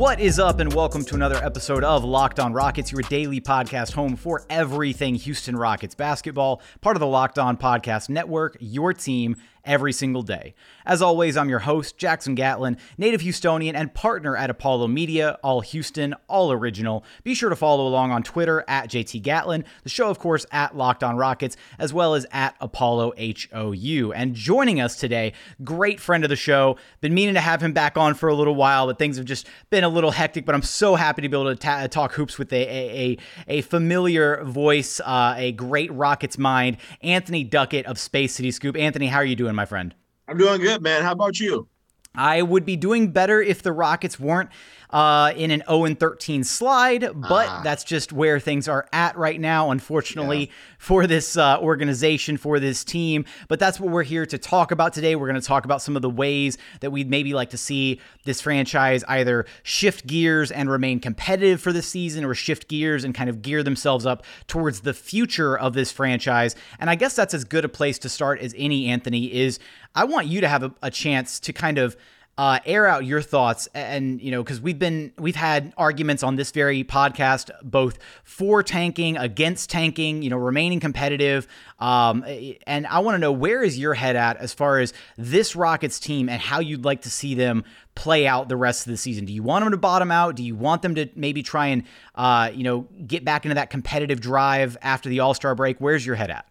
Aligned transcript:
What 0.00 0.18
is 0.18 0.38
up, 0.38 0.60
and 0.60 0.72
welcome 0.72 1.04
to 1.04 1.14
another 1.14 1.36
episode 1.44 1.84
of 1.84 2.04
Locked 2.04 2.40
On 2.40 2.52
Rockets, 2.52 2.90
your 2.90 3.02
daily 3.02 3.40
podcast 3.40 3.92
home 3.92 4.16
for 4.16 4.46
everything 4.48 5.14
Houston 5.14 5.54
Rockets 5.56 5.94
basketball, 5.94 6.62
part 6.80 6.96
of 6.96 7.00
the 7.00 7.06
Locked 7.06 7.38
On 7.38 7.56
Podcast 7.56 8.08
Network, 8.08 8.56
your 8.60 8.94
team 8.94 9.36
every 9.64 9.92
single 9.92 10.22
day. 10.22 10.54
As 10.86 11.02
always, 11.02 11.36
I'm 11.36 11.48
your 11.48 11.60
host, 11.60 11.98
Jackson 11.98 12.34
Gatlin, 12.34 12.76
native 12.98 13.20
Houstonian 13.20 13.74
and 13.74 13.92
partner 13.92 14.36
at 14.36 14.50
Apollo 14.50 14.88
Media, 14.88 15.38
all 15.42 15.60
Houston, 15.60 16.14
all 16.28 16.50
original. 16.52 17.04
Be 17.22 17.34
sure 17.34 17.50
to 17.50 17.56
follow 17.56 17.86
along 17.86 18.10
on 18.10 18.22
Twitter 18.22 18.64
at 18.66 18.88
JT 18.88 19.22
Gatlin, 19.22 19.64
the 19.82 19.88
show, 19.88 20.08
of 20.08 20.18
course, 20.18 20.46
at 20.50 20.76
Locked 20.76 21.04
On 21.04 21.16
Rockets, 21.16 21.56
as 21.78 21.92
well 21.92 22.14
as 22.14 22.26
at 22.32 22.56
Apollo 22.60 23.12
HOU. 23.18 24.12
And 24.12 24.34
joining 24.34 24.80
us 24.80 24.96
today, 24.96 25.32
great 25.62 26.00
friend 26.00 26.24
of 26.24 26.30
the 26.30 26.36
show. 26.36 26.76
Been 27.00 27.14
meaning 27.14 27.34
to 27.34 27.40
have 27.40 27.62
him 27.62 27.72
back 27.72 27.96
on 27.96 28.14
for 28.14 28.28
a 28.28 28.34
little 28.34 28.54
while, 28.54 28.86
but 28.86 28.98
things 28.98 29.16
have 29.16 29.26
just 29.26 29.46
been 29.70 29.84
a 29.84 29.88
little 29.88 30.10
hectic. 30.10 30.46
But 30.46 30.54
I'm 30.54 30.62
so 30.62 30.94
happy 30.94 31.22
to 31.22 31.28
be 31.28 31.36
able 31.36 31.50
to 31.50 31.56
ta- 31.56 31.86
talk 31.86 32.12
hoops 32.12 32.38
with 32.38 32.52
a, 32.52 32.56
a, 32.56 33.18
a, 33.48 33.58
a 33.58 33.60
familiar 33.62 34.42
voice, 34.44 35.00
uh, 35.00 35.34
a 35.36 35.52
great 35.52 35.92
Rockets 35.92 36.38
mind, 36.38 36.78
Anthony 37.02 37.44
Duckett 37.44 37.86
of 37.86 37.98
Space 37.98 38.34
City 38.34 38.50
Scoop. 38.50 38.76
Anthony, 38.76 39.06
how 39.06 39.18
are 39.18 39.24
you 39.24 39.36
doing? 39.36 39.49
Doing, 39.50 39.56
my 39.56 39.64
friend? 39.64 39.94
I'm 40.28 40.38
doing 40.38 40.60
good, 40.60 40.80
man. 40.80 41.02
How 41.02 41.12
about 41.12 41.40
you? 41.40 41.66
I 42.14 42.42
would 42.42 42.64
be 42.64 42.76
doing 42.76 43.12
better 43.12 43.40
if 43.40 43.62
the 43.62 43.72
Rockets 43.72 44.18
weren't 44.18 44.50
uh, 44.92 45.32
in 45.36 45.50
an 45.50 45.62
0 45.68 45.94
13 45.94 46.44
slide, 46.44 47.00
but 47.14 47.48
ah. 47.48 47.60
that's 47.62 47.84
just 47.84 48.12
where 48.12 48.40
things 48.40 48.68
are 48.68 48.86
at 48.92 49.16
right 49.16 49.40
now, 49.40 49.70
unfortunately, 49.70 50.46
yeah. 50.46 50.52
for 50.78 51.06
this 51.06 51.36
uh, 51.36 51.58
organization, 51.60 52.36
for 52.36 52.58
this 52.58 52.84
team. 52.84 53.24
But 53.48 53.58
that's 53.58 53.78
what 53.78 53.90
we're 53.90 54.02
here 54.02 54.26
to 54.26 54.38
talk 54.38 54.72
about 54.72 54.92
today. 54.92 55.16
We're 55.16 55.28
going 55.28 55.40
to 55.40 55.46
talk 55.46 55.64
about 55.64 55.82
some 55.82 55.96
of 55.96 56.02
the 56.02 56.10
ways 56.10 56.58
that 56.80 56.90
we'd 56.90 57.08
maybe 57.08 57.34
like 57.34 57.50
to 57.50 57.58
see 57.58 58.00
this 58.24 58.40
franchise 58.40 59.04
either 59.08 59.46
shift 59.62 60.06
gears 60.06 60.50
and 60.50 60.70
remain 60.70 61.00
competitive 61.00 61.60
for 61.60 61.72
the 61.72 61.82
season 61.82 62.24
or 62.24 62.34
shift 62.34 62.68
gears 62.68 63.04
and 63.04 63.14
kind 63.14 63.30
of 63.30 63.42
gear 63.42 63.62
themselves 63.62 64.06
up 64.06 64.24
towards 64.46 64.80
the 64.80 64.94
future 64.94 65.56
of 65.56 65.74
this 65.74 65.92
franchise. 65.92 66.56
And 66.78 66.90
I 66.90 66.96
guess 66.96 67.14
that's 67.14 67.34
as 67.34 67.44
good 67.44 67.64
a 67.64 67.68
place 67.68 67.98
to 68.00 68.08
start 68.08 68.40
as 68.40 68.54
any, 68.56 68.88
Anthony, 68.88 69.32
is 69.32 69.58
I 69.94 70.04
want 70.04 70.26
you 70.26 70.40
to 70.40 70.48
have 70.48 70.62
a, 70.62 70.74
a 70.82 70.90
chance 70.90 71.40
to 71.40 71.52
kind 71.52 71.78
of 71.78 71.96
uh, 72.38 72.58
air 72.64 72.86
out 72.86 73.04
your 73.04 73.20
thoughts. 73.20 73.68
And 73.74 74.20
you 74.20 74.30
know 74.30 74.42
because 74.42 74.60
we've 74.60 74.78
been 74.78 75.12
we've 75.18 75.36
had 75.36 75.72
arguments 75.76 76.22
on 76.22 76.36
this 76.36 76.50
very 76.50 76.84
podcast 76.84 77.50
both 77.62 77.98
for 78.24 78.62
tanking 78.62 79.16
against 79.16 79.70
tanking 79.70 80.22
you 80.22 80.30
know 80.30 80.38
remaining 80.38 80.80
competitive. 80.80 81.46
Um, 81.78 82.24
and 82.66 82.86
i 82.86 82.98
want 82.98 83.14
to 83.14 83.18
know 83.18 83.32
where 83.32 83.62
is 83.62 83.78
your 83.78 83.94
head 83.94 84.14
at 84.14 84.36
as 84.36 84.52
far 84.52 84.80
as 84.80 84.92
this 85.16 85.56
rockets 85.56 85.98
team 85.98 86.28
and 86.28 86.40
how 86.40 86.60
you'd 86.60 86.84
like 86.84 87.02
to 87.02 87.10
see 87.10 87.34
them 87.34 87.64
play 87.94 88.26
out 88.26 88.48
the 88.48 88.56
rest 88.56 88.86
of 88.86 88.90
the 88.90 88.96
season? 88.96 89.24
Do 89.24 89.32
you 89.32 89.42
want 89.42 89.64
them 89.64 89.72
to 89.72 89.76
bottom 89.76 90.10
out? 90.10 90.36
Do 90.36 90.42
you 90.42 90.54
want 90.54 90.82
them 90.82 90.94
to 90.94 91.08
maybe 91.14 91.42
try 91.42 91.68
and 91.68 91.84
uh, 92.14 92.50
you 92.54 92.64
know 92.64 92.88
get 93.06 93.24
back 93.24 93.44
into 93.44 93.54
that 93.54 93.70
competitive 93.70 94.20
drive 94.20 94.76
after 94.82 95.08
the 95.08 95.20
all-star 95.20 95.54
break? 95.54 95.78
Where's 95.78 96.04
your 96.04 96.16
head 96.16 96.30
at 96.30 96.49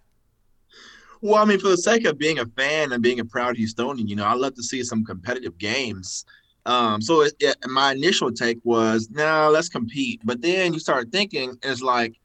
well, 1.22 1.42
I 1.42 1.46
mean, 1.46 1.60
for 1.60 1.70
the 1.70 1.78
sake 1.78 2.06
of 2.06 2.18
being 2.18 2.40
a 2.40 2.46
fan 2.46 2.92
and 2.92 3.04
being 3.04 3.20
a 3.20 3.26
proud 3.26 3.58
Houstonian, 3.58 4.08
you 4.08 4.16
know, 4.16 4.26
I 4.26 4.34
love 4.34 4.56
to 4.56 4.64
see 4.64 4.84
some 4.84 5.04
competitive 5.04 5.58
games. 5.58 6.26
Um, 6.66 7.02
so 7.02 7.22
it, 7.22 7.34
it, 7.40 7.58
my 7.68 7.92
initial 7.94 8.32
take 8.32 8.60
was, 8.64 9.10
now 9.10 9.44
nah, 9.44 9.48
let's 9.50 9.70
compete. 9.70 10.22
But 10.24 10.42
then 10.42 10.74
you 10.74 10.80
start 10.80 11.12
thinking, 11.12 11.58
it's 11.64 11.82
like, 11.82 12.16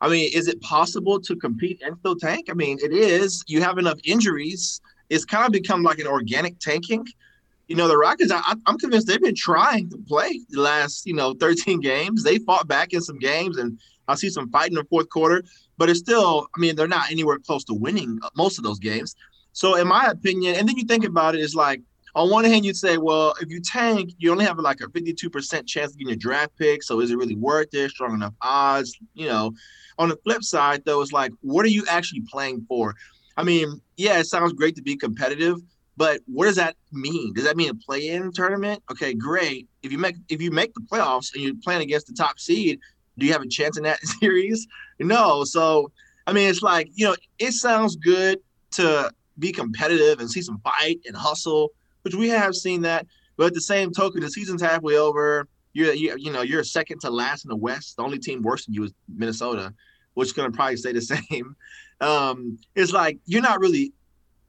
I 0.00 0.08
mean, 0.08 0.30
is 0.34 0.48
it 0.48 0.60
possible 0.60 1.20
to 1.20 1.36
compete 1.36 1.80
and 1.82 1.96
still 1.98 2.16
tank? 2.16 2.48
I 2.50 2.54
mean, 2.54 2.78
it 2.82 2.92
is. 2.92 3.42
You 3.46 3.62
have 3.62 3.78
enough 3.78 3.98
injuries. 4.04 4.80
It's 5.08 5.24
kind 5.24 5.46
of 5.46 5.52
become 5.52 5.82
like 5.82 5.98
an 5.98 6.06
organic 6.06 6.58
tanking. 6.58 7.06
You 7.68 7.76
know, 7.76 7.88
the 7.88 7.96
Rockets, 7.96 8.30
I, 8.30 8.54
I'm 8.66 8.78
convinced 8.78 9.06
they've 9.06 9.20
been 9.20 9.34
trying 9.34 9.88
to 9.90 9.98
play 9.98 10.40
the 10.50 10.60
last, 10.60 11.06
you 11.06 11.14
know, 11.14 11.34
13 11.34 11.80
games. 11.80 12.22
They 12.22 12.38
fought 12.38 12.68
back 12.68 12.92
in 12.92 13.00
some 13.00 13.18
games, 13.18 13.56
and 13.56 13.80
I 14.08 14.14
see 14.14 14.28
some 14.28 14.50
fight 14.50 14.68
in 14.68 14.74
the 14.74 14.84
fourth 14.84 15.08
quarter 15.08 15.42
but 15.78 15.90
it's 15.90 15.98
still, 15.98 16.48
I 16.54 16.60
mean, 16.60 16.76
they're 16.76 16.88
not 16.88 17.10
anywhere 17.10 17.38
close 17.38 17.64
to 17.64 17.74
winning 17.74 18.18
most 18.36 18.58
of 18.58 18.64
those 18.64 18.78
games. 18.78 19.14
So, 19.52 19.76
in 19.76 19.88
my 19.88 20.06
opinion, 20.06 20.56
and 20.56 20.68
then 20.68 20.76
you 20.76 20.84
think 20.84 21.04
about 21.04 21.34
it, 21.34 21.40
it's 21.40 21.54
like 21.54 21.80
on 22.14 22.30
one 22.30 22.44
hand, 22.44 22.64
you'd 22.64 22.76
say, 22.76 22.98
well, 22.98 23.34
if 23.40 23.50
you 23.50 23.60
tank, 23.60 24.12
you 24.18 24.30
only 24.30 24.44
have 24.44 24.58
like 24.58 24.80
a 24.80 24.86
52% 24.86 25.66
chance 25.66 25.92
of 25.92 25.98
getting 25.98 26.12
a 26.12 26.16
draft 26.16 26.56
pick. 26.58 26.82
So, 26.82 27.00
is 27.00 27.10
it 27.10 27.16
really 27.16 27.36
worth 27.36 27.72
it? 27.72 27.90
Strong 27.90 28.14
enough 28.14 28.34
odds? 28.42 28.98
You 29.14 29.28
know, 29.28 29.52
on 29.98 30.08
the 30.08 30.16
flip 30.24 30.42
side, 30.42 30.82
though, 30.84 31.00
it's 31.00 31.12
like, 31.12 31.32
what 31.40 31.64
are 31.64 31.70
you 31.70 31.84
actually 31.88 32.22
playing 32.30 32.64
for? 32.68 32.94
I 33.36 33.44
mean, 33.44 33.80
yeah, 33.96 34.18
it 34.18 34.24
sounds 34.24 34.52
great 34.52 34.76
to 34.76 34.82
be 34.82 34.96
competitive, 34.96 35.58
but 35.96 36.20
what 36.26 36.46
does 36.46 36.56
that 36.56 36.76
mean? 36.92 37.32
Does 37.32 37.44
that 37.44 37.56
mean 37.56 37.70
a 37.70 37.74
play-in 37.74 38.32
tournament? 38.32 38.82
Okay, 38.90 39.14
great. 39.14 39.68
If 39.82 39.92
you 39.92 39.98
make 39.98 40.16
if 40.28 40.42
you 40.42 40.50
make 40.50 40.74
the 40.74 40.80
playoffs 40.80 41.34
and 41.34 41.42
you're 41.42 41.54
playing 41.62 41.82
against 41.82 42.06
the 42.06 42.14
top 42.14 42.38
seed, 42.38 42.80
do 43.18 43.26
you 43.26 43.32
have 43.32 43.42
a 43.42 43.48
chance 43.48 43.76
in 43.76 43.84
that 43.84 44.00
series? 44.20 44.66
No. 44.98 45.44
So, 45.44 45.90
I 46.26 46.32
mean, 46.32 46.48
it's 46.48 46.62
like, 46.62 46.88
you 46.94 47.06
know, 47.06 47.16
it 47.38 47.52
sounds 47.52 47.96
good 47.96 48.38
to 48.72 49.10
be 49.38 49.52
competitive 49.52 50.20
and 50.20 50.30
see 50.30 50.42
some 50.42 50.58
fight 50.60 51.00
and 51.06 51.16
hustle, 51.16 51.72
which 52.02 52.14
we 52.14 52.28
have 52.28 52.54
seen 52.54 52.82
that. 52.82 53.06
But 53.36 53.48
at 53.48 53.54
the 53.54 53.60
same 53.60 53.92
token, 53.92 54.20
the 54.20 54.30
season's 54.30 54.62
halfway 54.62 54.96
over. 54.96 55.46
You're, 55.72 55.92
you, 55.92 56.16
you 56.18 56.32
know, 56.32 56.42
you're 56.42 56.64
second 56.64 57.00
to 57.02 57.10
last 57.10 57.44
in 57.44 57.50
the 57.50 57.56
West. 57.56 57.96
The 57.96 58.02
only 58.02 58.18
team 58.18 58.42
worse 58.42 58.64
than 58.64 58.74
you 58.74 58.84
is 58.84 58.94
Minnesota, 59.14 59.74
which 60.14 60.28
is 60.28 60.32
going 60.32 60.50
to 60.50 60.56
probably 60.56 60.76
stay 60.76 60.92
the 60.92 61.00
same. 61.30 61.54
Um, 62.00 62.58
it's 62.74 62.92
like 62.92 63.18
you're 63.26 63.42
not 63.42 63.60
really, 63.60 63.92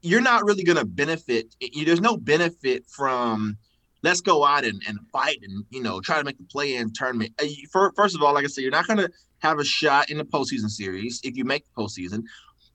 you're 0.00 0.22
not 0.22 0.44
really 0.44 0.64
going 0.64 0.78
to 0.78 0.86
benefit. 0.86 1.54
There's 1.84 2.00
no 2.00 2.16
benefit 2.16 2.86
from 2.86 3.58
let's 4.02 4.20
go 4.20 4.44
out 4.44 4.64
and, 4.64 4.82
and 4.86 4.98
fight 5.12 5.38
and 5.42 5.64
you 5.70 5.82
know 5.82 6.00
try 6.00 6.18
to 6.18 6.24
make 6.24 6.38
the 6.38 6.44
play 6.44 6.76
in 6.76 6.92
tournament. 6.92 7.32
Uh, 7.42 7.46
first 7.94 8.14
of 8.14 8.22
all, 8.22 8.32
like 8.34 8.44
I 8.44 8.48
said, 8.48 8.62
you're 8.62 8.70
not 8.70 8.86
going 8.86 8.98
to 8.98 9.10
have 9.38 9.58
a 9.58 9.64
shot 9.64 10.10
in 10.10 10.18
the 10.18 10.24
postseason 10.24 10.68
series 10.68 11.20
if 11.24 11.36
you 11.36 11.44
make 11.44 11.64
the 11.64 11.82
postseason. 11.82 12.22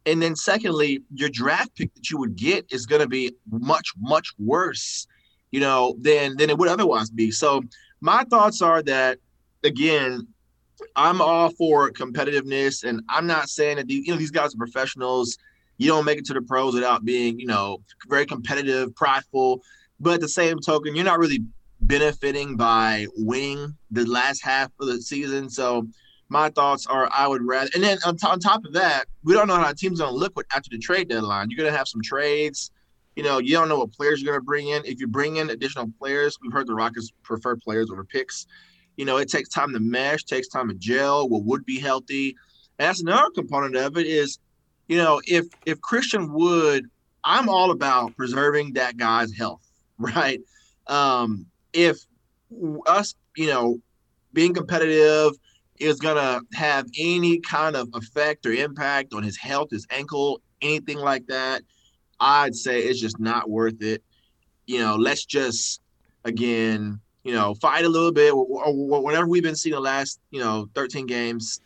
And 0.06 0.22
then 0.22 0.36
secondly, 0.36 1.02
your 1.14 1.30
draft 1.30 1.76
pick 1.76 1.94
that 1.96 2.10
you 2.10 2.18
would 2.18 2.36
get 2.36 2.66
is 2.72 2.86
going 2.86 3.02
to 3.02 3.08
be 3.08 3.34
much 3.50 3.94
much 4.00 4.34
worse, 4.38 5.08
you 5.52 5.60
know, 5.60 5.96
than 6.00 6.36
than 6.38 6.50
it 6.50 6.58
would 6.58 6.70
otherwise 6.70 7.10
be. 7.10 7.32
So 7.32 7.64
my 8.02 8.24
thoughts 8.26 8.62
are 8.62 8.82
that 8.84 9.20
again, 9.64 10.28
I'm 10.96 11.22
all 11.22 11.50
for 11.52 11.90
competitiveness, 11.92 12.84
and 12.84 13.02
I'm 13.10 13.28
not 13.28 13.48
saying 13.48 13.78
that 13.78 13.88
these, 13.88 14.06
you 14.06 14.14
know 14.14 14.20
these 14.20 14.32
guys 14.32 14.54
are 14.54 14.58
professionals. 14.58 15.38
You 15.78 15.88
don't 15.88 16.06
make 16.06 16.20
it 16.20 16.26
to 16.26 16.34
the 16.34 16.42
pros 16.42 16.76
without 16.76 17.04
being, 17.04 17.40
you 17.40 17.48
know, 17.48 17.82
very 18.08 18.26
competitive, 18.26 18.94
prideful 18.96 19.62
but 20.04 20.16
at 20.16 20.22
the 20.22 20.30
same 20.30 20.60
token, 20.60 20.96
you're 20.96 21.06
not 21.06 21.20
really 21.20 21.40
benefiting 21.82 22.56
by 22.56 23.08
winning 23.16 23.76
the 23.92 24.06
last 24.06 24.44
half 24.44 24.70
of 24.80 24.88
the 24.88 25.02
season. 25.02 25.50
So 25.50 25.88
my 26.34 26.50
thoughts 26.50 26.86
are 26.88 27.10
I 27.14 27.28
would 27.28 27.44
rather. 27.44 27.70
And 27.74 27.84
then 27.84 27.98
on, 28.06 28.18
t- 28.18 28.28
on 28.28 28.40
top 28.40 28.66
of 28.66 28.74
that, 28.74 29.06
we 29.24 29.34
don't 29.34 29.48
know 29.48 29.56
how 29.56 29.72
teams 29.72 30.00
going 30.00 30.12
to 30.12 30.18
look 30.18 30.36
with 30.36 30.48
after 30.54 30.70
the 30.70 30.80
trade 30.80 31.08
deadline. 31.08 31.50
You're 31.50 31.58
going 31.58 31.72
to 31.72 31.78
have 31.78 31.88
some 31.88 32.02
trades. 32.02 32.72
You 33.16 33.24
know, 33.24 33.38
you 33.38 33.54
don't 33.54 33.70
know 33.70 33.78
what 33.78 33.94
players 33.94 34.22
you're 34.22 34.34
going 34.34 34.42
to 34.42 34.46
bring 34.46 34.68
in. 34.68 34.84
If 34.86 35.00
you 35.00 35.08
bring 35.08 35.38
in 35.38 35.52
additional 35.52 35.90
players, 36.00 36.38
we've 36.42 36.52
heard 36.52 36.68
the 36.68 36.74
Rockets 36.74 37.12
prefer 37.24 37.56
players 37.56 37.90
over 37.92 38.04
picks. 38.04 38.48
You 38.98 39.06
know, 39.06 39.18
it 39.18 39.30
takes 39.30 39.50
time 39.50 39.72
to 39.74 39.80
mesh, 39.80 40.24
takes 40.24 40.48
time 40.48 40.68
to 40.68 40.74
gel. 40.74 41.30
What 41.30 41.44
would 41.44 41.66
be 41.66 41.80
healthy, 41.80 42.36
and 42.80 42.88
that's 42.90 43.02
another 43.02 43.30
component 43.34 43.76
of 43.76 43.98
it. 43.98 44.08
Is 44.08 44.40
you 44.88 44.98
know, 44.98 45.22
if 45.26 45.46
if 45.66 45.82
Christian 45.82 46.34
Wood, 46.34 46.86
I'm 47.24 47.50
all 47.50 47.72
about 47.72 48.16
preserving 48.18 48.74
that 48.74 48.98
guy's 48.98 49.34
health 49.34 49.64
right? 49.98 50.42
Um, 50.88 51.46
if 51.72 51.98
us, 52.86 53.16
you 53.36 53.48
know, 53.48 53.80
being 54.34 54.54
competitive 54.54 55.34
is 55.84 56.00
gonna 56.00 56.42
have 56.54 56.88
any 56.98 57.40
kind 57.40 57.76
of 57.76 57.90
effect 57.94 58.46
or 58.46 58.54
impact 58.54 59.14
on 59.14 59.24
his 59.24 59.38
health, 59.38 59.70
his 59.72 59.86
ankle, 59.90 60.42
anything 60.62 60.98
like 60.98 61.28
that, 61.28 61.62
I'd 62.20 62.56
say 62.56 62.80
it's 62.80 63.00
just 63.00 63.20
not 63.20 63.50
worth 63.50 63.82
it. 63.82 64.04
You 64.66 64.80
know, 64.80 64.96
let's 64.96 65.26
just 65.26 65.82
again, 66.26 67.00
you 67.24 67.34
know, 67.34 67.54
fight 67.56 67.86
a 67.86 67.90
little 67.90 68.12
bit 68.12 68.34
whatever 68.34 69.28
we've 69.28 69.44
been 69.44 69.56
seeing 69.56 69.76
the 69.76 69.82
last, 69.82 70.20
you 70.32 70.40
know, 70.40 70.70
13 70.74 71.06
games. 71.06 71.60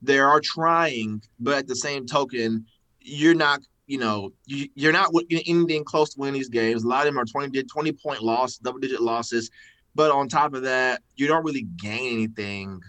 They 0.00 0.18
are 0.18 0.40
trying, 0.40 1.22
but 1.40 1.58
at 1.58 1.66
the 1.66 1.74
same 1.74 2.06
token, 2.06 2.66
you're 3.00 3.34
not 3.34 3.60
you 3.88 3.98
know, 3.98 4.30
you, 4.44 4.68
you're 4.74 4.92
not 4.92 5.10
anything 5.30 5.82
close 5.82 6.10
to 6.10 6.20
winning 6.20 6.34
these 6.34 6.50
games. 6.50 6.84
A 6.84 6.86
lot 6.86 7.06
of 7.06 7.14
them 7.14 7.18
are 7.18 7.24
20, 7.24 7.62
20 7.62 7.92
point 7.92 8.22
loss, 8.22 8.58
double 8.58 8.78
digit 8.78 9.00
losses. 9.00 9.50
But 9.94 10.10
on 10.10 10.28
top 10.28 10.52
of 10.54 10.62
that, 10.62 11.02
you 11.16 11.26
don't 11.26 11.44
really 11.44 11.62
gain 11.62 12.12
anything 12.12 12.82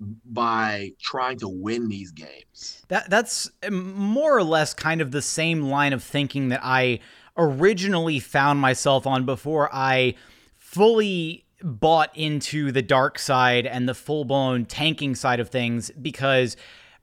by 0.00 0.92
trying 1.00 1.38
to 1.38 1.48
win 1.48 1.88
these 1.88 2.10
games. 2.10 2.82
That 2.88 3.10
that's 3.10 3.50
um, 3.62 3.94
more 3.94 4.36
or 4.36 4.42
less 4.42 4.74
kind 4.74 5.00
of 5.00 5.10
the 5.10 5.22
same 5.22 5.62
line 5.62 5.92
of 5.92 6.02
thinking 6.02 6.48
that 6.48 6.60
I 6.62 7.00
originally 7.36 8.18
found 8.18 8.60
myself 8.60 9.06
on 9.06 9.26
before 9.26 9.68
I 9.72 10.14
fully 10.56 11.44
bought 11.62 12.16
into 12.16 12.72
the 12.72 12.82
dark 12.82 13.18
side 13.18 13.66
and 13.66 13.88
the 13.88 13.94
full-blown 13.94 14.64
tanking 14.64 15.14
side 15.14 15.40
of 15.40 15.50
things 15.50 15.90
because 15.90 16.56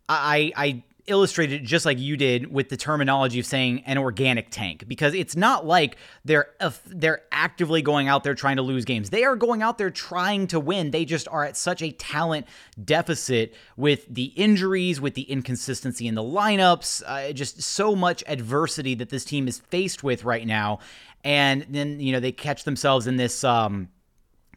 I 0.10 0.52
I 0.56 0.84
illustrated 1.08 1.64
just 1.64 1.86
like 1.86 1.98
you 2.00 2.18
did 2.18 2.52
with 2.52 2.70
the 2.70 2.78
terminology 2.78 3.40
of 3.40 3.46
saying 3.46 3.82
an 3.86 3.98
organic 3.98 4.50
tank 4.50 4.86
because 4.88 5.14
it's 5.14 5.36
not 5.36 5.66
like 5.66 5.98
they're 6.26 6.50
they're 6.86 7.22
actively 7.32 7.82
going 7.82 8.08
out 8.08 8.24
there 8.24 8.36
trying 8.36 8.58
to 8.58 8.62
lose 8.62 8.86
games. 8.86 9.10
They 9.10 9.24
are 9.24 9.36
going 9.36 9.62
out 9.62 9.78
there 9.78 9.90
trying 9.90 10.48
to 10.48 10.60
win. 10.60 10.92
They 10.92 11.06
just 11.06 11.28
are 11.30 11.44
at 11.44 11.58
such 11.58 11.82
a 11.82 11.92
talent 11.92 12.48
deficit 12.84 13.54
with 13.76 14.06
the 14.14 14.26
injuries, 14.36 15.02
with 15.02 15.16
the 15.16 15.24
inconsistency 15.24 16.08
in 16.08 16.16
the 16.16 16.24
lineups, 16.24 17.04
uh, 17.06 17.32
just 17.34 17.62
so 17.62 17.96
much 17.96 18.24
adversity 18.28 18.96
that 18.96 19.10
this 19.10 19.26
team 19.26 19.48
is 19.48 19.60
faced 19.60 20.04
with 20.04 20.24
right 20.24 20.46
now. 20.46 20.80
And 21.24 21.66
then 21.70 22.00
you 22.00 22.12
know 22.12 22.20
they 22.20 22.32
catch 22.32 22.64
themselves 22.64 23.08
in 23.08 23.18
this 23.18 23.44
um, 23.44 23.90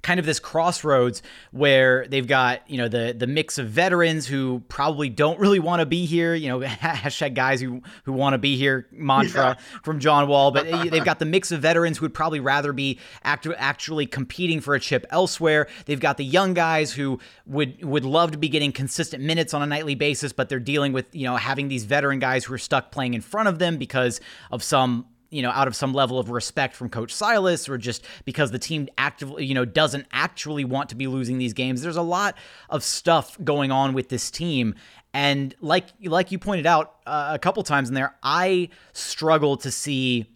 kind 0.03 0.19
of 0.19 0.27
this 0.27 0.41
crossroads 0.41 1.23
where 1.51 2.07
they've 2.09 2.27
got 2.27 2.69
you 2.71 2.77
know 2.79 2.89
the 2.89 3.15
the 3.17 3.27
mix 3.27 3.59
of 3.59 3.69
veterans 3.69 4.27
who 4.27 4.63
probably 4.69 5.09
don't 5.09 5.39
really 5.39 5.59
want 5.59 5.81
to 5.81 5.87
be 5.87 6.07
here 6.07 6.35
you 6.35 6.49
know 6.49 6.61
hashtag 6.67 7.35
guys 7.35 7.61
who 7.61 7.83
who 8.05 8.13
want 8.13 8.35
to 8.35 8.39
be 8.39 8.57
here 8.57 8.87
mantra 8.93 9.57
yeah. 9.59 9.81
from 9.83 10.01
John 10.01 10.29
Wall 10.29 10.51
but 10.51 10.67
eh, 10.67 10.89
they've 10.89 11.05
got 11.05 11.19
the 11.19 11.25
mix 11.25 11.53
of 11.53 11.61
veterans 11.61 11.99
who 11.99 12.05
would 12.05 12.15
probably 12.15 12.41
rather 12.41 12.73
be 12.73 12.99
act- 13.25 13.47
actually 13.57 14.07
competing 14.07 14.61
for 14.61 14.75
a 14.75 14.81
chip 14.81 15.07
elsewhere 15.11 15.67
they've 15.87 16.01
got 16.01 16.17
the 16.17 16.25
young 16.25 16.55
guys 16.55 16.93
who 16.93 17.19
would 17.47 17.85
would 17.85 18.05
love 18.05 18.31
to 18.31 18.39
be 18.39 18.49
getting 18.49 18.73
consistent 18.73 19.23
minutes 19.23 19.53
on 19.55 19.63
a 19.63 19.67
nightly 19.67 19.95
basis 19.95 20.33
but 20.33 20.49
they're 20.49 20.59
dealing 20.59 20.93
with 20.93 21.15
you 21.15 21.25
know 21.25 21.37
having 21.37 21.69
these 21.69 21.85
veteran 21.85 22.19
guys 22.19 22.45
who 22.45 22.55
are 22.55 22.59
stuck 22.59 22.91
playing 22.91 23.15
in 23.15 23.21
front 23.21 23.49
of 23.49 23.59
them 23.59 23.77
because 23.77 24.21
of 24.51 24.63
some 24.63 25.07
you 25.31 25.43
know, 25.43 25.51
out 25.51 25.69
of 25.69 25.77
some 25.77 25.95
level 25.95 26.19
of 26.19 26.31
respect 26.31 26.75
from 26.75 26.89
Coach 26.89 27.13
Silas 27.15 27.69
or 27.69 27.79
just 27.79 28.05
because 28.25 28.51
the 28.51 28.59
team 28.59 28.89
actively, 28.99 29.45
you 29.45 29.55
know, 29.55 29.65
doesn't 29.65 30.07
actually 30.13 30.65
want 30.65 30.89
to 30.91 30.97
be 30.97 31.07
losing 31.07 31.39
these 31.39 31.53
games. 31.53 31.83
There's 31.83 31.97
a 31.97 32.03
lot 32.03 32.37
of 32.69 32.83
stuff 32.83 33.39
going 33.43 33.71
on 33.71 33.95
with 33.95 34.09
this 34.09 34.31
team. 34.31 34.75
And 35.13 35.55
like 35.61 35.87
like 36.05 36.31
you 36.31 36.39
pointed 36.39 36.67
out 36.67 36.97
uh, 37.07 37.31
a 37.33 37.39
couple 37.39 37.63
times 37.63 37.89
in 37.89 37.95
there, 37.95 38.15
I 38.23 38.69
struggle 38.93 39.57
to 39.59 39.71
see 39.71 40.27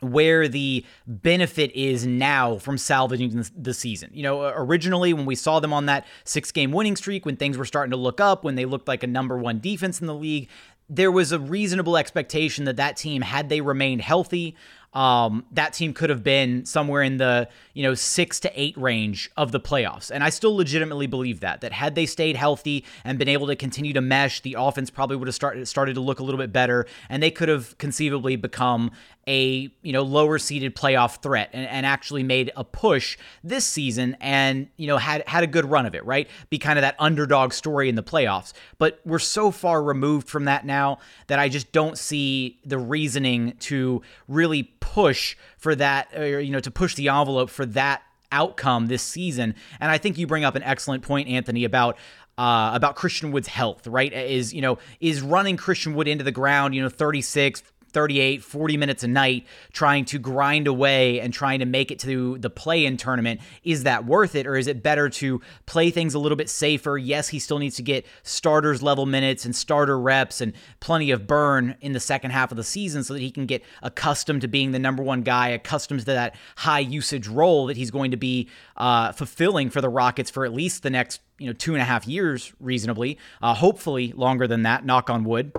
where 0.00 0.46
the 0.46 0.84
benefit 1.06 1.72
is 1.72 2.06
now 2.06 2.58
from 2.58 2.76
salvaging 2.76 3.44
the 3.56 3.72
season. 3.72 4.10
You 4.12 4.22
know, 4.22 4.42
originally 4.42 5.14
when 5.14 5.24
we 5.24 5.34
saw 5.34 5.60
them 5.60 5.72
on 5.72 5.86
that 5.86 6.06
six 6.24 6.52
game 6.52 6.70
winning 6.70 6.96
streak, 6.96 7.24
when 7.24 7.36
things 7.36 7.56
were 7.56 7.64
starting 7.64 7.90
to 7.90 7.96
look 7.96 8.20
up, 8.20 8.44
when 8.44 8.54
they 8.54 8.66
looked 8.66 8.88
like 8.88 9.02
a 9.02 9.06
number 9.06 9.38
one 9.38 9.58
defense 9.58 10.00
in 10.00 10.06
the 10.06 10.14
league, 10.14 10.48
there 10.88 11.10
was 11.10 11.32
a 11.32 11.38
reasonable 11.38 11.96
expectation 11.96 12.64
that 12.64 12.76
that 12.76 12.96
team, 12.96 13.22
had 13.22 13.48
they 13.48 13.60
remained 13.60 14.02
healthy, 14.02 14.56
um, 14.96 15.44
that 15.52 15.74
team 15.74 15.92
could 15.92 16.08
have 16.08 16.22
been 16.22 16.64
somewhere 16.64 17.02
in 17.02 17.18
the 17.18 17.48
you 17.74 17.82
know 17.82 17.94
six 17.94 18.40
to 18.40 18.60
eight 18.60 18.76
range 18.78 19.30
of 19.36 19.52
the 19.52 19.60
playoffs, 19.60 20.10
and 20.10 20.24
I 20.24 20.30
still 20.30 20.56
legitimately 20.56 21.06
believe 21.06 21.40
that 21.40 21.60
that 21.60 21.72
had 21.72 21.94
they 21.94 22.06
stayed 22.06 22.34
healthy 22.34 22.82
and 23.04 23.18
been 23.18 23.28
able 23.28 23.46
to 23.48 23.56
continue 23.56 23.92
to 23.92 24.00
mesh, 24.00 24.40
the 24.40 24.56
offense 24.58 24.88
probably 24.88 25.16
would 25.16 25.28
have 25.28 25.34
started 25.34 25.68
started 25.68 25.94
to 25.96 26.00
look 26.00 26.18
a 26.18 26.22
little 26.22 26.38
bit 26.38 26.50
better, 26.50 26.86
and 27.10 27.22
they 27.22 27.30
could 27.30 27.50
have 27.50 27.76
conceivably 27.76 28.36
become 28.36 28.90
a 29.28 29.70
you 29.82 29.92
know 29.92 30.02
lower 30.02 30.38
seeded 30.38 30.76
playoff 30.76 31.20
threat 31.20 31.50
and, 31.52 31.66
and 31.66 31.84
actually 31.84 32.22
made 32.22 32.52
a 32.56 32.64
push 32.64 33.18
this 33.42 33.64
season 33.64 34.16
and 34.20 34.68
you 34.76 34.86
know 34.86 34.98
had 34.98 35.26
had 35.26 35.42
a 35.42 35.46
good 35.46 35.64
run 35.64 35.86
of 35.86 35.94
it 35.94 36.04
right? 36.04 36.28
Be 36.50 36.58
kind 36.58 36.78
of 36.78 36.82
that 36.82 36.96
underdog 36.98 37.52
story 37.52 37.88
in 37.88 37.94
the 37.94 38.02
playoffs. 38.02 38.52
But 38.78 39.00
we're 39.04 39.18
so 39.18 39.50
far 39.50 39.82
removed 39.82 40.28
from 40.28 40.44
that 40.44 40.64
now 40.64 40.98
that 41.26 41.38
I 41.38 41.48
just 41.48 41.72
don't 41.72 41.98
see 41.98 42.60
the 42.64 42.78
reasoning 42.78 43.56
to 43.60 44.02
really 44.28 44.64
push 44.80 45.36
for 45.58 45.74
that 45.74 46.16
or 46.16 46.40
you 46.40 46.52
know 46.52 46.60
to 46.60 46.70
push 46.70 46.94
the 46.94 47.08
envelope 47.08 47.50
for 47.50 47.66
that 47.66 48.02
outcome 48.32 48.86
this 48.86 49.02
season. 49.02 49.54
And 49.80 49.90
I 49.90 49.98
think 49.98 50.18
you 50.18 50.26
bring 50.26 50.44
up 50.44 50.54
an 50.54 50.62
excellent 50.62 51.02
point 51.02 51.28
Anthony 51.28 51.64
about 51.64 51.96
uh, 52.38 52.70
about 52.74 52.96
Christian 52.96 53.32
Wood's 53.32 53.48
health, 53.48 53.86
right? 53.86 54.12
Is, 54.12 54.52
you 54.52 54.60
know, 54.60 54.78
is 55.00 55.22
running 55.22 55.56
Christian 55.56 55.94
Wood 55.94 56.06
into 56.06 56.22
the 56.22 56.32
ground, 56.32 56.74
you 56.74 56.82
know, 56.82 56.90
36, 56.90 57.62
38, 57.96 58.44
40 58.44 58.76
minutes 58.76 59.04
a 59.04 59.08
night 59.08 59.46
trying 59.72 60.04
to 60.04 60.18
grind 60.18 60.66
away 60.66 61.18
and 61.18 61.32
trying 61.32 61.60
to 61.60 61.64
make 61.64 61.90
it 61.90 61.98
to 62.00 62.36
the 62.36 62.50
play 62.50 62.84
in 62.84 62.98
tournament. 62.98 63.40
Is 63.64 63.84
that 63.84 64.04
worth 64.04 64.34
it? 64.34 64.46
Or 64.46 64.54
is 64.54 64.66
it 64.66 64.82
better 64.82 65.08
to 65.08 65.40
play 65.64 65.90
things 65.90 66.12
a 66.12 66.18
little 66.18 66.36
bit 66.36 66.50
safer? 66.50 66.98
Yes, 66.98 67.28
he 67.28 67.38
still 67.38 67.58
needs 67.58 67.74
to 67.76 67.82
get 67.82 68.04
starters 68.22 68.82
level 68.82 69.06
minutes 69.06 69.46
and 69.46 69.56
starter 69.56 69.98
reps 69.98 70.42
and 70.42 70.52
plenty 70.78 71.10
of 71.10 71.26
burn 71.26 71.74
in 71.80 71.94
the 71.94 72.00
second 72.00 72.32
half 72.32 72.50
of 72.50 72.58
the 72.58 72.64
season 72.64 73.02
so 73.02 73.14
that 73.14 73.20
he 73.20 73.30
can 73.30 73.46
get 73.46 73.64
accustomed 73.82 74.42
to 74.42 74.48
being 74.48 74.72
the 74.72 74.78
number 74.78 75.02
one 75.02 75.22
guy, 75.22 75.48
accustomed 75.48 76.00
to 76.00 76.06
that 76.06 76.36
high 76.56 76.80
usage 76.80 77.26
role 77.26 77.64
that 77.64 77.78
he's 77.78 77.90
going 77.90 78.10
to 78.10 78.18
be 78.18 78.46
uh, 78.76 79.10
fulfilling 79.12 79.70
for 79.70 79.80
the 79.80 79.88
Rockets 79.88 80.28
for 80.28 80.44
at 80.44 80.52
least 80.52 80.82
the 80.82 80.90
next 80.90 81.22
you 81.38 81.46
know 81.46 81.54
two 81.54 81.72
and 81.74 81.80
a 81.80 81.86
half 81.86 82.06
years 82.06 82.52
reasonably 82.60 83.18
uh, 83.42 83.54
hopefully 83.54 84.12
longer 84.12 84.46
than 84.46 84.62
that 84.62 84.84
knock 84.84 85.10
on 85.10 85.24
wood 85.24 85.52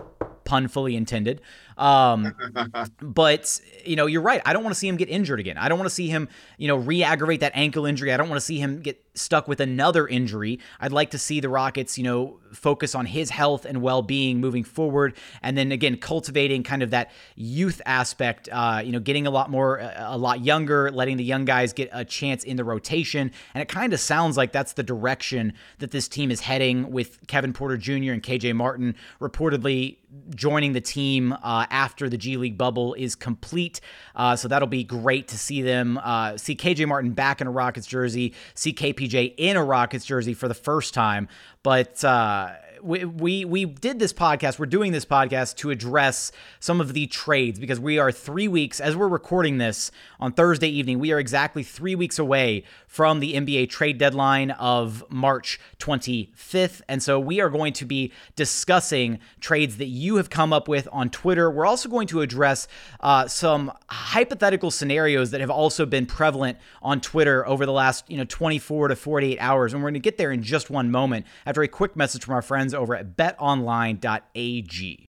pun 0.47 0.67
fully 0.67 0.95
intended 0.95 1.41
um, 1.77 2.35
but 3.01 3.61
you 3.85 3.95
know, 3.95 4.05
you're 4.05 4.21
right. 4.21 4.41
I 4.45 4.53
don't 4.53 4.63
want 4.63 4.73
to 4.73 4.79
see 4.79 4.87
him 4.87 4.97
get 4.97 5.09
injured 5.09 5.39
again. 5.39 5.57
I 5.57 5.69
don't 5.69 5.77
want 5.77 5.89
to 5.89 5.95
see 5.95 6.07
him, 6.07 6.27
you 6.57 6.67
know, 6.67 6.77
re-aggravate 6.77 7.41
that 7.41 7.53
ankle 7.55 7.85
injury. 7.85 8.13
I 8.13 8.17
don't 8.17 8.29
want 8.29 8.39
to 8.39 8.45
see 8.45 8.59
him 8.59 8.81
get 8.81 9.06
stuck 9.17 9.47
with 9.47 9.59
another 9.59 10.07
injury. 10.07 10.59
I'd 10.79 10.91
like 10.91 11.11
to 11.11 11.17
see 11.17 11.39
the 11.39 11.49
Rockets, 11.49 11.97
you 11.97 12.03
know, 12.03 12.39
focus 12.53 12.95
on 12.95 13.05
his 13.05 13.29
health 13.29 13.65
and 13.65 13.81
well-being 13.81 14.39
moving 14.39 14.63
forward, 14.63 15.15
and 15.41 15.57
then 15.57 15.71
again 15.71 15.97
cultivating 15.97 16.63
kind 16.63 16.83
of 16.83 16.91
that 16.91 17.11
youth 17.35 17.81
aspect. 17.85 18.49
Uh, 18.51 18.81
you 18.83 18.91
know, 18.91 18.99
getting 18.99 19.27
a 19.27 19.31
lot 19.31 19.49
more, 19.49 19.79
a 19.97 20.17
lot 20.17 20.41
younger, 20.41 20.91
letting 20.91 21.17
the 21.17 21.23
young 21.23 21.45
guys 21.45 21.73
get 21.73 21.89
a 21.91 22.05
chance 22.05 22.43
in 22.43 22.57
the 22.57 22.63
rotation, 22.63 23.31
and 23.53 23.61
it 23.61 23.67
kind 23.67 23.93
of 23.93 23.99
sounds 23.99 24.37
like 24.37 24.51
that's 24.51 24.73
the 24.73 24.83
direction 24.83 25.53
that 25.79 25.91
this 25.91 26.07
team 26.07 26.31
is 26.31 26.41
heading 26.41 26.91
with 26.91 27.25
Kevin 27.27 27.53
Porter 27.53 27.77
Jr. 27.77 28.13
and 28.13 28.23
KJ 28.23 28.55
Martin 28.55 28.95
reportedly 29.19 29.97
joining 30.35 30.73
the 30.73 30.81
team 30.81 31.33
uh, 31.33 31.65
after 31.69 32.09
the 32.09 32.17
G 32.17 32.37
League 32.37 32.57
bubble 32.57 32.93
is 32.93 33.15
complete. 33.15 33.81
Uh, 34.15 34.35
so 34.35 34.47
that'll 34.47 34.67
be 34.67 34.83
great 34.83 35.27
to 35.27 35.37
see 35.37 35.61
them 35.61 35.99
uh, 36.03 36.37
see 36.37 36.55
KJ 36.55 36.87
Martin 36.87 37.11
back 37.11 37.41
in 37.41 37.47
a 37.47 37.51
Rockets 37.51 37.87
jersey, 37.87 38.33
see 38.53 38.73
KPJ 39.07 39.33
in 39.37 39.57
a 39.57 39.63
Rockets 39.63 40.05
jersey 40.05 40.33
for 40.33 40.47
the 40.47 40.53
first 40.53 40.93
time. 40.93 41.27
But 41.63 42.03
uh, 42.03 42.51
we, 42.81 43.05
we 43.05 43.45
we 43.45 43.65
did 43.65 43.99
this 43.99 44.13
podcast. 44.13 44.59
We're 44.59 44.65
doing 44.65 44.91
this 44.91 45.05
podcast 45.05 45.55
to 45.57 45.69
address 45.69 46.31
some 46.59 46.81
of 46.81 46.93
the 46.93 47.07
trades 47.07 47.59
because 47.59 47.79
we 47.79 47.97
are 47.97 48.11
three 48.11 48.47
weeks 48.47 48.79
as 48.79 48.95
we're 48.95 49.07
recording 49.07 49.57
this 49.57 49.91
on 50.19 50.33
Thursday 50.33 50.67
evening. 50.67 50.99
We 50.99 51.11
are 51.11 51.19
exactly 51.19 51.63
three 51.63 51.95
weeks 51.95 52.19
away 52.19 52.63
from 52.85 53.19
the 53.19 53.33
NBA 53.33 53.69
trade 53.69 53.97
deadline 53.97 54.51
of 54.51 55.03
March 55.09 55.59
25th, 55.79 56.81
and 56.87 57.01
so 57.01 57.19
we 57.19 57.39
are 57.39 57.49
going 57.49 57.73
to 57.73 57.85
be 57.85 58.11
discussing 58.35 59.19
trades 59.39 59.77
that 59.77 59.87
you 59.87 60.17
have 60.17 60.29
come 60.29 60.53
up 60.53 60.67
with 60.67 60.87
on 60.91 61.09
Twitter. 61.09 61.49
We're 61.49 61.65
also 61.65 61.89
going 61.89 62.07
to 62.07 62.21
address 62.21 62.67
uh, 62.99 63.27
some 63.27 63.71
hypothetical 63.89 64.71
scenarios 64.71 65.31
that 65.31 65.41
have 65.41 65.49
also 65.49 65.85
been 65.85 66.05
prevalent 66.05 66.57
on 66.81 67.01
Twitter 67.01 67.47
over 67.47 67.65
the 67.65 67.71
last 67.71 68.09
you 68.09 68.17
know 68.17 68.25
24 68.25 68.89
to 68.89 68.95
48 68.95 69.39
hours, 69.39 69.73
and 69.73 69.81
we're 69.81 69.87
going 69.89 69.95
to 69.95 69.99
get 69.99 70.17
there 70.17 70.31
in 70.31 70.43
just 70.43 70.69
one 70.69 70.91
moment 70.91 71.25
after 71.45 71.63
a 71.63 71.67
quick 71.67 71.95
message 71.95 72.23
from 72.23 72.33
our 72.33 72.41
friends 72.41 72.67
friends 72.67 72.73
over 72.77 72.95
at 72.95 73.17
betonline.ag. 73.17 75.07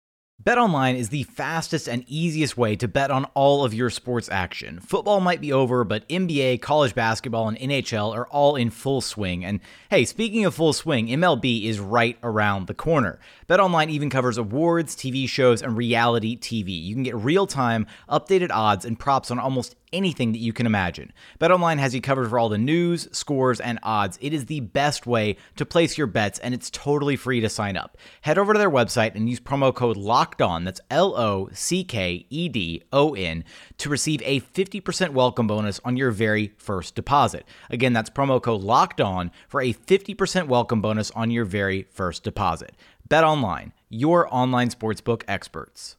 BetOnline 0.45 0.97
is 0.97 1.09
the 1.09 1.23
fastest 1.23 1.89
and 1.89 2.05
easiest 2.07 2.55
way 2.59 2.77
to 2.77 2.87
bet 2.87 3.11
on 3.11 3.25
all 3.33 3.65
of 3.65 3.73
your 3.73 3.89
sports 3.89 4.29
action. 4.29 4.79
Football 4.79 5.21
might 5.21 5.41
be 5.41 5.55
over, 5.55 5.85
but 5.85 6.07
NBA, 6.09 6.61
college 6.61 6.95
basketball, 6.95 7.49
and 7.49 7.57
NHL 7.57 8.15
are 8.15 8.27
all 8.27 8.55
in 8.55 8.69
full 8.69 9.01
swing. 9.01 9.43
And 9.43 9.61
hey, 9.89 10.05
speaking 10.05 10.45
of 10.45 10.55
full 10.55 10.75
swing, 10.75 11.07
MLB 11.07 11.65
is 11.65 11.81
right 11.81 12.19
around 12.23 12.67
the 12.67 12.75
corner. 12.75 13.19
BetOnline 13.49 13.91
even 13.91 14.09
covers 14.09 14.39
awards, 14.39 14.97
TV 14.97 15.29
shows, 15.29 15.63
and 15.63 15.77
reality 15.77 16.37
TV. 16.37 16.83
You 16.83 16.95
can 16.95 17.03
get 17.03 17.17
real-time, 17.17 17.87
updated 18.09 18.51
odds 18.51 18.85
and 18.85 18.99
props 18.99 19.31
on 19.31 19.39
almost 19.39 19.77
anything 19.95 20.33
that 20.33 20.39
you 20.39 20.53
can 20.53 20.67
imagine. 20.67 21.13
BetOnline 21.41 21.79
has 21.79 21.95
you 21.95 22.01
covered 22.01 22.29
for 22.29 22.39
all 22.39 22.49
the 22.49 22.59
news, 22.59 23.09
scores, 23.13 23.61
and 23.61 23.79
odds. 23.83 24.19
It 24.21 24.35
is 24.35 24.47
the 24.47 24.61
best 24.61 25.07
way 25.07 25.37
to 25.57 25.65
place 25.65 25.97
your 25.97 26.07
bets, 26.09 26.39
and 26.41 26.53
it's 26.53 26.69
totally 26.71 27.17
free 27.17 27.41
to 27.41 27.49
sign 27.49 27.77
up. 27.77 27.97
Head 28.23 28.37
over 28.37 28.53
to 28.53 28.59
their 28.59 28.71
website 28.71 29.15
and 29.15 29.29
use 29.29 29.41
promo 29.41 29.73
code 29.73 29.97
Locked 29.97 30.43
On. 30.43 30.65
That's 30.65 30.81
L 30.91 31.17
O 31.17 31.49
C 31.53 31.85
K 31.85 32.27
E 32.29 32.49
D 32.49 32.83
O 32.93 33.15
N 33.15 33.45
to 33.79 33.89
receive 33.89 34.21
a 34.25 34.41
50% 34.41 35.11
welcome 35.11 35.47
bonus 35.47 35.81
on 35.85 35.97
your 35.97 36.11
very 36.11 36.53
first 36.57 36.95
deposit. 36.95 37.47
Again, 37.71 37.93
that's 37.93 38.11
promo 38.11 38.43
code 38.43 38.63
Locked 38.63 39.01
On 39.01 39.31
for 39.49 39.61
a 39.61 39.73
50% 39.73 40.49
welcome 40.49 40.81
bonus 40.81 41.11
on 41.13 41.31
your 41.31 41.45
very 41.45 41.85
first 41.85 42.25
deposit. 42.25 42.75
BetOnline, 43.09 43.73
your 43.89 44.33
online 44.35 44.69
sportsbook 44.71 45.23
experts. 45.29 45.97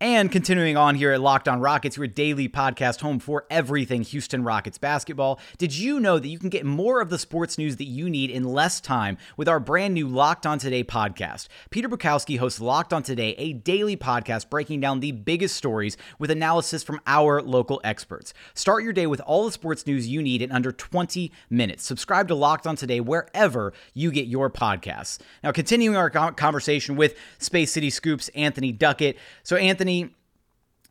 And 0.00 0.30
continuing 0.30 0.76
on 0.76 0.96
here 0.96 1.12
at 1.12 1.20
Locked 1.20 1.46
On 1.48 1.60
Rockets, 1.60 1.96
your 1.96 2.08
daily 2.08 2.48
podcast 2.48 3.00
home 3.00 3.20
for 3.20 3.46
everything 3.48 4.02
Houston 4.02 4.42
Rockets 4.42 4.76
basketball. 4.76 5.38
Did 5.56 5.74
you 5.74 6.00
know 6.00 6.18
that 6.18 6.28
you 6.28 6.38
can 6.38 6.48
get 6.48 6.66
more 6.66 7.00
of 7.00 7.10
the 7.10 7.18
sports 7.18 7.56
news 7.56 7.76
that 7.76 7.84
you 7.84 8.10
need 8.10 8.28
in 8.28 8.42
less 8.42 8.80
time 8.80 9.16
with 9.36 9.48
our 9.48 9.60
brand 9.60 9.94
new 9.94 10.08
Locked 10.08 10.46
On 10.46 10.58
Today 10.58 10.82
podcast? 10.82 11.46
Peter 11.70 11.88
Bukowski 11.88 12.38
hosts 12.38 12.60
Locked 12.60 12.92
On 12.92 13.04
Today, 13.04 13.36
a 13.38 13.52
daily 13.52 13.96
podcast 13.96 14.50
breaking 14.50 14.80
down 14.80 14.98
the 14.98 15.12
biggest 15.12 15.56
stories 15.56 15.96
with 16.18 16.30
analysis 16.30 16.82
from 16.82 17.00
our 17.06 17.40
local 17.40 17.80
experts. 17.84 18.34
Start 18.52 18.82
your 18.82 18.92
day 18.92 19.06
with 19.06 19.20
all 19.20 19.44
the 19.46 19.52
sports 19.52 19.86
news 19.86 20.08
you 20.08 20.20
need 20.20 20.42
in 20.42 20.50
under 20.50 20.72
20 20.72 21.30
minutes. 21.48 21.84
Subscribe 21.84 22.26
to 22.28 22.34
Locked 22.34 22.66
On 22.66 22.74
Today 22.74 22.98
wherever 23.00 23.72
you 23.94 24.10
get 24.10 24.26
your 24.26 24.50
podcasts. 24.50 25.18
Now, 25.44 25.52
continuing 25.52 25.96
our 25.96 26.10
conversation 26.10 26.96
with 26.96 27.14
Space 27.38 27.72
City 27.72 27.90
Scoops, 27.90 28.28
Anthony 28.30 28.72
Duckett. 28.72 29.16
So, 29.44 29.54
Anthony, 29.54 29.93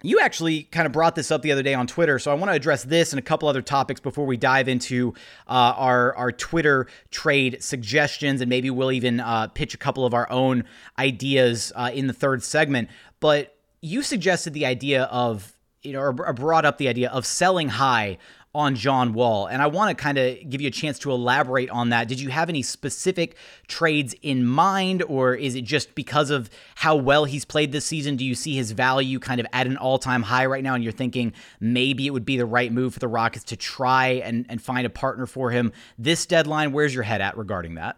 you 0.06 0.20
actually 0.20 0.64
kind 0.64 0.86
of 0.86 0.92
brought 0.92 1.16
this 1.16 1.32
up 1.32 1.42
the 1.42 1.52
other 1.52 1.64
day 1.64 1.74
on 1.74 1.88
Twitter, 1.88 2.20
so 2.20 2.30
I 2.30 2.34
want 2.34 2.52
to 2.52 2.56
address 2.56 2.84
this 2.84 3.14
and 3.14 3.20
a 3.20 3.22
couple 3.22 3.48
other 3.48 3.62
topics 3.62 4.02
before 4.02 4.26
we 4.26 4.36
dive 4.36 4.68
into 4.68 5.14
uh, 5.48 5.74
our 5.78 6.14
our 6.16 6.32
Twitter 6.32 6.88
trade 7.10 7.64
suggestions, 7.64 8.42
and 8.42 8.50
maybe 8.50 8.70
we'll 8.70 8.92
even 8.92 9.22
uh, 9.22 9.48
pitch 9.48 9.74
a 9.74 9.78
couple 9.78 10.06
of 10.06 10.14
our 10.14 10.30
own 10.30 10.66
ideas 11.00 11.72
uh, 11.76 11.90
in 11.94 12.08
the 12.08 12.14
third 12.14 12.44
segment. 12.44 12.90
But 13.22 13.56
you 13.82 14.02
suggested 14.02 14.54
the 14.54 14.66
idea 14.66 15.04
of 15.04 15.54
you 15.84 15.94
know, 15.94 16.00
or 16.00 16.34
brought 16.34 16.66
up 16.66 16.78
the 16.78 16.88
idea 16.88 17.10
of 17.10 17.26
selling 17.26 17.70
high 17.70 18.18
on 18.56 18.76
John 18.76 19.14
Wall. 19.14 19.48
And 19.48 19.62
I 19.62 19.68
want 19.68 19.96
to 19.98 20.02
kind 20.02 20.18
of 20.18 20.50
give 20.50 20.62
you 20.62 20.68
a 20.68 20.72
chance 20.72 21.00
to 21.00 21.12
elaborate 21.12 21.70
on 21.72 21.90
that. 21.90 22.08
Did 22.08 22.20
you 22.20 22.30
have 22.30 22.50
any 22.50 22.62
specific 22.62 23.36
trades 23.68 24.14
in 24.22 24.46
mind, 24.46 25.02
or 25.04 25.34
is 25.34 25.56
it 25.56 25.64
just 25.64 25.96
because 25.96 26.30
of 26.30 26.50
how 26.76 26.96
well 26.96 27.26
he's 27.26 27.46
played 27.46 27.72
this 27.72 27.86
season? 27.86 28.16
Do 28.16 28.24
you 28.24 28.36
see 28.36 28.56
his 28.56 28.72
value 28.72 29.20
kind 29.20 29.40
of 29.40 29.48
at 29.54 29.66
an 29.66 29.78
all 29.78 29.98
time 29.98 30.22
high 30.22 30.46
right 30.46 30.64
now? 30.64 30.76
And 30.76 30.84
you're 30.84 30.94
thinking 30.94 31.34
maybe 31.60 32.06
it 32.06 32.12
would 32.12 32.26
be 32.26 32.38
the 32.38 32.46
right 32.46 32.72
move 32.72 32.94
for 32.94 33.00
the 33.00 33.08
Rockets 33.08 33.46
to 33.46 33.56
try 33.56 34.08
and, 34.24 34.46
and 34.50 34.62
find 34.62 34.86
a 34.86 34.90
partner 34.90 35.26
for 35.26 35.50
him 35.50 35.72
this 35.98 36.26
deadline? 36.26 36.72
Where's 36.72 36.94
your 36.94 37.04
head 37.04 37.22
at 37.22 37.38
regarding 37.38 37.76
that? 37.76 37.98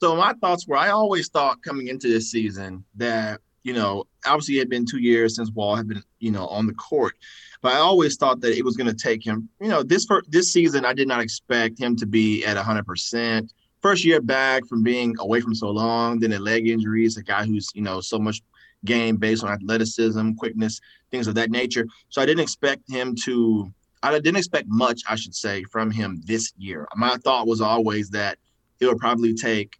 So, 0.00 0.14
my 0.14 0.34
thoughts 0.34 0.68
were 0.68 0.76
I 0.76 0.90
always 0.90 1.28
thought 1.28 1.62
coming 1.62 1.88
into 1.88 2.06
this 2.08 2.30
season 2.30 2.84
that 2.96 3.40
you 3.66 3.72
know, 3.72 4.04
obviously 4.24 4.54
it 4.54 4.60
had 4.60 4.70
been 4.70 4.86
two 4.86 5.00
years 5.00 5.34
since 5.34 5.50
Wall 5.50 5.74
had 5.74 5.88
been, 5.88 6.00
you 6.20 6.30
know, 6.30 6.46
on 6.46 6.68
the 6.68 6.74
court. 6.74 7.16
But 7.62 7.72
I 7.72 7.78
always 7.78 8.16
thought 8.16 8.40
that 8.42 8.56
it 8.56 8.64
was 8.64 8.76
going 8.76 8.86
to 8.86 8.94
take 8.94 9.26
him, 9.26 9.48
you 9.60 9.66
know, 9.66 9.82
this 9.82 10.04
for 10.04 10.22
this 10.28 10.52
season, 10.52 10.84
I 10.84 10.92
did 10.92 11.08
not 11.08 11.20
expect 11.20 11.76
him 11.76 11.96
to 11.96 12.06
be 12.06 12.44
at 12.44 12.56
100%. 12.56 13.50
First 13.82 14.04
year 14.04 14.20
back 14.20 14.64
from 14.66 14.84
being 14.84 15.16
away 15.18 15.40
from 15.40 15.52
so 15.52 15.70
long, 15.70 16.20
then 16.20 16.32
a 16.32 16.38
leg 16.38 16.68
injuries, 16.68 17.16
a 17.16 17.24
guy 17.24 17.44
who's, 17.44 17.72
you 17.74 17.82
know, 17.82 18.00
so 18.00 18.20
much 18.20 18.40
game 18.84 19.16
based 19.16 19.42
on 19.42 19.50
athleticism, 19.50 20.34
quickness, 20.34 20.80
things 21.10 21.26
of 21.26 21.34
that 21.34 21.50
nature. 21.50 21.88
So 22.08 22.22
I 22.22 22.26
didn't 22.26 22.44
expect 22.44 22.88
him 22.88 23.16
to, 23.24 23.72
I 24.04 24.12
didn't 24.12 24.36
expect 24.36 24.68
much, 24.68 25.02
I 25.08 25.16
should 25.16 25.34
say, 25.34 25.64
from 25.64 25.90
him 25.90 26.22
this 26.24 26.52
year. 26.56 26.86
My 26.94 27.16
thought 27.16 27.48
was 27.48 27.60
always 27.60 28.10
that 28.10 28.38
it 28.78 28.86
would 28.86 28.98
probably 28.98 29.34
take 29.34 29.76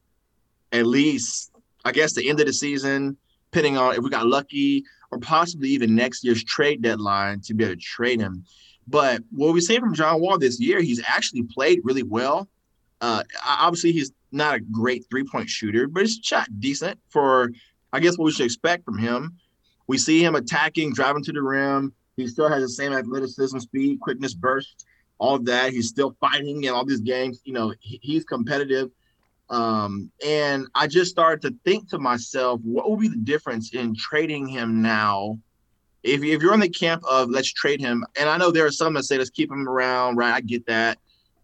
at 0.73 0.87
least, 0.87 1.53
I 1.85 1.93
guess, 1.93 2.15
the 2.15 2.29
end 2.29 2.41
of 2.41 2.47
the 2.47 2.53
season, 2.53 3.17
depending 3.57 3.79
on 3.79 3.95
if 3.95 4.01
we 4.01 4.11
got 4.11 4.27
lucky 4.27 4.85
or 5.11 5.19
possibly 5.19 5.71
even 5.71 5.95
next 5.95 6.23
year's 6.23 6.45
trade 6.45 6.83
deadline 6.83 7.41
to 7.41 7.55
be 7.55 7.65
able 7.65 7.75
to 7.75 7.81
trade 7.81 8.21
him. 8.21 8.45
But 8.87 9.23
what 9.31 9.55
we 9.55 9.63
say 9.63 9.79
from 9.79 9.95
John 9.95 10.21
Wall 10.21 10.39
this 10.39 10.61
year, 10.61 10.83
he's 10.83 11.03
actually 11.07 11.45
played 11.45 11.81
really 11.83 12.03
well. 12.03 12.49
Uh, 13.01 13.23
obviously, 13.47 13.93
he's 13.93 14.13
not 14.31 14.57
a 14.57 14.61
great 14.61 15.07
three 15.09 15.25
point 15.25 15.49
shooter, 15.49 15.89
but 15.89 16.03
he's 16.03 16.21
shot 16.23 16.49
decent 16.59 16.99
for, 17.09 17.51
I 17.95 18.01
guess, 18.01 18.19
what 18.19 18.27
we 18.27 18.33
should 18.33 18.45
expect 18.45 18.85
from 18.85 18.99
him. 18.99 19.39
We 19.87 19.97
see 19.97 20.23
him 20.23 20.35
attacking, 20.35 20.93
driving 20.93 21.25
to 21.25 21.33
the 21.33 21.41
rim. 21.41 21.95
He 22.19 22.27
still 22.29 22.51
has 22.51 22.63
the 22.63 22.69
same 22.69 22.93
athleticism, 22.93 23.59
speed, 23.59 24.01
quickness, 24.01 24.35
burst, 24.35 24.85
all 25.17 25.39
that. 25.41 25.73
He's 25.73 25.89
still 25.89 26.15
fighting 26.21 26.65
in 26.65 26.75
all 26.75 26.85
these 26.85 27.01
games. 27.01 27.41
You 27.45 27.55
know, 27.55 27.73
he's 27.81 28.25
competitive. 28.25 28.91
Um, 29.49 30.11
and 30.25 30.67
I 30.75 30.87
just 30.87 31.11
started 31.11 31.43
to 31.43 31.57
think 31.65 31.89
to 31.91 31.99
myself, 31.99 32.61
what 32.65 32.91
would 32.91 33.01
be 33.01 33.09
the 33.09 33.17
difference 33.17 33.75
in 33.75 33.95
trading 33.95 34.47
him 34.47 34.83
now? 34.83 35.39
If, 36.03 36.23
if 36.23 36.43
you're 36.43 36.53
on 36.53 36.61
the 36.61 36.69
camp 36.69 37.03
of 37.09 37.31
let's 37.31 37.53
trade 37.53 37.81
him, 37.81 38.05
and 38.19 38.29
I 38.29 38.37
know 38.37 38.51
there 38.51 38.67
are 38.67 38.73
some 38.73 38.95
that 38.95 39.05
say 39.05 39.19
let's 39.19 39.31
keep 39.31 39.51
him 39.51 39.69
around, 39.69 40.17
right? 40.17 40.35
I 40.35 40.41
get 40.41 40.67
that. 40.67 40.99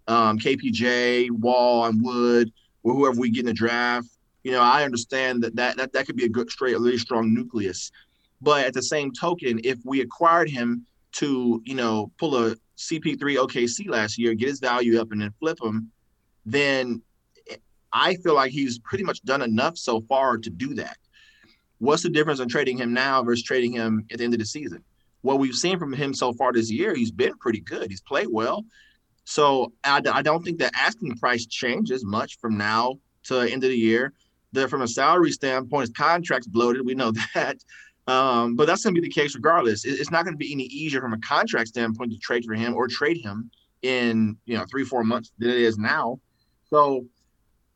Um, 0.08 0.38
KPJ, 0.38 1.30
Wall, 1.30 1.86
and 1.86 2.02
Wood, 2.02 2.52
or 2.82 2.94
whoever 2.94 3.20
we 3.20 3.30
get 3.30 3.40
in 3.40 3.46
the 3.46 3.52
draft. 3.52 4.08
You 4.42 4.50
know, 4.50 4.60
I 4.60 4.84
understand 4.84 5.42
that 5.44 5.54
that 5.56 5.76
that, 5.76 5.92
that 5.92 6.06
could 6.06 6.16
be 6.16 6.24
a 6.24 6.28
good, 6.28 6.50
straight, 6.50 6.74
a 6.74 6.78
really 6.78 6.98
strong 6.98 7.32
nucleus. 7.32 7.92
But 8.40 8.66
at 8.66 8.74
the 8.74 8.82
same 8.82 9.12
token, 9.12 9.60
if 9.62 9.78
we 9.84 10.00
acquired 10.00 10.50
him 10.50 10.84
to, 11.12 11.62
you 11.64 11.74
know, 11.76 12.10
pull 12.18 12.36
a 12.36 12.56
CP3 12.76 13.18
OKC 13.18 13.88
last 13.88 14.18
year, 14.18 14.34
get 14.34 14.48
his 14.48 14.58
value 14.58 15.00
up, 15.00 15.12
and 15.12 15.20
then 15.20 15.32
flip 15.38 15.62
him, 15.62 15.90
then 16.44 17.00
I 17.92 18.16
feel 18.16 18.34
like 18.34 18.52
he's 18.52 18.78
pretty 18.78 19.04
much 19.04 19.22
done 19.22 19.42
enough 19.42 19.76
so 19.76 20.00
far 20.02 20.38
to 20.38 20.50
do 20.50 20.74
that. 20.74 20.96
What's 21.78 22.02
the 22.02 22.10
difference 22.10 22.40
in 22.40 22.48
trading 22.48 22.78
him 22.78 22.92
now 22.92 23.22
versus 23.22 23.42
trading 23.42 23.72
him 23.72 24.06
at 24.10 24.18
the 24.18 24.24
end 24.24 24.34
of 24.34 24.40
the 24.40 24.46
season? 24.46 24.84
What 25.22 25.38
we've 25.38 25.54
seen 25.54 25.78
from 25.78 25.92
him 25.92 26.14
so 26.14 26.32
far 26.32 26.52
this 26.52 26.70
year, 26.70 26.94
he's 26.94 27.10
been 27.10 27.36
pretty 27.38 27.60
good. 27.60 27.90
He's 27.90 28.00
played 28.00 28.28
well. 28.30 28.64
So 29.24 29.72
I, 29.84 30.00
I 30.12 30.22
don't 30.22 30.44
think 30.44 30.58
the 30.58 30.70
asking 30.76 31.16
price 31.18 31.46
changes 31.46 32.04
much 32.04 32.38
from 32.38 32.56
now 32.56 32.98
to 33.24 33.34
the 33.34 33.50
end 33.50 33.64
of 33.64 33.70
the 33.70 33.78
year. 33.78 34.12
That 34.52 34.68
from 34.68 34.82
a 34.82 34.88
salary 34.88 35.32
standpoint, 35.32 35.82
his 35.82 35.96
contract's 35.96 36.46
bloated. 36.46 36.84
We 36.84 36.94
know 36.94 37.12
that. 37.34 37.58
Um, 38.08 38.56
but 38.56 38.66
that's 38.66 38.82
going 38.82 38.94
to 38.94 39.00
be 39.00 39.06
the 39.06 39.12
case 39.12 39.34
regardless. 39.34 39.84
It, 39.84 39.92
it's 39.92 40.10
not 40.10 40.24
going 40.24 40.34
to 40.34 40.38
be 40.38 40.52
any 40.52 40.64
easier 40.64 41.00
from 41.00 41.12
a 41.12 41.18
contract 41.20 41.68
standpoint 41.68 42.12
to 42.12 42.18
trade 42.18 42.44
for 42.44 42.54
him 42.54 42.74
or 42.74 42.88
trade 42.88 43.18
him 43.22 43.50
in 43.82 44.36
you 44.44 44.56
know 44.56 44.64
three 44.70 44.84
four 44.84 45.04
months 45.04 45.32
than 45.38 45.50
it 45.50 45.58
is 45.58 45.78
now. 45.78 46.18
So 46.68 47.06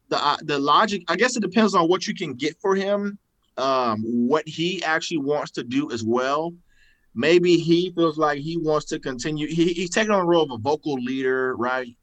the 0.09 0.25
uh, 0.25 0.37
the 0.43 0.59
logic. 0.59 1.03
I 1.09 1.17
guess 1.17 1.37
it 1.37 1.41
depends 1.41 1.75
on 1.75 1.89
what 1.89 2.07
you 2.07 2.15
can 2.15 2.35
get 2.35 2.61
for 2.61 2.75
him, 2.75 3.19
um, 3.57 4.03
what 4.03 4.47
he 4.47 4.83
actually 4.83 5.19
wants 5.19 5.51
to 5.53 5.65
do 5.65 5.91
as 5.93 6.03
well. 6.05 6.55
Maybe 7.15 7.57
he 7.57 7.93
feels 7.93 8.19
like 8.19 8.41
he 8.41 8.59
wants 8.59 8.87
to 8.87 8.99
continue. 8.99 9.47
He, 9.47 9.73
he's 9.73 9.91
taking 9.91 10.11
on 10.13 10.21
the 10.21 10.27
role 10.27 10.43
of 10.43 10.51
a 10.51 10.59
vocal 10.59 10.95
leader, 10.95 11.57
right? 11.57 11.97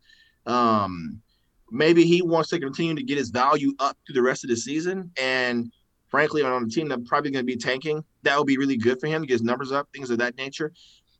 Um, 0.47 1.21
maybe 1.71 2.03
he 2.05 2.21
wants 2.21 2.49
to 2.49 2.59
continue 2.59 2.95
to 2.95 3.03
get 3.03 3.17
his 3.17 3.29
value 3.29 3.73
up 3.79 3.95
through 4.05 4.15
the 4.15 4.21
rest 4.21 4.43
of 4.43 4.49
the 4.49 4.55
season. 4.55 5.11
And 5.21 5.71
frankly, 6.07 6.41
on 6.41 6.63
a 6.63 6.67
team 6.67 6.89
that's 6.89 7.07
probably 7.07 7.31
going 7.31 7.45
to 7.45 7.51
be 7.51 7.57
tanking, 7.57 8.03
that 8.23 8.37
would 8.37 8.47
be 8.47 8.57
really 8.57 8.77
good 8.77 8.99
for 8.99 9.07
him 9.07 9.21
to 9.21 9.27
get 9.27 9.35
his 9.35 9.43
numbers 9.43 9.71
up, 9.71 9.87
things 9.93 10.09
of 10.09 10.17
that 10.17 10.35
nature. 10.35 10.71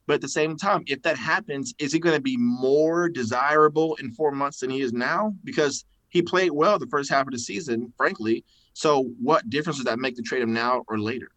But 0.06 0.16
at 0.16 0.22
the 0.22 0.30
same 0.30 0.58
time, 0.58 0.84
if 0.88 1.02
that 1.04 1.18
happens, 1.18 1.74
is 1.80 1.94
he 1.94 2.00
going 2.00 2.16
to 2.16 2.22
be 2.22 2.36
more 2.36 3.10
desirable 3.10 3.96
in 3.96 4.12
four 4.12 4.32
months 4.32 4.60
than 4.60 4.70
he 4.70 4.82
is 4.82 4.92
now? 4.92 5.34
Because 5.44 5.86
he 6.14 6.22
played 6.22 6.52
well 6.52 6.78
the 6.78 6.88
first 6.88 7.10
half 7.10 7.26
of 7.26 7.34
the 7.34 7.40
season, 7.40 7.92
frankly. 7.98 8.46
So 8.74 9.12
what 9.20 9.50
difference 9.50 9.78
does 9.78 9.86
that 9.86 9.98
make 9.98 10.16
to 10.16 10.22
trade 10.22 10.44
him 10.44 10.54
now 10.54 10.84
or 10.88 11.00
later? 11.00 11.30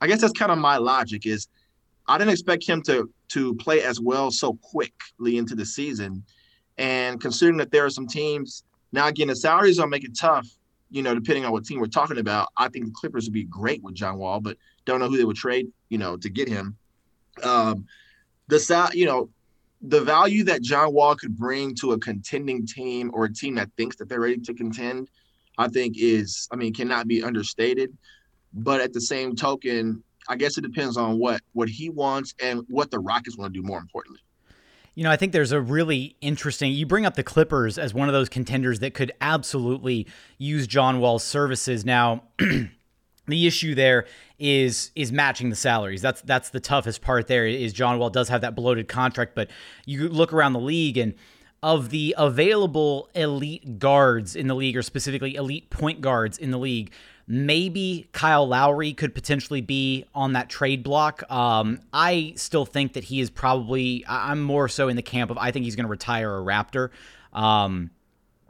I 0.00 0.06
guess 0.06 0.20
that's 0.20 0.32
kind 0.32 0.52
of 0.52 0.58
my 0.58 0.76
logic 0.76 1.26
is 1.26 1.48
I 2.06 2.16
didn't 2.16 2.30
expect 2.30 2.66
him 2.66 2.80
to 2.82 3.10
to 3.30 3.54
play 3.56 3.82
as 3.82 4.00
well 4.00 4.30
so 4.30 4.54
quickly 4.54 5.36
into 5.36 5.56
the 5.56 5.66
season. 5.66 6.24
And 6.78 7.20
considering 7.20 7.58
that 7.58 7.72
there 7.72 7.84
are 7.84 7.90
some 7.90 8.06
teams 8.06 8.62
now 8.92 9.08
again 9.08 9.28
the 9.28 9.36
salaries 9.36 9.80
will 9.80 9.88
make 9.88 10.04
it 10.04 10.16
tough, 10.16 10.46
you 10.90 11.02
know, 11.02 11.14
depending 11.14 11.44
on 11.44 11.50
what 11.50 11.64
team 11.64 11.80
we're 11.80 11.86
talking 11.86 12.18
about. 12.18 12.48
I 12.56 12.68
think 12.68 12.86
the 12.86 12.92
Clippers 12.92 13.24
would 13.24 13.34
be 13.34 13.44
great 13.44 13.82
with 13.82 13.94
John 13.94 14.16
Wall, 14.16 14.40
but 14.40 14.56
don't 14.84 15.00
know 15.00 15.08
who 15.08 15.16
they 15.16 15.24
would 15.24 15.36
trade, 15.36 15.66
you 15.88 15.98
know, 15.98 16.16
to 16.16 16.30
get 16.30 16.48
him. 16.48 16.76
Um 17.42 17.84
the 18.46 18.60
sal 18.60 18.94
you 18.94 19.06
know, 19.06 19.28
the 19.82 20.00
value 20.02 20.44
that 20.44 20.62
John 20.62 20.92
Wall 20.92 21.14
could 21.16 21.36
bring 21.36 21.74
to 21.76 21.92
a 21.92 21.98
contending 21.98 22.66
team 22.66 23.10
or 23.14 23.24
a 23.24 23.32
team 23.32 23.54
that 23.54 23.70
thinks 23.76 23.96
that 23.96 24.08
they're 24.08 24.20
ready 24.20 24.38
to 24.38 24.54
contend, 24.54 25.08
I 25.58 25.68
think 25.68 25.96
is, 25.98 26.48
I 26.52 26.56
mean, 26.56 26.74
cannot 26.74 27.08
be 27.08 27.22
understated. 27.22 27.96
But 28.52 28.80
at 28.80 28.92
the 28.92 29.00
same 29.00 29.36
token, 29.36 30.02
I 30.28 30.36
guess 30.36 30.58
it 30.58 30.62
depends 30.62 30.96
on 30.96 31.18
what 31.18 31.40
what 31.52 31.68
he 31.68 31.88
wants 31.88 32.34
and 32.42 32.62
what 32.68 32.90
the 32.90 32.98
Rockets 32.98 33.36
want 33.36 33.54
to 33.54 33.60
do. 33.60 33.66
More 33.66 33.78
importantly. 33.78 34.20
You 34.94 35.04
know, 35.04 35.10
I 35.10 35.16
think 35.16 35.32
there's 35.32 35.52
a 35.52 35.60
really 35.60 36.16
interesting. 36.20 36.72
You 36.72 36.84
bring 36.84 37.06
up 37.06 37.14
the 37.14 37.22
Clippers 37.22 37.78
as 37.78 37.94
one 37.94 38.08
of 38.08 38.12
those 38.12 38.28
contenders 38.28 38.80
that 38.80 38.92
could 38.92 39.12
absolutely 39.20 40.06
use 40.36 40.66
John 40.66 41.00
Wall's 41.00 41.24
services. 41.24 41.84
Now, 41.84 42.24
the 43.30 43.46
issue 43.46 43.74
there 43.74 44.06
is 44.38 44.90
is 44.94 45.12
matching 45.12 45.50
the 45.50 45.56
salaries. 45.56 46.02
That's 46.02 46.22
that's 46.22 46.50
the 46.50 46.60
toughest 46.60 47.02
part. 47.02 47.26
There 47.26 47.46
is 47.46 47.72
John 47.72 47.98
Wall 47.98 48.10
does 48.10 48.28
have 48.28 48.40
that 48.40 48.54
bloated 48.54 48.88
contract, 48.88 49.34
but 49.34 49.50
you 49.86 50.08
look 50.08 50.32
around 50.32 50.52
the 50.54 50.60
league 50.60 50.96
and 50.98 51.14
of 51.62 51.90
the 51.90 52.14
available 52.16 53.10
elite 53.14 53.78
guards 53.78 54.34
in 54.34 54.46
the 54.46 54.54
league, 54.54 54.76
or 54.76 54.82
specifically 54.82 55.34
elite 55.34 55.68
point 55.68 56.00
guards 56.00 56.38
in 56.38 56.50
the 56.50 56.58
league, 56.58 56.90
maybe 57.26 58.08
Kyle 58.12 58.48
Lowry 58.48 58.94
could 58.94 59.14
potentially 59.14 59.60
be 59.60 60.06
on 60.14 60.32
that 60.32 60.48
trade 60.48 60.82
block. 60.82 61.30
Um, 61.30 61.80
I 61.92 62.32
still 62.36 62.64
think 62.64 62.94
that 62.94 63.04
he 63.04 63.20
is 63.20 63.28
probably. 63.28 64.04
I'm 64.08 64.40
more 64.40 64.68
so 64.68 64.88
in 64.88 64.96
the 64.96 65.02
camp 65.02 65.30
of 65.30 65.36
I 65.36 65.50
think 65.50 65.64
he's 65.64 65.76
going 65.76 65.84
to 65.84 65.90
retire 65.90 66.38
a 66.38 66.42
Raptor. 66.42 66.88
Um, 67.32 67.90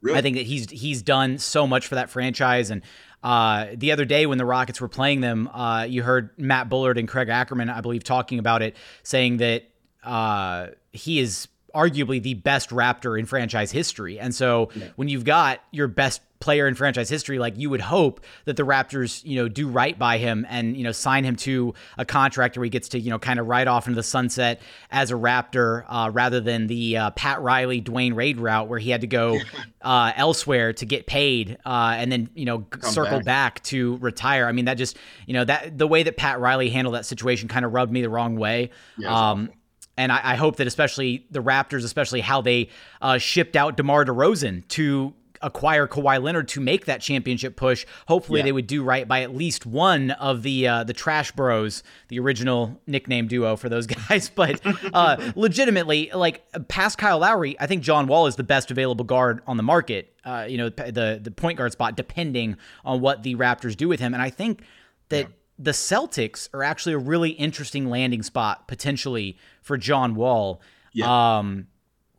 Really? 0.02 0.18
I 0.18 0.22
think 0.22 0.37
that 0.37 0.46
he's 0.46 0.70
he's 0.70 1.02
done 1.02 1.38
so 1.38 1.66
much 1.66 1.87
for 1.87 1.96
that 1.96 2.08
franchise, 2.08 2.70
and 2.70 2.82
uh, 3.22 3.66
the 3.74 3.92
other 3.92 4.04
day 4.04 4.26
when 4.26 4.38
the 4.38 4.44
Rockets 4.44 4.80
were 4.80 4.88
playing 4.88 5.20
them, 5.20 5.48
uh, 5.48 5.84
you 5.84 6.02
heard 6.02 6.30
Matt 6.38 6.68
Bullard 6.68 6.98
and 6.98 7.06
Craig 7.06 7.28
Ackerman, 7.28 7.68
I 7.68 7.80
believe, 7.80 8.04
talking 8.04 8.38
about 8.38 8.62
it, 8.62 8.76
saying 9.02 9.38
that 9.38 9.64
uh, 10.02 10.68
he 10.92 11.20
is 11.20 11.48
arguably 11.74 12.22
the 12.22 12.34
best 12.34 12.70
Raptor 12.70 13.18
in 13.18 13.26
franchise 13.26 13.70
history. 13.70 14.18
And 14.18 14.34
so 14.34 14.70
yeah. 14.74 14.88
when 14.96 15.08
you've 15.08 15.24
got 15.24 15.60
your 15.70 15.88
best 15.88 16.22
player 16.40 16.66
in 16.66 16.75
franchise 16.75 17.09
history, 17.09 17.38
like 17.38 17.56
you 17.59 17.68
would 17.70 17.82
hope 17.82 18.20
that 18.47 18.56
the 18.56 18.62
Raptors, 18.62 19.23
you 19.25 19.37
know, 19.37 19.47
do 19.47 19.68
right 19.68 19.99
by 19.99 20.18
him 20.18 20.47
and, 20.49 20.76
you 20.76 20.82
know, 20.82 20.92
sign 20.92 21.23
him 21.23 21.37
to 21.37 21.75
a 21.99 22.04
contract 22.04 22.56
where 22.56 22.64
he 22.64 22.70
gets 22.70 22.88
to, 22.88 22.99
you 22.99 23.11
know, 23.11 23.18
kind 23.18 23.38
of 23.38 23.47
ride 23.47 23.68
off 23.68 23.87
into 23.87 23.97
the 23.97 24.02
sunset 24.02 24.61
as 24.90 25.11
a 25.11 25.14
Raptor 25.14 25.85
uh, 25.88 26.11
rather 26.11 26.40
than 26.40 26.66
the 26.66 26.97
uh, 26.97 27.11
Pat 27.11 27.42
Riley, 27.42 27.82
Dwyane 27.82 28.14
Wade 28.14 28.40
route 28.40 28.68
where 28.68 28.78
he 28.78 28.88
had 28.90 29.02
to 29.02 29.06
go 29.06 29.38
uh, 29.82 30.12
elsewhere 30.16 30.73
to 30.73 30.87
get 30.87 31.06
paid 31.06 31.59
uh, 31.66 31.94
and 31.97 32.11
then, 32.11 32.30
you 32.35 32.47
know, 32.47 32.61
Come 32.61 32.90
circle 32.90 33.18
back. 33.18 33.25
back. 33.25 33.62
to 33.64 33.99
retire. 33.99 34.47
I 34.47 34.52
mean, 34.52 34.64
that 34.64 34.75
just, 34.75 34.97
you 35.26 35.35
know, 35.35 35.44
that 35.44 35.76
the 35.76 35.87
way 35.87 36.02
that 36.02 36.16
Pat 36.16 36.40
Riley 36.40 36.70
handled 36.70 36.94
that 36.94 37.04
situation 37.04 37.49
kind 37.49 37.64
of 37.64 37.73
rubbed 37.75 37.92
me 37.92 38.00
the 38.00 38.09
wrong 38.09 38.37
way. 38.37 38.70
Yeah, 38.97 39.30
um, 39.30 39.50
and 39.97 40.11
I, 40.11 40.20
I, 40.32 40.37
hope 40.37 40.56
that 40.56 40.66
especially 40.66 41.26
the 41.30 41.42
Raptors, 41.42 41.85
especially 41.85 42.23
how 42.23 42.40
they 42.40 42.70
uh, 43.02 43.18
shipped 43.18 43.54
out 43.54 43.76
DeMar 43.76 44.06
DeRozan 44.06 44.66
to 44.68 45.12
acquire 45.42 45.87
Kawhi 45.87 46.23
Leonard 46.23 46.49
to 46.49 46.61
make 46.61 46.87
that 46.87 47.00
championship 47.00 47.56
push. 47.56 47.87
Hopefully, 48.06 48.40
yeah. 48.40 48.44
they 48.44 48.52
would 48.52 48.66
do 48.66 48.82
right 48.82 49.06
by 49.06 49.23
at 49.23 49.35
least 49.35 49.66
one 49.66 50.11
of 50.12 50.42
the 50.42 50.68
uh, 50.68 50.85
the 50.85 50.92
Trash 50.92 51.32
Bros, 51.32 51.82
the 52.09 52.18
original 52.18 52.80
nickname 52.87 53.26
duo 53.26 53.56
for 53.56 53.68
those 53.68 53.87
guys. 54.09 54.28
But 54.28 54.61
uh, 54.92 55.32
legitimately, 55.37 56.11
like 56.14 56.44
past 56.68 56.99
Kyle 56.99 57.18
Lowry, 57.18 57.56
I 57.61 57.66
think 57.66 57.82
John 57.82 58.06
Wall 58.06 58.26
is 58.26 58.37
the 58.37 58.44
best 58.44 58.70
available 58.70 59.04
guard 59.04 59.42
on 59.47 59.56
the 59.56 59.62
market. 59.62 60.14
Uh, 60.25 60.47
you 60.49 60.59
know, 60.59 60.68
the 60.68 61.20
the 61.23 61.30
point 61.30 61.59
guard 61.59 61.73
spot, 61.73 61.97
depending 61.97 62.56
on 62.85 63.00
what 63.00 63.23
the 63.23 63.35
Raptors 63.37 63.76
do 63.76 63.88
with 63.88 64.00
him, 64.00 64.14
and 64.14 64.23
I 64.23 64.30
think 64.30 64.62
that. 65.09 65.23
Yeah. 65.23 65.35
The 65.62 65.73
Celtics 65.73 66.49
are 66.54 66.62
actually 66.62 66.94
a 66.94 66.99
really 66.99 67.32
interesting 67.32 67.90
landing 67.90 68.23
spot 68.23 68.66
potentially 68.66 69.37
for 69.61 69.76
John 69.76 70.14
Wall. 70.14 70.62
Yeah. 70.94 71.38
Um, 71.38 71.66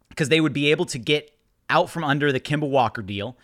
because 0.10 0.30
they 0.30 0.42
would 0.42 0.54
be 0.54 0.70
able 0.70 0.86
to 0.86 1.00
get 1.00 1.31
out 1.72 1.90
from 1.90 2.04
under 2.04 2.32
the 2.32 2.40
Kemba 2.40 2.70
Walker 2.70 3.01
deal. 3.01 3.38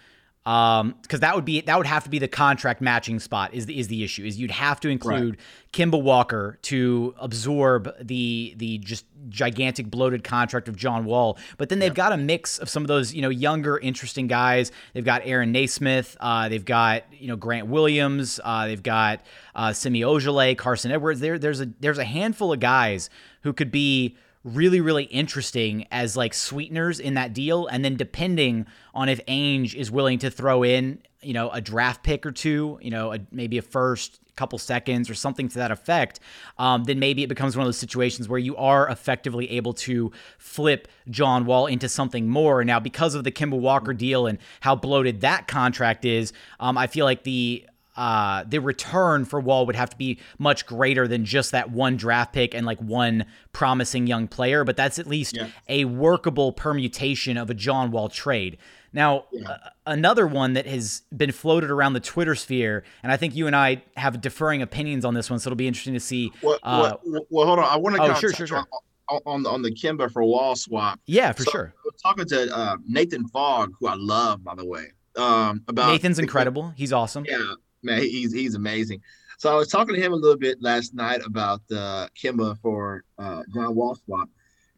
Um, 0.45 0.95
because 1.01 1.19
that 1.19 1.35
would 1.35 1.43
be 1.43 1.59
that 1.59 1.77
would 1.77 1.87
have 1.87 2.05
to 2.05 2.09
be 2.09 2.19
the 2.19 2.27
contract 2.29 2.79
matching 2.79 3.19
spot 3.19 3.53
is 3.53 3.65
the 3.65 3.77
is 3.77 3.89
the 3.89 4.01
issue 4.05 4.23
is 4.23 4.39
you'd 4.39 4.49
have 4.49 4.79
to 4.79 4.87
include 4.87 5.35
right. 5.35 5.39
Kemba 5.73 6.01
Walker 6.01 6.57
to 6.61 7.13
absorb 7.19 7.93
the 7.99 8.53
the 8.55 8.77
just 8.77 9.03
gigantic 9.27 9.91
bloated 9.91 10.23
contract 10.23 10.69
of 10.69 10.77
John 10.77 11.03
Wall. 11.03 11.37
But 11.57 11.67
then 11.67 11.79
they've 11.79 11.93
got 11.93 12.13
a 12.13 12.17
mix 12.17 12.59
of 12.59 12.69
some 12.69 12.81
of 12.81 12.87
those 12.87 13.13
you 13.13 13.21
know 13.21 13.27
younger 13.27 13.77
interesting 13.77 14.27
guys. 14.27 14.71
They've 14.93 15.03
got 15.03 15.23
Aaron 15.25 15.51
Nesmith. 15.51 16.15
Uh, 16.17 16.47
they've 16.47 16.63
got 16.63 17.03
you 17.11 17.27
know 17.27 17.35
Grant 17.35 17.67
Williams. 17.67 18.39
Uh, 18.41 18.67
they've 18.67 18.81
got 18.81 19.25
uh, 19.53 19.73
Semi 19.73 19.99
Ojeleye, 19.99 20.57
Carsen 20.57 20.91
Edwards. 20.91 21.19
There 21.19 21.37
there's 21.37 21.59
a 21.59 21.65
there's 21.81 21.97
a 21.97 22.05
handful 22.05 22.53
of 22.53 22.61
guys 22.61 23.09
who 23.41 23.51
could 23.51 23.69
be 23.69 24.15
really, 24.43 24.81
really 24.81 25.05
interesting 25.05 25.85
as 25.91 26.15
like 26.15 26.33
sweeteners 26.33 26.99
in 26.99 27.15
that 27.15 27.33
deal. 27.33 27.67
And 27.67 27.83
then 27.83 27.95
depending 27.95 28.65
on 28.93 29.09
if 29.09 29.25
Ainge 29.25 29.73
is 29.73 29.91
willing 29.91 30.19
to 30.19 30.29
throw 30.29 30.63
in, 30.63 30.99
you 31.21 31.33
know, 31.33 31.49
a 31.49 31.61
draft 31.61 32.03
pick 32.03 32.25
or 32.25 32.31
two, 32.31 32.79
you 32.81 32.91
know, 32.91 33.13
a, 33.13 33.19
maybe 33.31 33.57
a 33.57 33.61
first 33.61 34.19
couple 34.35 34.59
seconds 34.59 35.09
or 35.09 35.15
something 35.15 35.49
to 35.49 35.57
that 35.57 35.71
effect, 35.71 36.19
um, 36.59 36.83
then 36.85 36.99
maybe 36.99 37.23
it 37.23 37.27
becomes 37.27 37.57
one 37.57 37.63
of 37.63 37.67
those 37.67 37.77
situations 37.77 38.29
where 38.29 38.39
you 38.39 38.55
are 38.55 38.87
effectively 38.87 39.49
able 39.49 39.73
to 39.73 40.11
flip 40.37 40.87
John 41.09 41.45
Wall 41.45 41.65
into 41.65 41.89
something 41.89 42.29
more. 42.29 42.63
Now, 42.63 42.79
because 42.79 43.15
of 43.15 43.23
the 43.23 43.31
Kemba 43.31 43.59
Walker 43.59 43.93
deal 43.93 44.27
and 44.27 44.37
how 44.61 44.75
bloated 44.75 45.21
that 45.21 45.47
contract 45.47 46.05
is, 46.05 46.33
um, 46.59 46.77
I 46.77 46.87
feel 46.87 47.05
like 47.05 47.23
the 47.23 47.65
uh, 47.97 48.43
the 48.47 48.59
return 48.59 49.25
for 49.25 49.39
Wall 49.39 49.65
would 49.65 49.75
have 49.75 49.89
to 49.89 49.97
be 49.97 50.19
much 50.37 50.65
greater 50.67 51.07
than 51.07 51.25
just 51.25 51.51
that 51.51 51.71
one 51.71 51.97
draft 51.97 52.31
pick 52.31 52.53
and 52.53 52.65
like 52.65 52.79
one 52.79 53.25
promising 53.51 54.05
young 54.05 54.27
player, 54.27 54.63
but 54.63 54.77
that's 54.77 54.99
at 54.99 55.07
least 55.07 55.35
yeah. 55.35 55.47
a 55.67 55.85
workable 55.85 56.51
permutation 56.51 57.37
of 57.37 57.49
a 57.49 57.55
John 57.55 57.89
Wall 57.89 58.07
trade. 58.07 58.57
Now, 58.93 59.25
yeah. 59.31 59.49
uh, 59.49 59.57
another 59.85 60.27
one 60.27 60.53
that 60.53 60.67
has 60.67 61.01
been 61.15 61.31
floated 61.31 61.71
around 61.71 61.93
the 61.93 61.99
Twitter 61.99 62.35
sphere, 62.35 62.83
and 63.01 63.11
I 63.11 63.17
think 63.17 63.35
you 63.35 63.47
and 63.47 63.55
I 63.55 63.83
have 63.95 64.21
differing 64.21 64.61
opinions 64.61 65.03
on 65.03 65.13
this 65.13 65.29
one, 65.29 65.39
so 65.39 65.49
it'll 65.49 65.57
be 65.57 65.67
interesting 65.67 65.93
to 65.95 65.99
see. 65.99 66.31
Well, 66.41 66.59
uh, 66.63 66.97
well, 67.03 67.25
well 67.29 67.47
hold 67.47 67.59
on. 67.59 67.65
I 67.65 67.77
want 67.77 67.95
to 67.95 68.01
oh, 68.03 68.13
sure, 68.13 68.31
sure, 68.31 68.47
sure. 68.47 68.65
On, 69.09 69.21
on, 69.25 69.43
the 69.43 69.49
on 69.49 69.61
the 69.61 69.71
Kemba 69.71 70.11
for 70.11 70.23
Wall 70.23 70.55
swap. 70.55 70.99
Yeah, 71.05 71.31
for 71.31 71.43
so, 71.43 71.51
sure. 71.51 71.73
Talking 72.01 72.25
to 72.25 72.55
uh, 72.55 72.77
Nathan 72.87 73.27
Fogg, 73.27 73.73
who 73.79 73.87
I 73.87 73.95
love, 73.95 74.43
by 74.43 74.55
the 74.55 74.65
way. 74.65 74.91
Um, 75.17 75.63
about 75.67 75.91
Nathan's 75.91 76.19
incredible. 76.19 76.73
He's 76.75 76.93
awesome. 76.93 77.25
Yeah, 77.27 77.53
man, 77.87 78.01
he's 78.01 78.31
he's 78.31 78.55
amazing. 78.55 79.01
So 79.39 79.51
I 79.51 79.55
was 79.55 79.67
talking 79.67 79.95
to 79.95 80.01
him 80.01 80.13
a 80.13 80.15
little 80.15 80.37
bit 80.37 80.61
last 80.61 80.93
night 80.93 81.21
about 81.25 81.61
uh, 81.71 82.07
Kemba 82.21 82.57
for 82.59 83.03
uh, 83.17 83.43
John 83.53 83.75
Wall 83.75 83.95
swap, 83.95 84.29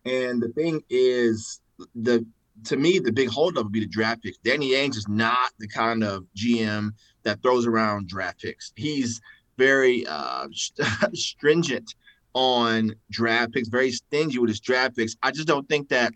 and 0.05 0.41
the 0.41 0.49
thing 0.49 0.81
is, 0.89 1.61
the 1.95 2.25
to 2.65 2.77
me 2.77 2.99
the 2.99 3.11
big 3.11 3.29
holdup 3.29 3.65
would 3.65 3.73
be 3.73 3.81
the 3.81 3.87
draft 3.87 4.23
picks. 4.23 4.37
Danny 4.37 4.71
Ainge 4.71 4.95
is 4.95 5.07
not 5.07 5.51
the 5.59 5.67
kind 5.67 6.03
of 6.03 6.25
GM 6.35 6.91
that 7.23 7.41
throws 7.41 7.65
around 7.65 8.07
draft 8.07 8.41
picks. 8.41 8.71
He's 8.75 9.21
very 9.57 10.05
uh, 10.07 10.47
stringent 11.13 11.95
on 12.33 12.93
draft 13.11 13.53
picks, 13.53 13.69
very 13.69 13.91
stingy 13.91 14.39
with 14.39 14.49
his 14.49 14.59
draft 14.59 14.95
picks. 14.95 15.15
I 15.23 15.31
just 15.31 15.47
don't 15.47 15.67
think 15.67 15.89
that 15.89 16.13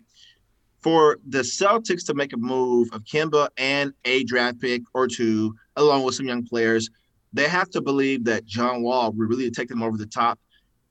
for 0.80 1.18
the 1.26 1.38
Celtics 1.38 2.04
to 2.06 2.14
make 2.14 2.34
a 2.34 2.36
move 2.36 2.88
of 2.92 3.04
Kemba 3.04 3.48
and 3.56 3.94
a 4.04 4.22
draft 4.24 4.60
pick 4.60 4.82
or 4.92 5.08
two 5.08 5.54
along 5.76 6.04
with 6.04 6.14
some 6.14 6.26
young 6.26 6.46
players. 6.46 6.90
They 7.32 7.48
have 7.48 7.70
to 7.70 7.80
believe 7.80 8.24
that 8.24 8.46
John 8.46 8.82
Wall 8.82 9.12
will 9.12 9.26
really 9.26 9.50
take 9.50 9.68
them 9.68 9.82
over 9.82 9.96
the 9.96 10.06
top. 10.06 10.38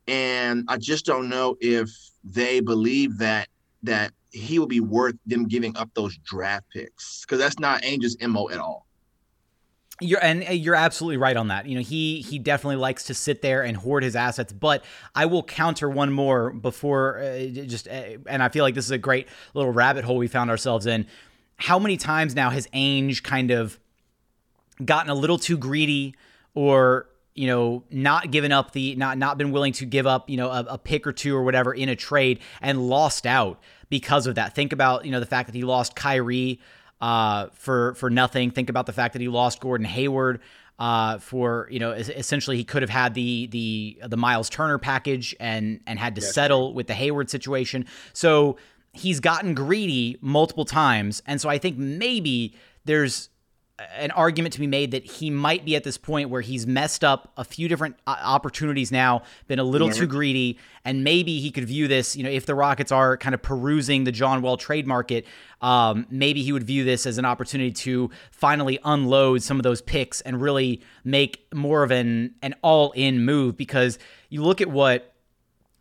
And 0.08 0.66
I 0.68 0.78
just 0.78 1.06
don't 1.06 1.30
know 1.30 1.56
if 1.62 1.90
they 2.24 2.60
believe 2.60 3.18
that 3.20 3.48
that 3.84 4.12
he 4.32 4.58
will 4.60 4.68
be 4.68 4.80
worth 4.80 5.16
them 5.26 5.48
giving 5.48 5.76
up 5.78 5.90
those 5.94 6.18
draft 6.18 6.66
picks 6.74 7.22
because 7.22 7.40
that's 7.40 7.60
not 7.60 7.84
Ainge's 7.84 8.18
mo 8.22 8.50
at 8.50 8.58
all. 8.58 8.88
You're 10.02 10.24
and 10.24 10.44
you're 10.44 10.76
absolutely 10.76 11.18
right 11.18 11.38
on 11.38 11.50
that. 11.50 11.68
You 11.68 11.76
know, 11.76 11.82
he 11.82 12.22
he 12.22 12.40
definitely 12.40 12.78
likes 12.78 13.04
to 13.06 13.14
sit 13.14 13.42
there 13.42 13.64
and 13.64 13.78
hoard 13.78 14.04
his 14.04 14.16
assets. 14.16 14.52
But 14.52 14.84
I 15.14 15.28
will 15.28 15.44
counter 15.44 15.90
one 15.90 16.12
more 16.12 16.52
before 16.52 17.20
uh, 17.20 17.46
just, 17.46 17.88
uh, 17.88 18.18
and 18.28 18.42
I 18.42 18.50
feel 18.50 18.66
like 18.66 18.74
this 18.74 18.86
is 18.86 18.92
a 18.92 18.98
great 18.98 19.28
little 19.54 19.72
rabbit 19.72 20.04
hole 20.04 20.18
we 20.18 20.28
found 20.28 20.50
ourselves 20.50 20.88
in. 20.88 21.06
How 21.58 21.78
many 21.78 21.96
times 21.96 22.36
now 22.36 22.50
has 22.50 22.68
Ainge 22.74 23.22
kind 23.22 23.52
of 23.52 23.80
gotten 24.84 25.10
a 25.10 25.16
little 25.16 25.38
too 25.38 25.58
greedy 25.58 26.16
or 26.54 27.08
you 27.36 27.48
know 27.48 27.84
not 27.90 28.32
given 28.32 28.52
up 28.52 28.72
the 28.72 28.96
not 28.96 29.18
not 29.18 29.38
been 29.38 29.52
willing 29.52 29.74
to 29.74 29.86
give 29.86 30.06
up 30.06 30.30
you 30.30 30.38
know 30.38 30.50
a, 30.50 30.66
a, 30.70 30.78
pick 30.78 31.08
or 31.08 31.12
two 31.12 31.36
or 31.36 31.44
whatever 31.44 31.74
in 31.74 31.90
a 31.90 31.96
trade 31.96 32.40
and 32.62 32.88
lost 32.88 33.26
out 33.26 33.60
because 33.90 34.28
of 34.28 34.36
that. 34.36 34.56
Think 34.56 34.74
about 34.74 35.06
you 35.06 35.12
know 35.12 35.20
the 35.20 35.26
fact 35.26 35.48
that 35.48 35.56
he 35.56 35.64
lost 35.64 35.96
Kyrie 35.96 36.60
uh, 37.02 37.48
for 37.54 37.96
for 37.96 38.10
nothing. 38.10 38.52
Think 38.52 38.70
about 38.70 38.86
the 38.86 38.94
fact 38.94 39.14
that 39.14 39.22
he 39.22 39.28
lost 39.28 39.60
Gordon 39.60 39.86
Hayward 39.86 40.42
uh, 40.80 41.18
for 41.20 41.68
you 41.72 41.80
know 41.80 41.92
essentially 41.92 42.58
he 42.58 42.64
could 42.64 42.82
have 42.82 42.90
had 42.90 43.14
the 43.14 43.48
the 43.48 44.00
the 44.08 44.18
Miles 44.18 44.50
Turner 44.50 44.78
package 44.78 45.36
and 45.40 45.80
and 45.88 46.00
had 46.00 46.16
to 46.16 46.22
yes, 46.22 46.34
settle 46.34 46.74
with 46.74 46.88
the 46.88 46.94
Hayward 46.94 47.30
situation. 47.30 47.86
So 48.14 48.58
he's 48.94 49.20
gotten 49.20 49.54
greedy 49.54 50.18
multiple 50.22 50.66
times. 50.66 51.22
And 51.26 51.42
so 51.42 51.50
I 51.50 51.58
think 51.58 51.78
maybe 51.78 52.56
there's 52.86 53.30
an 53.80 54.12
argument 54.12 54.54
to 54.54 54.60
be 54.60 54.68
made 54.68 54.92
that 54.92 55.04
he 55.04 55.32
might 55.32 55.66
be 55.66 55.76
at 55.76 55.84
this 55.84 55.98
point 55.98 56.30
where 56.30 56.42
he's 56.42 56.68
messed 56.68 57.04
up 57.04 57.32
a 57.38 57.44
few 57.44 57.68
different 57.68 57.96
uh, 58.06 58.16
opportunities 58.22 58.92
now, 58.92 59.24
been 59.48 59.58
a 59.58 59.64
little 59.64 59.90
too 59.90 60.06
greedy, 60.06 60.60
and 60.86 61.04
maybe 61.04 61.40
he 61.40 61.50
could 61.50 61.66
view 61.66 61.88
this, 61.88 62.16
you 62.16 62.24
know, 62.24 62.30
if 62.30 62.46
the 62.46 62.54
Rockets 62.54 62.92
are 62.92 63.18
kind 63.18 63.34
of 63.34 63.42
perusing 63.42 64.04
the 64.04 64.12
John 64.12 64.44
Wall 64.44 64.58
trade 64.58 64.86
market, 64.86 65.26
um, 65.62 66.06
maybe 66.12 66.44
he 66.44 66.52
would 66.52 66.64
view 66.64 66.84
this 66.84 67.08
as 67.08 67.18
an 67.18 67.26
opportunity 67.26 67.72
to 67.72 68.12
finally 68.32 68.78
unload 68.84 69.42
some 69.42 69.58
of 69.58 69.64
those 69.64 69.82
picks 69.82 70.22
and 70.22 70.40
really 70.40 70.82
make 71.04 71.48
more 71.54 71.82
of 71.82 71.90
an 71.90 72.36
an 72.44 72.54
all 72.62 72.92
in 72.92 73.26
move 73.26 73.58
because 73.58 73.98
you 74.30 74.44
look 74.44 74.62
at 74.62 74.70
what 74.70 75.16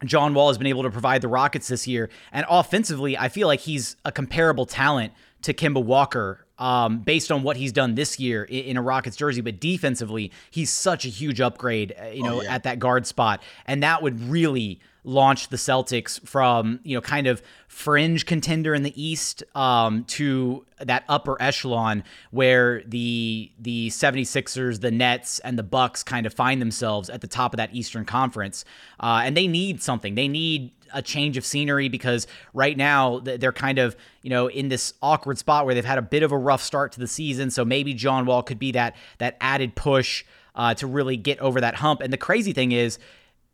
John 0.04 0.32
Wall 0.32 0.48
has 0.48 0.56
been 0.56 0.66
able 0.66 0.82
to 0.82 0.90
provide 0.90 1.20
the 1.20 1.28
Rockets 1.28 1.68
this 1.68 1.86
year, 1.86 2.08
and 2.32 2.46
offensively, 2.48 3.18
I 3.18 3.28
feel 3.28 3.48
like 3.48 3.60
he's 3.60 3.96
a 4.06 4.10
comparable 4.10 4.64
talent 4.64 5.12
to 5.42 5.52
Kemba 5.52 5.84
Walker 5.84 6.41
um, 6.58 7.00
based 7.00 7.32
on 7.32 7.42
what 7.42 7.56
he's 7.56 7.72
done 7.72 7.94
this 7.94 8.18
year 8.18 8.44
in, 8.44 8.76
a 8.76 8.82
Rockets 8.82 9.16
jersey. 9.16 9.40
But 9.40 9.60
defensively, 9.60 10.32
he's 10.50 10.70
such 10.70 11.04
a 11.04 11.08
huge 11.08 11.40
upgrade, 11.40 11.94
uh, 12.00 12.06
you 12.06 12.22
oh, 12.24 12.28
know, 12.28 12.38
oh, 12.38 12.42
yeah. 12.42 12.54
at 12.54 12.62
that 12.64 12.78
guard 12.78 13.06
spot, 13.06 13.42
and 13.66 13.82
that 13.82 14.02
would 14.02 14.20
really 14.28 14.80
launched 15.04 15.50
the 15.50 15.56
Celtics 15.56 16.24
from, 16.26 16.78
you 16.84 16.96
know, 16.96 17.00
kind 17.00 17.26
of 17.26 17.42
fringe 17.66 18.26
contender 18.26 18.74
in 18.74 18.82
the 18.82 19.02
East 19.02 19.42
um, 19.54 20.04
to 20.04 20.64
that 20.78 21.04
upper 21.08 21.40
echelon 21.40 22.04
where 22.30 22.82
the 22.86 23.50
the 23.58 23.88
76ers, 23.88 24.80
the 24.80 24.90
Nets, 24.90 25.38
and 25.40 25.58
the 25.58 25.62
Bucks 25.62 26.02
kind 26.02 26.26
of 26.26 26.32
find 26.32 26.60
themselves 26.60 27.10
at 27.10 27.20
the 27.20 27.26
top 27.26 27.52
of 27.52 27.56
that 27.56 27.74
Eastern 27.74 28.04
Conference. 28.04 28.64
Uh, 29.00 29.22
and 29.24 29.36
they 29.36 29.48
need 29.48 29.82
something. 29.82 30.14
They 30.14 30.28
need 30.28 30.72
a 30.94 31.02
change 31.02 31.36
of 31.36 31.44
scenery 31.44 31.88
because 31.88 32.26
right 32.52 32.76
now 32.76 33.18
they're 33.20 33.52
kind 33.52 33.78
of, 33.78 33.96
you 34.22 34.30
know, 34.30 34.48
in 34.48 34.68
this 34.68 34.92
awkward 35.02 35.38
spot 35.38 35.64
where 35.64 35.74
they've 35.74 35.84
had 35.84 35.98
a 35.98 36.02
bit 36.02 36.22
of 36.22 36.32
a 36.32 36.38
rough 36.38 36.62
start 36.62 36.92
to 36.92 37.00
the 37.00 37.08
season. 37.08 37.50
So 37.50 37.64
maybe 37.64 37.94
John 37.94 38.26
Wall 38.26 38.42
could 38.42 38.58
be 38.58 38.72
that 38.72 38.94
that 39.18 39.36
added 39.40 39.74
push 39.74 40.24
uh, 40.54 40.74
to 40.74 40.86
really 40.86 41.16
get 41.16 41.38
over 41.40 41.60
that 41.60 41.76
hump. 41.76 42.02
And 42.02 42.12
the 42.12 42.18
crazy 42.18 42.52
thing 42.52 42.72
is, 42.72 42.98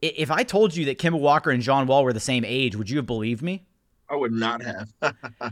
if 0.00 0.30
I 0.30 0.42
told 0.42 0.76
you 0.76 0.84
that 0.86 0.98
Kemba 0.98 1.18
Walker 1.18 1.50
and 1.50 1.62
John 1.62 1.86
Wall 1.86 2.04
were 2.04 2.12
the 2.12 2.20
same 2.20 2.44
age, 2.44 2.76
would 2.76 2.90
you 2.90 2.96
have 2.98 3.06
believed 3.06 3.42
me? 3.42 3.64
I 4.10 4.16
would 4.16 4.32
not 4.32 4.62
have. 4.62 4.92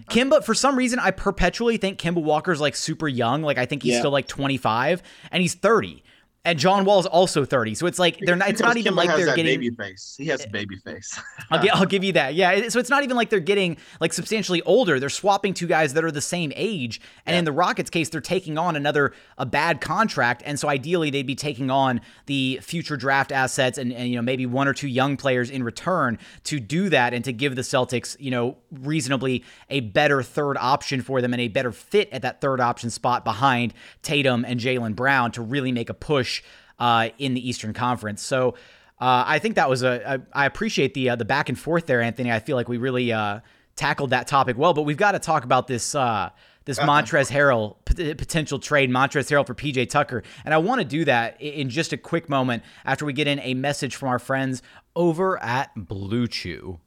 Kemba, 0.09 0.43
for 0.43 0.55
some 0.55 0.77
reason, 0.77 0.99
I 0.99 1.11
perpetually 1.11 1.77
think 1.77 1.99
Kemba 1.99 2.23
Walker's 2.23 2.61
like 2.61 2.75
super 2.75 3.07
young. 3.07 3.43
Like 3.43 3.59
I 3.59 3.67
think 3.67 3.83
he's 3.83 3.95
yeah. 3.95 3.99
still 3.99 4.11
like 4.11 4.29
25 4.29 5.03
and 5.31 5.43
he's 5.43 5.55
30 5.55 6.03
and 6.47 6.59
John 6.59 6.85
Wall 6.85 7.01
is 7.01 7.07
also 7.07 7.45
30. 7.45 7.75
So 7.75 7.87
it's 7.87 7.99
like 7.99 8.19
they're 8.21 8.37
not. 8.37 8.49
It's 8.49 8.61
not 8.63 8.77
even 8.77 8.95
like 8.95 9.09
they're 9.09 9.35
getting 9.35 9.61
baby 9.61 9.71
face. 9.71 10.15
He 10.17 10.27
has 10.29 10.45
a 10.45 10.49
baby 10.49 10.77
face. 10.77 11.19
I'll, 11.51 11.63
get, 11.63 11.75
I'll 11.75 11.87
give 11.87 12.05
you 12.05 12.13
that. 12.13 12.35
Yeah. 12.35 12.69
So 12.69 12.79
it's 12.79 12.89
not 12.89 13.03
even 13.03 13.17
like 13.17 13.31
they're 13.31 13.41
getting 13.41 13.77
like 14.01 14.13
substantially 14.13 14.63
older. 14.63 15.01
They're 15.01 15.09
swapping 15.09 15.55
two 15.55 15.67
guys 15.67 15.95
that 15.95 16.05
are 16.05 16.11
the 16.11 16.21
same 16.21 16.53
age. 16.55 17.01
And 17.27 17.35
yeah. 17.35 17.41
in 17.41 17.45
the 17.45 17.53
Rockets' 17.53 17.91
case, 17.91 18.09
they're 18.09 18.21
taking 18.21 18.57
on 18.59 18.77
another 18.77 19.13
a 19.37 19.45
bad 19.45 19.81
contract. 19.81 20.43
And 20.47 20.59
so 20.59 20.69
ideally, 20.69 21.11
they'd 21.11 21.27
be 21.27 21.35
taking 21.35 21.71
on 21.71 22.01
the 22.27 22.61
future 22.63 22.97
draft 22.97 23.33
assets 23.33 23.77
and, 23.77 23.93
and 23.93 24.09
you 24.09 24.17
know 24.17 24.23
maybe 24.23 24.47
one 24.47 24.69
or 24.69 24.73
two 24.73 24.89
young 24.89 25.17
players 25.17 25.51
in 25.51 25.63
return 25.65 26.19
to 26.45 26.61
do 26.61 26.89
that 26.89 27.13
and 27.13 27.25
to 27.25 27.33
give 27.33 27.57
the 27.57 27.63
Celtics 27.63 28.17
you 28.21 28.31
know 28.31 28.57
reasonably 28.71 29.45
a 29.69 29.81
better 29.81 30.23
third 30.23 30.57
option 30.59 31.03
for 31.03 31.21
them 31.21 31.33
and 31.33 31.41
a 31.41 31.49
better 31.49 31.73
fit 31.73 32.09
at 32.13 32.23
that 32.23 32.41
third 32.41 32.61
option 32.61 32.91
spot 32.91 33.25
behind 33.25 33.75
Tatum 34.03 34.45
and 34.45 34.61
Jaylen 34.61 34.95
Brown 34.95 35.33
to 35.33 35.43
really 35.43 35.73
make 35.73 35.91
a 35.91 35.95
push 35.95 36.36
uh, 36.79 37.11
in 37.18 37.35
the 37.35 37.49
Eastern 37.49 37.72
Conference. 37.72 38.22
So 38.22 38.55
uh, 39.01 39.25
I 39.27 39.38
think 39.38 39.57
that 39.57 39.68
was 39.68 39.83
a. 39.83 40.22
I, 40.35 40.42
I 40.42 40.46
appreciate 40.46 40.94
the 40.94 41.11
uh, 41.11 41.16
the 41.16 41.25
back 41.25 41.49
and 41.49 41.59
forth 41.59 41.87
there, 41.87 42.01
Anthony. 42.01 42.33
I 42.33 42.38
feel 42.38 42.57
like 42.57 42.68
we 42.68 42.79
really 42.79 43.12
uh, 43.12 43.40
tackled 43.77 44.11
that 44.11 44.27
topic 44.27 44.57
well, 44.57 44.72
but 44.72 44.83
we've 44.83 44.96
got 44.96 45.12
to 45.12 45.18
talk 45.18 45.44
about 45.44 45.66
this 45.66 45.94
uh, 45.94 46.31
this 46.64 46.79
Montrezl 46.79 47.31
Harrell 47.31 47.77
p- 47.85 48.14
potential 48.14 48.59
trade, 48.59 48.90
Montrezl 48.90 49.31
Harrell 49.31 49.46
for 49.46 49.55
PJ 49.55 49.88
Tucker. 49.88 50.22
And 50.44 50.55
I 50.55 50.59
want 50.59 50.81
to 50.81 50.85
do 50.85 51.05
that 51.05 51.40
in 51.40 51.70
just 51.70 51.92
a 51.92 51.96
quick 51.96 52.29
moment 52.29 52.62
after 52.85 53.05
we 53.05 53.12
get 53.12 53.27
in 53.27 53.38
a 53.40 53.55
message 53.55 53.96
from 53.96 54.09
our 54.09 54.18
friends 54.18 54.62
over 54.94 55.42
at 55.42 55.70
Blue 55.77 56.27
Chew. 56.27 56.81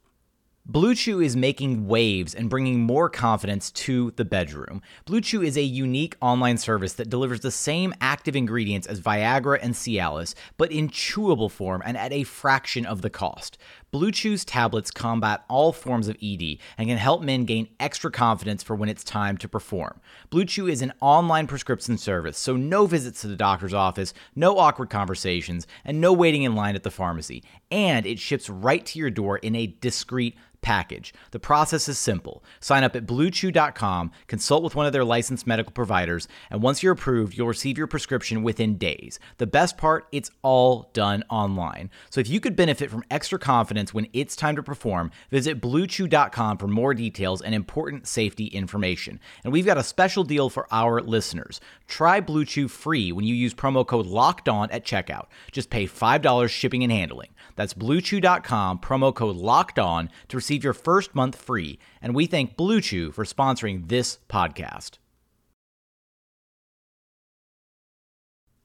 Blue 0.66 0.94
Chew 0.94 1.20
is 1.20 1.36
making 1.36 1.88
waves 1.88 2.34
and 2.34 2.50
bringing 2.50 2.80
more 2.80 3.08
confidence 3.08 3.70
to 3.72 4.12
the 4.12 4.26
bedroom. 4.26 4.82
Blue 5.06 5.22
Chew 5.22 5.42
is 5.42 5.56
a 5.56 5.62
unique 5.62 6.16
online 6.20 6.58
service 6.58 6.92
that 6.92 7.08
delivers 7.08 7.40
the 7.40 7.50
same 7.50 7.94
active 8.00 8.36
ingredients 8.36 8.86
as 8.86 9.00
Viagra 9.00 9.58
and 9.60 9.74
Cialis, 9.74 10.34
but 10.58 10.70
in 10.70 10.90
chewable 10.90 11.50
form 11.50 11.82
and 11.84 11.96
at 11.96 12.12
a 12.12 12.24
fraction 12.24 12.84
of 12.84 13.00
the 13.00 13.10
cost. 13.10 13.56
Blue 13.92 14.12
Chew's 14.12 14.44
tablets 14.44 14.92
combat 14.92 15.44
all 15.48 15.72
forms 15.72 16.06
of 16.06 16.16
ED 16.22 16.58
and 16.78 16.88
can 16.88 16.96
help 16.96 17.22
men 17.22 17.44
gain 17.44 17.66
extra 17.80 18.08
confidence 18.08 18.62
for 18.62 18.76
when 18.76 18.88
it's 18.88 19.02
time 19.02 19.36
to 19.38 19.48
perform. 19.48 20.00
Blue 20.30 20.44
Chew 20.44 20.68
is 20.68 20.80
an 20.80 20.92
online 21.00 21.48
prescription 21.48 21.98
service, 21.98 22.38
so 22.38 22.56
no 22.56 22.86
visits 22.86 23.20
to 23.22 23.26
the 23.26 23.34
doctor's 23.34 23.74
office, 23.74 24.14
no 24.36 24.58
awkward 24.58 24.90
conversations, 24.90 25.66
and 25.84 26.00
no 26.00 26.12
waiting 26.12 26.44
in 26.44 26.54
line 26.54 26.76
at 26.76 26.84
the 26.84 26.90
pharmacy. 26.92 27.42
And 27.72 28.06
it 28.06 28.20
ships 28.20 28.48
right 28.48 28.86
to 28.86 28.98
your 29.00 29.10
door 29.10 29.38
in 29.38 29.56
a 29.56 29.66
discreet 29.66 30.36
package. 30.62 31.12
The 31.30 31.38
process 31.38 31.88
is 31.88 31.98
simple. 31.98 32.42
Sign 32.60 32.84
up 32.84 32.96
at 32.96 33.06
bluechew.com, 33.06 34.12
consult 34.26 34.62
with 34.62 34.74
one 34.74 34.86
of 34.86 34.92
their 34.92 35.04
licensed 35.04 35.46
medical 35.46 35.72
providers, 35.72 36.28
and 36.50 36.62
once 36.62 36.82
you're 36.82 36.92
approved, 36.92 37.36
you'll 37.36 37.46
receive 37.46 37.78
your 37.78 37.86
prescription 37.86 38.42
within 38.42 38.76
days. 38.76 39.18
The 39.38 39.46
best 39.46 39.76
part, 39.76 40.06
it's 40.12 40.30
all 40.42 40.90
done 40.92 41.24
online. 41.30 41.90
So 42.10 42.20
if 42.20 42.28
you 42.28 42.40
could 42.40 42.56
benefit 42.56 42.90
from 42.90 43.04
extra 43.10 43.38
confidence 43.38 43.94
when 43.94 44.08
it's 44.12 44.36
time 44.36 44.56
to 44.56 44.62
perform, 44.62 45.10
visit 45.30 45.60
bluechew.com 45.60 46.58
for 46.58 46.68
more 46.68 46.94
details 46.94 47.40
and 47.40 47.54
important 47.54 48.06
safety 48.06 48.46
information. 48.46 49.20
And 49.44 49.52
we've 49.52 49.66
got 49.66 49.78
a 49.78 49.82
special 49.82 50.24
deal 50.24 50.50
for 50.50 50.66
our 50.70 51.00
listeners. 51.00 51.60
Try 51.88 52.20
Blue 52.20 52.44
Chew 52.44 52.68
free 52.68 53.12
when 53.12 53.24
you 53.24 53.34
use 53.34 53.54
promo 53.54 53.86
code 53.86 54.06
LOCKED 54.06 54.48
ON 54.48 54.70
at 54.70 54.84
checkout. 54.84 55.26
Just 55.52 55.70
pay 55.70 55.86
$5 55.86 56.48
shipping 56.48 56.82
and 56.82 56.92
handling. 56.92 57.30
That's 57.56 57.74
bluechew.com, 57.74 58.78
promo 58.78 59.14
code 59.14 59.36
locked 59.36 59.78
on 59.78 60.10
to 60.28 60.36
receive 60.36 60.49
your 60.56 60.72
first 60.72 61.14
month 61.14 61.36
free. 61.36 61.78
And 62.02 62.14
we 62.14 62.26
thank 62.26 62.56
Blue 62.56 62.80
Chew 62.80 63.12
for 63.12 63.24
sponsoring 63.24 63.88
this 63.88 64.18
podcast. 64.28 64.98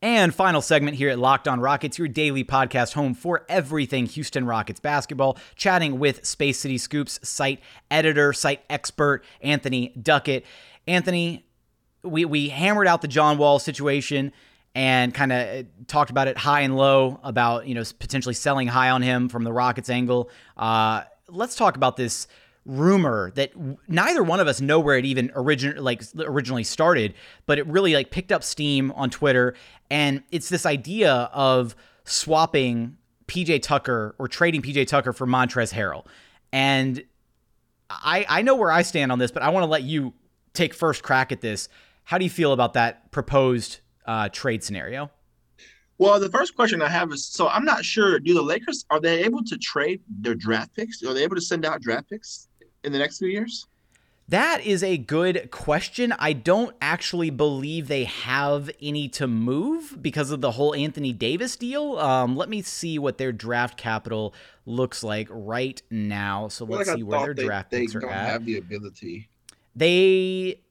And 0.01 0.35
final 0.35 0.61
segment 0.61 0.97
here 0.97 1.09
at 1.09 1.17
Locked 1.17 1.47
On 1.47 1.59
Rockets, 1.59 1.97
your 1.97 2.07
daily 2.07 2.43
podcast 2.43 2.93
home 2.93 3.15
for 3.15 3.43
everything 3.49 4.05
Houston 4.05 4.45
Rockets 4.45 4.79
basketball, 4.79 5.37
chatting 5.55 5.97
with 5.97 6.23
Space 6.25 6.59
City 6.59 6.77
Scoops 6.77 7.19
site 7.27 7.59
editor, 7.89 8.31
site 8.31 8.61
expert, 8.69 9.23
Anthony 9.41 9.93
Duckett. 9.99 10.45
Anthony, 10.85 11.45
we, 12.03 12.23
we 12.25 12.49
hammered 12.49 12.87
out 12.87 13.01
the 13.01 13.07
John 13.07 13.39
Wall 13.39 13.57
situation 13.57 14.31
and 14.75 15.13
kind 15.13 15.31
of 15.31 15.65
talked 15.87 16.11
about 16.11 16.27
it 16.27 16.37
high 16.37 16.61
and 16.61 16.75
low 16.75 17.19
about 17.23 17.65
you 17.65 17.73
know 17.73 17.83
potentially 17.97 18.35
selling 18.35 18.67
high 18.67 18.89
on 18.91 19.01
him 19.01 19.29
from 19.29 19.43
the 19.43 19.53
Rockets 19.53 19.89
angle. 19.89 20.29
Uh, 20.55 21.03
let's 21.29 21.55
talk 21.55 21.75
about 21.75 21.97
this 21.97 22.27
rumor 22.65 23.31
that 23.35 23.51
neither 23.87 24.23
one 24.23 24.39
of 24.39 24.47
us 24.47 24.59
know 24.59 24.79
where 24.79 24.97
it 24.97 25.05
even 25.05 25.31
origin 25.35 25.77
like 25.77 26.01
originally 26.17 26.63
started, 26.63 27.13
but 27.45 27.59
it 27.59 27.67
really 27.67 27.93
like 27.93 28.09
picked 28.11 28.31
up 28.31 28.43
steam 28.43 28.91
on 28.91 29.09
Twitter, 29.09 29.55
and 29.89 30.23
it's 30.31 30.49
this 30.49 30.65
idea 30.65 31.13
of 31.33 31.75
swapping 32.05 32.97
PJ 33.27 33.61
Tucker 33.61 34.15
or 34.17 34.27
trading 34.27 34.61
PJ 34.61 34.87
Tucker 34.87 35.13
for 35.13 35.27
Montrezl 35.27 35.73
Harrell, 35.73 36.05
and 36.51 37.03
I 37.89 38.25
I 38.27 38.41
know 38.41 38.55
where 38.55 38.71
I 38.71 38.81
stand 38.81 39.11
on 39.11 39.19
this, 39.19 39.31
but 39.31 39.43
I 39.43 39.49
want 39.49 39.63
to 39.63 39.69
let 39.69 39.83
you 39.83 40.13
take 40.53 40.73
first 40.73 41.03
crack 41.03 41.31
at 41.31 41.41
this. 41.41 41.69
How 42.03 42.17
do 42.17 42.23
you 42.23 42.29
feel 42.29 42.53
about 42.53 42.73
that 42.73 43.11
proposed 43.11 43.79
uh, 44.05 44.29
trade 44.29 44.63
scenario? 44.63 45.11
Well, 45.97 46.19
the 46.19 46.29
first 46.29 46.55
question 46.55 46.81
I 46.81 46.89
have 46.89 47.11
is 47.11 47.25
so 47.25 47.47
I'm 47.47 47.65
not 47.65 47.85
sure. 47.85 48.19
Do 48.19 48.33
the 48.33 48.41
Lakers 48.41 48.85
are 48.89 48.99
they 48.99 49.23
able 49.23 49.43
to 49.45 49.57
trade 49.57 50.01
their 50.19 50.35
draft 50.35 50.75
picks? 50.75 51.01
Are 51.03 51.13
they 51.13 51.23
able 51.23 51.35
to 51.35 51.41
send 51.41 51.65
out 51.65 51.81
draft 51.81 52.09
picks 52.09 52.49
in 52.83 52.91
the 52.91 52.99
next 52.99 53.19
few 53.19 53.29
years? 53.29 53.65
That 54.27 54.65
is 54.65 54.81
a 54.81 54.97
good 54.97 55.51
question. 55.51 56.11
I 56.17 56.33
don't 56.33 56.75
actually 56.81 57.29
believe 57.29 57.87
they 57.87 58.05
have 58.05 58.71
any 58.81 59.07
to 59.09 59.27
move 59.27 59.99
because 60.01 60.31
of 60.31 60.41
the 60.41 60.51
whole 60.51 60.73
Anthony 60.73 61.13
Davis 61.13 61.55
deal. 61.55 61.99
Um, 61.99 62.35
let 62.35 62.49
me 62.49 62.63
see 62.63 62.97
what 62.97 63.19
their 63.19 63.31
draft 63.31 63.77
capital 63.77 64.33
looks 64.65 65.03
like 65.03 65.27
right 65.29 65.79
now. 65.91 66.47
So 66.47 66.65
let's 66.65 66.87
like 66.87 66.97
see 66.97 67.03
where 67.03 67.25
their 67.25 67.33
they, 67.35 67.45
draft 67.45 67.69
they 67.69 67.81
picks 67.81 67.95
are 67.95 67.99
don't 67.99 68.11
at. 68.11 68.31
Have 68.31 68.45
the 68.45 68.57
ability. 68.57 69.29
They 69.75 70.61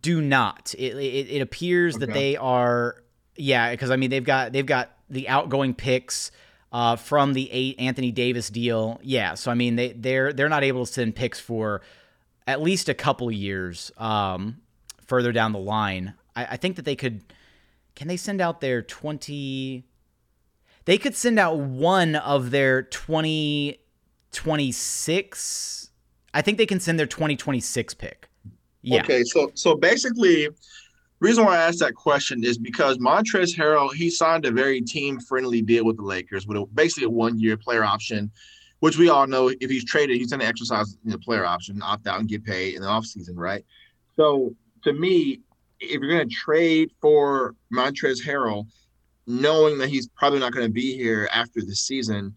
do 0.00 0.20
not. 0.20 0.74
It, 0.76 0.96
it, 0.96 1.30
it 1.30 1.40
appears 1.40 1.94
okay. 1.94 2.06
that 2.06 2.12
they 2.12 2.36
are 2.36 3.04
yeah, 3.36 3.70
because 3.70 3.90
I 3.90 3.96
mean 3.96 4.10
they've 4.10 4.24
got 4.24 4.52
they've 4.52 4.66
got 4.66 4.90
the 5.08 5.28
outgoing 5.28 5.74
picks 5.74 6.30
uh, 6.72 6.96
from 6.96 7.32
the 7.32 7.50
eight 7.52 7.78
Anthony 7.78 8.12
Davis 8.12 8.50
deal. 8.50 9.00
Yeah, 9.02 9.34
so 9.34 9.50
I 9.50 9.54
mean 9.54 9.76
they 9.76 9.92
they're 9.92 10.32
they're 10.32 10.48
not 10.48 10.64
able 10.64 10.86
to 10.86 10.92
send 10.92 11.14
picks 11.14 11.40
for 11.40 11.82
at 12.46 12.60
least 12.60 12.88
a 12.88 12.94
couple 12.94 13.30
years 13.30 13.90
um, 13.98 14.58
further 15.06 15.32
down 15.32 15.52
the 15.52 15.58
line. 15.58 16.14
I, 16.34 16.46
I 16.46 16.56
think 16.56 16.76
that 16.76 16.84
they 16.84 16.96
could. 16.96 17.22
Can 17.94 18.08
they 18.08 18.16
send 18.16 18.40
out 18.40 18.60
their 18.60 18.82
twenty? 18.82 19.84
They 20.84 20.98
could 20.98 21.16
send 21.16 21.38
out 21.38 21.56
one 21.58 22.16
of 22.16 22.50
their 22.50 22.82
twenty 22.82 23.80
twenty 24.32 24.72
six. 24.72 25.90
I 26.34 26.42
think 26.42 26.58
they 26.58 26.66
can 26.66 26.80
send 26.80 26.98
their 26.98 27.06
twenty 27.06 27.36
twenty 27.36 27.60
six 27.60 27.94
pick. 27.94 28.28
Yeah. 28.82 29.00
Okay, 29.00 29.24
so 29.24 29.50
so 29.54 29.74
basically 29.74 30.48
reason 31.20 31.44
why 31.44 31.56
I 31.56 31.62
asked 31.62 31.80
that 31.80 31.94
question 31.94 32.44
is 32.44 32.58
because 32.58 32.98
Montrezl 32.98 33.56
Harrell 33.56 33.92
he 33.92 34.10
signed 34.10 34.44
a 34.44 34.50
very 34.50 34.80
team 34.80 35.18
friendly 35.20 35.62
deal 35.62 35.84
with 35.84 35.96
the 35.96 36.02
Lakers 36.02 36.46
with 36.46 36.56
a, 36.56 36.66
basically 36.74 37.04
a 37.04 37.10
one 37.10 37.38
year 37.38 37.56
player 37.56 37.84
option, 37.84 38.30
which 38.80 38.98
we 38.98 39.08
all 39.08 39.26
know 39.26 39.48
if 39.48 39.70
he's 39.70 39.84
traded 39.84 40.16
he's 40.16 40.30
going 40.30 40.40
to 40.40 40.46
exercise 40.46 40.96
the 41.04 41.18
player 41.18 41.44
option, 41.44 41.80
opt 41.82 42.06
out 42.06 42.20
and 42.20 42.28
get 42.28 42.44
paid 42.44 42.74
in 42.74 42.82
the 42.82 42.88
offseason, 42.88 43.34
right? 43.34 43.64
So 44.16 44.54
to 44.84 44.92
me, 44.92 45.40
if 45.80 46.00
you're 46.00 46.10
going 46.10 46.28
to 46.28 46.34
trade 46.34 46.90
for 47.00 47.54
Montrezl 47.72 48.24
Harrell, 48.24 48.66
knowing 49.26 49.78
that 49.78 49.88
he's 49.88 50.08
probably 50.08 50.38
not 50.38 50.52
going 50.52 50.66
to 50.66 50.72
be 50.72 50.96
here 50.96 51.28
after 51.32 51.60
the 51.60 51.74
season, 51.74 52.34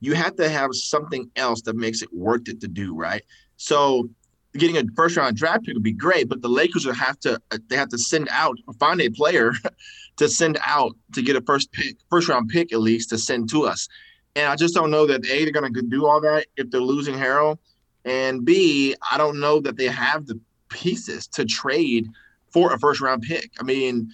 you 0.00 0.14
have 0.14 0.36
to 0.36 0.48
have 0.48 0.70
something 0.72 1.30
else 1.36 1.62
that 1.62 1.76
makes 1.76 2.02
it 2.02 2.12
worth 2.12 2.48
it 2.48 2.60
to 2.60 2.68
do, 2.68 2.94
right? 2.94 3.22
So 3.56 4.08
getting 4.54 4.76
a 4.76 4.84
first 4.96 5.16
round 5.16 5.36
draft 5.36 5.64
pick 5.64 5.74
would 5.74 5.82
be 5.82 5.92
great, 5.92 6.28
but 6.28 6.42
the 6.42 6.48
Lakers 6.48 6.86
would 6.86 6.96
have 6.96 7.18
to 7.20 7.40
uh, 7.50 7.58
they 7.68 7.76
have 7.76 7.88
to 7.90 7.98
send 7.98 8.28
out 8.30 8.58
find 8.78 9.00
a 9.00 9.08
player 9.10 9.52
to 10.16 10.28
send 10.28 10.58
out 10.64 10.96
to 11.12 11.22
get 11.22 11.36
a 11.36 11.40
first 11.42 11.72
pick, 11.72 11.96
first 12.10 12.28
round 12.28 12.48
pick 12.48 12.72
at 12.72 12.80
least 12.80 13.10
to 13.10 13.18
send 13.18 13.48
to 13.50 13.64
us. 13.64 13.88
And 14.36 14.46
I 14.46 14.56
just 14.56 14.74
don't 14.74 14.90
know 14.90 15.06
that 15.06 15.26
A, 15.26 15.44
they're 15.44 15.52
going 15.52 15.72
to 15.72 15.82
do 15.82 16.06
all 16.06 16.20
that 16.20 16.46
if 16.56 16.70
they're 16.70 16.80
losing 16.80 17.14
Harrell. 17.14 17.58
And 18.04 18.44
B, 18.44 18.94
I 19.10 19.18
don't 19.18 19.40
know 19.40 19.60
that 19.60 19.76
they 19.76 19.86
have 19.86 20.26
the 20.26 20.40
pieces 20.68 21.26
to 21.28 21.44
trade 21.44 22.08
for 22.50 22.72
a 22.72 22.78
first 22.78 23.00
round 23.00 23.22
pick. 23.22 23.50
I 23.60 23.64
mean, 23.64 24.12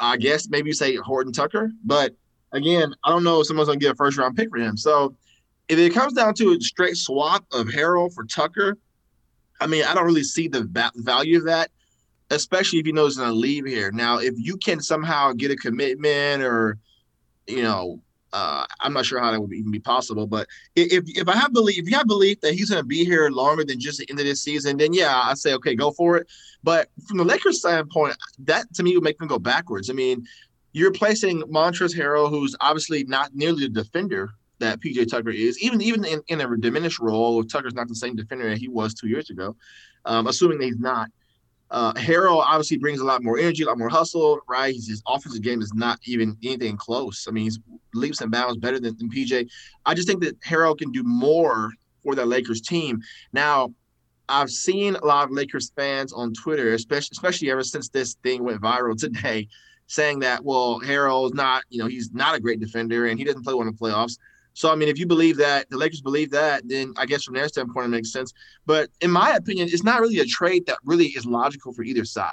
I 0.00 0.16
guess 0.16 0.48
maybe 0.48 0.70
you 0.70 0.74
say 0.74 0.96
Horton 0.96 1.32
Tucker, 1.32 1.72
but 1.84 2.14
again, 2.52 2.94
I 3.04 3.10
don't 3.10 3.24
know 3.24 3.40
if 3.40 3.46
someone's 3.46 3.68
going 3.68 3.78
to 3.78 3.84
get 3.84 3.92
a 3.92 3.96
first 3.96 4.18
round 4.18 4.36
pick 4.36 4.50
for 4.50 4.58
him. 4.58 4.76
So 4.76 5.16
if 5.68 5.78
it 5.78 5.94
comes 5.94 6.14
down 6.14 6.34
to 6.34 6.52
a 6.52 6.60
straight 6.60 6.96
swap 6.96 7.44
of 7.52 7.66
Harrell 7.68 8.12
for 8.12 8.24
Tucker, 8.24 8.76
I 9.60 9.66
mean, 9.66 9.84
I 9.84 9.94
don't 9.94 10.06
really 10.06 10.24
see 10.24 10.48
the 10.48 10.68
value 10.96 11.38
of 11.38 11.44
that, 11.44 11.70
especially 12.30 12.78
if 12.78 12.86
you 12.86 12.92
know 12.92 13.04
he's 13.04 13.16
going 13.16 13.28
to 13.28 13.34
leave 13.34 13.66
here. 13.66 13.90
Now, 13.92 14.18
if 14.18 14.34
you 14.36 14.56
can 14.56 14.80
somehow 14.80 15.32
get 15.32 15.50
a 15.50 15.56
commitment 15.56 16.42
or, 16.42 16.78
you 17.46 17.62
know, 17.62 18.00
uh, 18.32 18.64
I'm 18.80 18.92
not 18.92 19.04
sure 19.04 19.20
how 19.20 19.32
that 19.32 19.40
would 19.40 19.52
even 19.52 19.72
be 19.72 19.80
possible, 19.80 20.26
but 20.26 20.46
if 20.76 21.02
if 21.08 21.28
I 21.28 21.34
have 21.34 21.52
belief, 21.52 21.78
if 21.78 21.90
you 21.90 21.96
have 21.96 22.06
belief 22.06 22.40
that 22.42 22.54
he's 22.54 22.70
going 22.70 22.80
to 22.80 22.86
be 22.86 23.04
here 23.04 23.28
longer 23.28 23.64
than 23.64 23.80
just 23.80 23.98
the 23.98 24.08
end 24.08 24.20
of 24.20 24.24
this 24.24 24.42
season, 24.42 24.76
then 24.76 24.92
yeah, 24.92 25.20
I 25.24 25.34
say 25.34 25.52
okay, 25.54 25.74
go 25.74 25.90
for 25.90 26.16
it. 26.16 26.28
But 26.62 26.90
from 27.08 27.18
the 27.18 27.24
Lakers 27.24 27.58
standpoint, 27.58 28.16
that 28.44 28.72
to 28.74 28.84
me 28.84 28.94
would 28.94 29.02
make 29.02 29.18
them 29.18 29.26
go 29.26 29.40
backwards. 29.40 29.90
I 29.90 29.94
mean, 29.94 30.24
you're 30.72 30.92
placing 30.92 31.42
Montrezl 31.42 31.96
Harrell, 31.96 32.30
who's 32.30 32.54
obviously 32.60 33.02
not 33.04 33.34
nearly 33.34 33.62
the 33.62 33.68
defender 33.68 34.30
that 34.60 34.80
PJ 34.80 35.10
Tucker 35.10 35.30
is, 35.30 35.60
even 35.62 35.80
even 35.80 36.04
in, 36.04 36.22
in 36.28 36.40
a 36.40 36.56
diminished 36.56 37.00
role. 37.00 37.42
Tucker's 37.42 37.74
not 37.74 37.88
the 37.88 37.94
same 37.94 38.14
defender 38.14 38.48
that 38.48 38.58
he 38.58 38.68
was 38.68 38.94
two 38.94 39.08
years 39.08 39.30
ago, 39.30 39.56
um, 40.04 40.26
assuming 40.26 40.58
that 40.58 40.66
he's 40.66 40.78
not. 40.78 41.10
Uh, 41.70 41.92
Harrell 41.94 42.42
obviously 42.44 42.78
brings 42.78 43.00
a 43.00 43.04
lot 43.04 43.22
more 43.22 43.38
energy, 43.38 43.62
a 43.62 43.66
lot 43.66 43.78
more 43.78 43.88
hustle, 43.88 44.40
right? 44.48 44.74
His 44.74 45.02
offensive 45.06 45.42
game 45.42 45.62
is 45.62 45.72
not 45.72 46.00
even 46.04 46.36
anything 46.42 46.76
close. 46.76 47.26
I 47.28 47.30
mean, 47.30 47.44
he's 47.44 47.60
leaps 47.94 48.20
and 48.20 48.30
bounds 48.30 48.58
better 48.58 48.80
than, 48.80 48.96
than 48.96 49.08
PJ. 49.08 49.48
I 49.86 49.94
just 49.94 50.08
think 50.08 50.20
that 50.22 50.40
Harrell 50.40 50.76
can 50.76 50.90
do 50.90 51.04
more 51.04 51.72
for 52.02 52.14
that 52.16 52.26
Lakers 52.26 52.60
team. 52.60 53.00
Now, 53.32 53.72
I've 54.28 54.50
seen 54.50 54.96
a 54.96 55.04
lot 55.04 55.24
of 55.24 55.30
Lakers 55.30 55.72
fans 55.76 56.12
on 56.12 56.32
Twitter, 56.34 56.74
especially 56.74 57.10
especially 57.12 57.50
ever 57.50 57.62
since 57.62 57.88
this 57.88 58.14
thing 58.22 58.42
went 58.42 58.60
viral 58.60 58.96
today, 58.98 59.48
saying 59.86 60.20
that 60.20 60.44
well, 60.44 60.80
Harrell 60.80 61.26
is 61.26 61.34
not, 61.34 61.62
you 61.68 61.78
know, 61.78 61.86
he's 61.86 62.12
not 62.12 62.34
a 62.34 62.40
great 62.40 62.60
defender 62.60 63.06
and 63.06 63.18
he 63.18 63.24
doesn't 63.24 63.44
play 63.44 63.54
well 63.54 63.66
in 63.66 63.72
the 63.72 63.78
playoffs. 63.78 64.18
So 64.54 64.70
I 64.70 64.74
mean, 64.74 64.88
if 64.88 64.98
you 64.98 65.06
believe 65.06 65.36
that 65.36 65.70
the 65.70 65.76
Lakers 65.76 66.00
believe 66.00 66.30
that, 66.30 66.62
then 66.68 66.92
I 66.96 67.06
guess 67.06 67.24
from 67.24 67.34
their 67.34 67.48
standpoint 67.48 67.86
it 67.86 67.90
makes 67.90 68.12
sense. 68.12 68.32
But 68.66 68.90
in 69.00 69.10
my 69.10 69.32
opinion, 69.32 69.68
it's 69.70 69.84
not 69.84 70.00
really 70.00 70.18
a 70.18 70.26
trade 70.26 70.66
that 70.66 70.78
really 70.84 71.06
is 71.06 71.24
logical 71.24 71.72
for 71.72 71.82
either 71.82 72.04
side. 72.04 72.32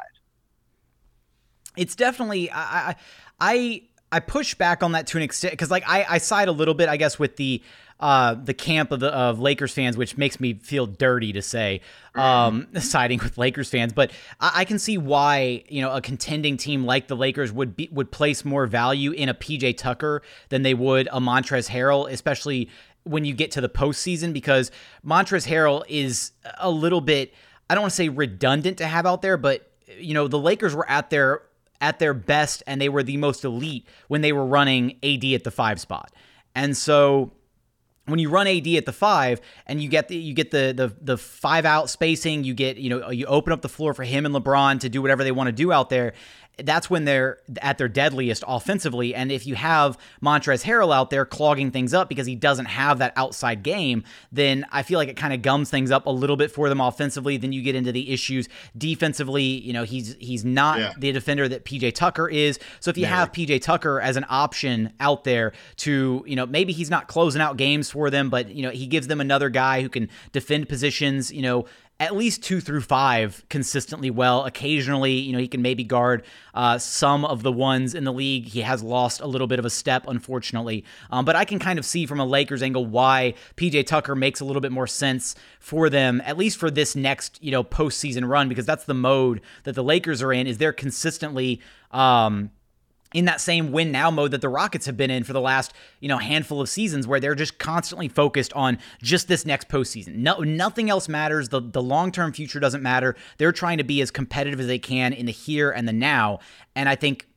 It's 1.75 1.95
definitely 1.95 2.49
I 2.51 2.95
I 3.39 3.83
I 4.11 4.19
push 4.19 4.55
back 4.55 4.83
on 4.83 4.93
that 4.93 5.07
to 5.07 5.17
an 5.17 5.23
extent 5.23 5.51
because 5.53 5.69
like 5.69 5.83
I 5.87 6.05
I 6.09 6.17
side 6.17 6.47
a 6.47 6.51
little 6.51 6.73
bit 6.73 6.89
I 6.89 6.97
guess 6.97 7.19
with 7.19 7.35
the 7.37 7.61
uh, 7.99 8.35
the 8.35 8.53
camp 8.53 8.91
of 8.91 8.99
the 8.99 9.07
of 9.07 9.39
Lakers 9.39 9.73
fans, 9.73 9.97
which 9.97 10.17
makes 10.17 10.39
me 10.39 10.53
feel 10.53 10.85
dirty 10.85 11.33
to 11.33 11.41
say, 11.41 11.81
um, 12.15 12.67
siding 12.79 13.19
with 13.19 13.37
Lakers 13.37 13.69
fans. 13.69 13.93
But 13.93 14.11
I, 14.39 14.51
I, 14.55 14.65
can 14.65 14.77
see 14.77 14.97
why 14.97 15.63
you 15.67 15.81
know 15.81 15.91
a 15.91 16.01
contending 16.01 16.57
team 16.57 16.85
like 16.85 17.07
the 17.07 17.15
Lakers 17.15 17.51
would 17.51 17.75
be 17.75 17.89
would 17.91 18.11
place 18.11 18.45
more 18.45 18.67
value 18.67 19.11
in 19.11 19.29
a 19.29 19.33
PJ 19.33 19.77
Tucker 19.77 20.21
than 20.49 20.61
they 20.61 20.73
would 20.73 21.07
a 21.11 21.19
Montrezl 21.19 21.69
Harrell, 21.69 22.11
especially 22.11 22.69
when 23.03 23.25
you 23.25 23.33
get 23.33 23.51
to 23.51 23.61
the 23.61 23.69
postseason, 23.69 24.33
because 24.33 24.69
Montrezl 25.05 25.47
Harrell 25.47 25.83
is 25.87 26.31
a 26.59 26.69
little 26.69 27.01
bit 27.01 27.33
I 27.69 27.75
don't 27.75 27.81
want 27.81 27.91
to 27.91 27.97
say 27.97 28.09
redundant 28.09 28.77
to 28.77 28.87
have 28.87 29.05
out 29.05 29.21
there, 29.21 29.37
but 29.37 29.69
you 29.97 30.13
know 30.13 30.27
the 30.27 30.39
Lakers 30.39 30.75
were 30.75 30.89
at 30.89 31.09
their 31.09 31.41
at 31.81 31.99
their 31.99 32.13
best 32.13 32.63
and 32.65 32.81
they 32.81 32.89
were 32.89 33.03
the 33.03 33.17
most 33.17 33.43
elite 33.43 33.85
when 34.07 34.21
they 34.21 34.33
were 34.33 34.45
running 34.45 34.97
AD 35.03 35.23
at 35.25 35.43
the 35.43 35.51
five 35.51 35.79
spot. 35.79 36.11
And 36.55 36.75
so 36.75 37.31
when 38.07 38.19
you 38.19 38.29
run 38.29 38.47
AD 38.47 38.67
at 38.67 38.85
the 38.85 38.93
five 38.93 39.41
and 39.65 39.81
you 39.81 39.89
get 39.89 40.07
the 40.07 40.17
you 40.17 40.33
get 40.33 40.51
the 40.51 40.73
the 40.75 40.93
the 41.01 41.17
five 41.17 41.65
out 41.65 41.89
spacing, 41.89 42.43
you 42.43 42.53
get 42.53 42.77
you 42.77 42.89
know 42.89 43.09
you 43.09 43.25
open 43.25 43.53
up 43.53 43.61
the 43.61 43.69
floor 43.69 43.93
for 43.93 44.03
him 44.03 44.25
and 44.25 44.33
LeBron 44.33 44.79
to 44.79 44.89
do 44.89 45.01
whatever 45.01 45.23
they 45.23 45.31
want 45.31 45.47
to 45.47 45.51
do 45.51 45.71
out 45.71 45.89
there, 45.89 46.13
that's 46.63 46.89
when 46.89 47.05
they're 47.05 47.39
at 47.61 47.77
their 47.77 47.87
deadliest 47.87 48.43
offensively. 48.47 49.13
And 49.13 49.31
if 49.31 49.45
you 49.45 49.55
have 49.55 49.97
Montrezl 50.23 50.63
Harrell 50.63 50.93
out 50.93 51.09
there 51.09 51.25
clogging 51.25 51.71
things 51.71 51.93
up 51.93 52.09
because 52.09 52.25
he 52.25 52.35
doesn't 52.35 52.65
have 52.65 52.99
that 52.99 53.13
outside 53.15 53.63
game, 53.63 54.03
then 54.31 54.65
I 54.71 54.83
feel 54.83 54.97
like 54.97 55.09
it 55.09 55.17
kind 55.17 55.33
of 55.33 55.41
gums 55.41 55.69
things 55.69 55.91
up 55.91 56.07
a 56.07 56.09
little 56.09 56.35
bit 56.35 56.51
for 56.51 56.69
them 56.69 56.81
offensively. 56.81 57.37
Then 57.37 57.51
you 57.51 57.61
get 57.61 57.75
into 57.75 57.91
the 57.91 58.11
issues 58.11 58.49
defensively. 58.77 59.43
You 59.43 59.73
know, 59.73 59.83
he's 59.83 60.15
he's 60.19 60.43
not 60.43 60.79
yeah. 60.79 60.93
the 60.97 61.11
defender 61.11 61.47
that 61.47 61.63
PJ 61.63 61.93
Tucker 61.93 62.27
is. 62.27 62.59
So 62.79 62.89
if 62.89 62.97
you 62.97 63.03
yeah. 63.03 63.15
have 63.15 63.31
PJ 63.31 63.61
Tucker 63.61 64.01
as 64.01 64.15
an 64.15 64.25
option 64.29 64.93
out 64.99 65.23
there 65.23 65.53
to, 65.77 66.23
you 66.25 66.35
know, 66.35 66.45
maybe 66.45 66.73
he's 66.73 66.89
not 66.89 67.07
closing 67.07 67.41
out 67.41 67.57
games 67.57 67.89
for 67.97 68.11
them, 68.11 68.29
but 68.29 68.51
you 68.51 68.61
know, 68.61 68.69
he 68.69 68.85
gives 68.85 69.07
them 69.07 69.19
another 69.19 69.49
guy 69.49 69.81
who 69.81 69.89
can 69.89 70.07
defend 70.31 70.69
positions, 70.69 71.31
you 71.31 71.41
know, 71.41 71.65
at 71.99 72.15
least 72.15 72.43
two 72.43 72.61
through 72.61 72.81
five 72.81 73.43
consistently 73.49 74.11
well. 74.11 74.45
Occasionally, 74.45 75.13
you 75.13 75.33
know, 75.33 75.39
he 75.39 75.47
can 75.47 75.63
maybe 75.63 75.83
guard 75.83 76.23
uh, 76.53 76.77
some 76.77 77.25
of 77.25 77.41
the 77.41 77.51
ones 77.51 77.95
in 77.95 78.03
the 78.03 78.13
league. 78.13 78.45
He 78.45 78.61
has 78.61 78.83
lost 78.83 79.19
a 79.19 79.25
little 79.25 79.47
bit 79.47 79.57
of 79.57 79.65
a 79.65 79.71
step, 79.71 80.05
unfortunately. 80.07 80.85
Um, 81.09 81.25
but 81.25 81.35
I 81.35 81.43
can 81.43 81.57
kind 81.57 81.79
of 81.79 81.85
see 81.85 82.05
from 82.05 82.19
a 82.19 82.25
Lakers 82.25 82.61
angle 82.61 82.85
why 82.85 83.33
PJ 83.55 83.87
Tucker 83.87 84.13
makes 84.13 84.41
a 84.41 84.45
little 84.45 84.61
bit 84.61 84.71
more 84.71 84.85
sense 84.85 85.33
for 85.59 85.89
them, 85.89 86.21
at 86.23 86.37
least 86.37 86.59
for 86.59 86.69
this 86.69 86.95
next, 86.95 87.43
you 87.43 87.49
know, 87.49 87.63
postseason 87.63 88.29
run, 88.29 88.47
because 88.47 88.67
that's 88.67 88.83
the 88.83 88.93
mode 88.93 89.41
that 89.63 89.73
the 89.73 89.83
Lakers 89.83 90.21
are 90.21 90.31
in. 90.31 90.45
Is 90.45 90.59
they're 90.59 90.71
consistently. 90.71 91.61
Um, 91.89 92.51
in 93.13 93.25
that 93.25 93.41
same 93.41 93.71
win 93.71 93.91
now 93.91 94.11
mode 94.11 94.31
that 94.31 94.41
the 94.41 94.49
Rockets 94.49 94.85
have 94.85 94.97
been 94.97 95.11
in 95.11 95.23
for 95.23 95.33
the 95.33 95.41
last, 95.41 95.73
you 95.99 96.07
know, 96.07 96.17
handful 96.17 96.61
of 96.61 96.69
seasons 96.69 97.07
where 97.07 97.19
they're 97.19 97.35
just 97.35 97.57
constantly 97.57 98.07
focused 98.07 98.53
on 98.53 98.77
just 99.01 99.27
this 99.27 99.45
next 99.45 99.69
postseason. 99.69 100.15
No 100.15 100.39
nothing 100.39 100.89
else 100.89 101.07
matters. 101.07 101.49
The 101.49 101.61
the 101.61 101.81
long-term 101.81 102.33
future 102.33 102.59
doesn't 102.59 102.83
matter. 102.83 103.15
They're 103.37 103.51
trying 103.51 103.77
to 103.77 103.83
be 103.83 104.01
as 104.01 104.11
competitive 104.11 104.59
as 104.59 104.67
they 104.67 104.79
can 104.79 105.13
in 105.13 105.25
the 105.25 105.31
here 105.31 105.71
and 105.71 105.87
the 105.87 105.93
now. 105.93 106.39
And 106.75 106.89
I 106.89 106.95
think 106.95 107.27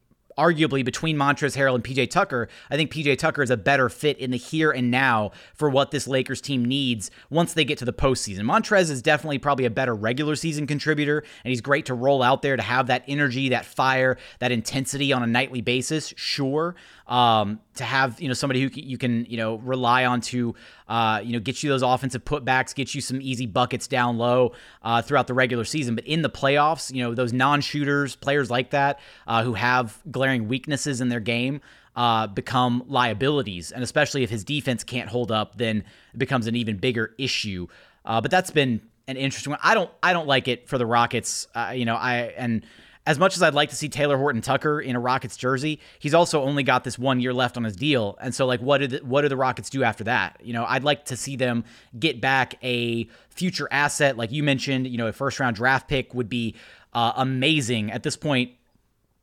arguably 0.40 0.83
between 0.83 1.16
Montrezl 1.18 1.57
Harrell 1.57 1.74
and 1.74 1.85
PJ 1.85 2.09
Tucker, 2.09 2.48
I 2.70 2.76
think 2.76 2.90
PJ 2.90 3.18
Tucker 3.18 3.42
is 3.42 3.50
a 3.50 3.59
better 3.59 3.90
fit 3.90 4.18
in 4.18 4.31
the 4.31 4.38
here 4.38 4.70
and 4.70 4.90
now 4.90 5.33
for 5.55 5.68
what 5.68 5.90
this 5.90 6.09
Lakers 6.09 6.40
team 6.40 6.64
needs 6.64 7.11
once 7.29 7.53
they 7.53 7.64
get 7.64 7.76
to 7.79 7.85
the 7.85 7.92
postseason. 7.92 8.40
Montrez 8.40 8.90
is 8.90 9.03
definitely 9.03 9.38
probably 9.38 9.66
a 9.66 9.70
better 9.70 9.94
regular 9.94 10.35
season 10.37 10.66
contributor, 10.66 11.22
and 11.44 11.50
he's 11.50 11.61
great 11.61 11.85
to 11.87 11.94
roll 11.94 12.22
out 12.22 12.40
there 12.40 12.57
to 12.57 12.62
have 12.62 12.87
that 12.87 13.05
energy, 13.07 13.50
that 13.50 13.66
fire, 13.66 14.16
that 14.38 14.50
intensity 14.50 15.12
on 15.12 15.22
a 15.22 15.26
nightly 15.26 15.61
basis, 15.61 16.14
sure 16.16 16.74
um, 17.10 17.60
to 17.74 17.84
have 17.84 18.20
you 18.20 18.28
know 18.28 18.34
somebody 18.34 18.62
who 18.62 18.70
you 18.72 18.96
can 18.96 19.26
you 19.26 19.36
know 19.36 19.56
rely 19.56 20.06
on 20.06 20.20
to 20.22 20.54
uh, 20.88 21.20
you 21.22 21.32
know 21.32 21.40
get 21.40 21.62
you 21.62 21.68
those 21.68 21.82
offensive 21.82 22.24
putbacks, 22.24 22.74
get 22.74 22.94
you 22.94 23.00
some 23.00 23.20
easy 23.20 23.46
buckets 23.46 23.86
down 23.88 24.16
low 24.16 24.52
uh, 24.82 25.02
throughout 25.02 25.26
the 25.26 25.34
regular 25.34 25.64
season. 25.64 25.96
But 25.96 26.06
in 26.06 26.22
the 26.22 26.30
playoffs, 26.30 26.94
you 26.94 27.02
know 27.02 27.12
those 27.12 27.32
non-shooters, 27.32 28.16
players 28.16 28.50
like 28.50 28.70
that 28.70 29.00
uh, 29.26 29.42
who 29.42 29.54
have 29.54 30.00
glaring 30.10 30.48
weaknesses 30.48 31.00
in 31.02 31.10
their 31.10 31.20
game. 31.20 31.60
Uh, 31.96 32.28
become 32.28 32.84
liabilities, 32.86 33.72
and 33.72 33.82
especially 33.82 34.22
if 34.22 34.30
his 34.30 34.44
defense 34.44 34.84
can't 34.84 35.08
hold 35.08 35.32
up, 35.32 35.58
then 35.58 35.78
it 36.14 36.18
becomes 36.18 36.46
an 36.46 36.54
even 36.54 36.76
bigger 36.76 37.14
issue. 37.18 37.66
Uh, 38.04 38.20
but 38.20 38.30
that's 38.30 38.52
been 38.52 38.80
an 39.08 39.16
interesting 39.16 39.50
one. 39.50 39.58
I 39.60 39.74
don't, 39.74 39.90
I 40.00 40.12
don't 40.12 40.28
like 40.28 40.46
it 40.46 40.68
for 40.68 40.78
the 40.78 40.86
Rockets. 40.86 41.48
Uh, 41.52 41.72
you 41.74 41.84
know, 41.84 41.96
I 41.96 42.32
and 42.36 42.64
as 43.10 43.18
much 43.18 43.34
as 43.34 43.42
I'd 43.42 43.54
like 43.54 43.70
to 43.70 43.76
see 43.76 43.88
Talen 43.88 44.18
Horton 44.18 44.40
Tucker 44.40 44.80
in 44.80 44.94
a 44.94 45.00
Rockets 45.00 45.36
jersey, 45.36 45.80
he's 45.98 46.14
also 46.14 46.42
only 46.42 46.62
got 46.62 46.84
this 46.84 46.96
one 46.96 47.18
year 47.18 47.34
left 47.34 47.56
on 47.56 47.64
his 47.64 47.74
deal. 47.74 48.16
And 48.20 48.32
so, 48.32 48.46
like, 48.46 48.60
what 48.60 48.78
do 48.78 48.86
the, 48.86 48.98
what 48.98 49.22
do 49.22 49.28
the 49.28 49.36
Rockets 49.36 49.68
do 49.68 49.82
after 49.82 50.04
that? 50.04 50.40
You 50.40 50.52
know, 50.52 50.64
I'd 50.64 50.84
like 50.84 51.06
to 51.06 51.16
see 51.16 51.34
them 51.34 51.64
get 51.98 52.20
back 52.20 52.54
a 52.62 53.08
future 53.28 53.66
asset, 53.72 54.16
like 54.16 54.30
you 54.30 54.44
mentioned. 54.44 54.86
You 54.86 54.96
know, 54.96 55.08
a 55.08 55.12
first 55.12 55.40
round 55.40 55.56
draft 55.56 55.88
pick 55.88 56.14
would 56.14 56.28
be 56.28 56.54
uh, 56.94 57.14
amazing 57.16 57.90
at 57.90 58.04
this 58.04 58.14
point. 58.14 58.52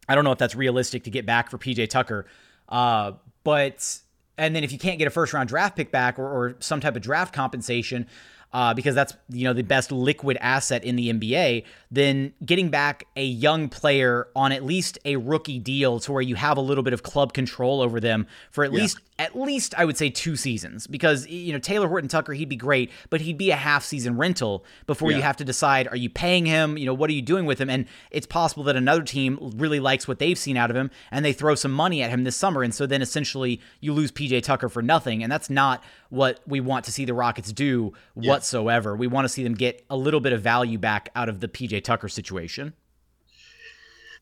I 0.09 0.15
don't 0.15 0.25
know 0.25 0.33
if 0.33 0.37
that's 0.37 0.55
realistic 0.55 1.05
to 1.05 1.09
get 1.09 1.25
back 1.25 1.49
for 1.49 1.57
PJ 1.57 1.89
Tucker, 1.89 2.25
uh, 2.67 3.13
but 3.45 4.01
and 4.37 4.53
then 4.53 4.65
if 4.65 4.73
you 4.73 4.79
can't 4.79 4.99
get 4.99 5.07
a 5.07 5.11
first 5.11 5.31
round 5.31 5.47
draft 5.47 5.77
pick 5.77 5.91
back 5.93 6.19
or, 6.19 6.25
or 6.25 6.57
some 6.59 6.81
type 6.81 6.97
of 6.97 7.01
draft 7.01 7.33
compensation, 7.33 8.05
uh, 8.53 8.73
because 8.73 8.95
that's 8.95 9.13
you 9.29 9.43
know 9.43 9.53
the 9.53 9.63
best 9.63 9.91
liquid 9.91 10.37
asset 10.39 10.83
in 10.83 10.95
the 10.95 11.11
NBA, 11.11 11.63
then 11.91 12.33
getting 12.45 12.69
back 12.69 13.05
a 13.15 13.23
young 13.23 13.69
player 13.69 14.27
on 14.35 14.51
at 14.51 14.63
least 14.63 14.97
a 15.05 15.17
rookie 15.17 15.59
deal 15.59 15.99
to 15.99 16.11
where 16.11 16.21
you 16.21 16.35
have 16.35 16.57
a 16.57 16.61
little 16.61 16.83
bit 16.83 16.93
of 16.93 17.03
club 17.03 17.33
control 17.33 17.81
over 17.81 17.99
them 17.99 18.25
for 18.51 18.63
at 18.63 18.71
yeah. 18.71 18.81
least 18.81 18.99
at 19.19 19.37
least 19.37 19.73
I 19.77 19.83
would 19.83 19.97
say 19.97 20.09
two 20.09 20.35
seasons 20.35 20.87
because 20.87 21.27
you 21.27 21.51
know 21.51 21.59
Talen 21.59 21.87
Horton 21.87 22.07
Tucker 22.07 22.33
he'd 22.33 22.49
be 22.49 22.55
great, 22.55 22.91
but 23.09 23.21
he'd 23.21 23.37
be 23.37 23.51
a 23.51 23.55
half 23.55 23.83
season 23.83 24.15
rental 24.15 24.63
before 24.85 25.11
yeah. 25.11 25.17
you 25.17 25.23
have 25.23 25.37
to 25.37 25.45
decide 25.45 25.87
are 25.87 25.97
you 25.97 26.09
paying 26.09 26.45
him, 26.45 26.77
you 26.77 26.85
know 26.85 26.93
what 26.93 27.09
are 27.09 27.13
you 27.13 27.21
doing 27.21 27.45
with 27.45 27.59
him, 27.59 27.69
and 27.69 27.85
it's 28.11 28.27
possible 28.27 28.63
that 28.63 28.75
another 28.75 29.03
team 29.03 29.37
really 29.57 29.79
likes 29.79 30.07
what 30.07 30.19
they've 30.19 30.37
seen 30.37 30.55
out 30.55 30.69
of 30.69 30.75
him 30.75 30.89
and 31.11 31.25
they 31.25 31.33
throw 31.33 31.55
some 31.55 31.71
money 31.71 32.01
at 32.01 32.09
him 32.09 32.23
this 32.23 32.35
summer, 32.35 32.63
and 32.63 32.73
so 32.73 32.85
then 32.85 33.01
essentially 33.01 33.59
you 33.81 33.93
lose 33.93 34.11
PJ 34.11 34.43
Tucker 34.43 34.69
for 34.69 34.81
nothing, 34.81 35.21
and 35.21 35.31
that's 35.31 35.49
not 35.49 35.83
what 36.09 36.39
we 36.47 36.59
want 36.61 36.85
to 36.85 36.91
see 36.91 37.03
the 37.03 37.13
Rockets 37.13 37.51
do 37.51 37.93
yeah. 38.15 38.31
Whatsoever. 38.37 38.95
We 38.95 39.07
want 39.07 39.25
to 39.25 39.29
see 39.29 39.43
them 39.43 39.55
get 39.55 39.83
a 39.89 39.97
little 39.97 40.19
bit 40.19 40.31
of 40.31 40.43
value 40.43 40.77
back 40.77 41.09
out 41.15 41.27
of 41.27 41.39
the 41.39 41.47
PJ 41.47 41.83
Tucker 41.83 42.07
situation. 42.07 42.73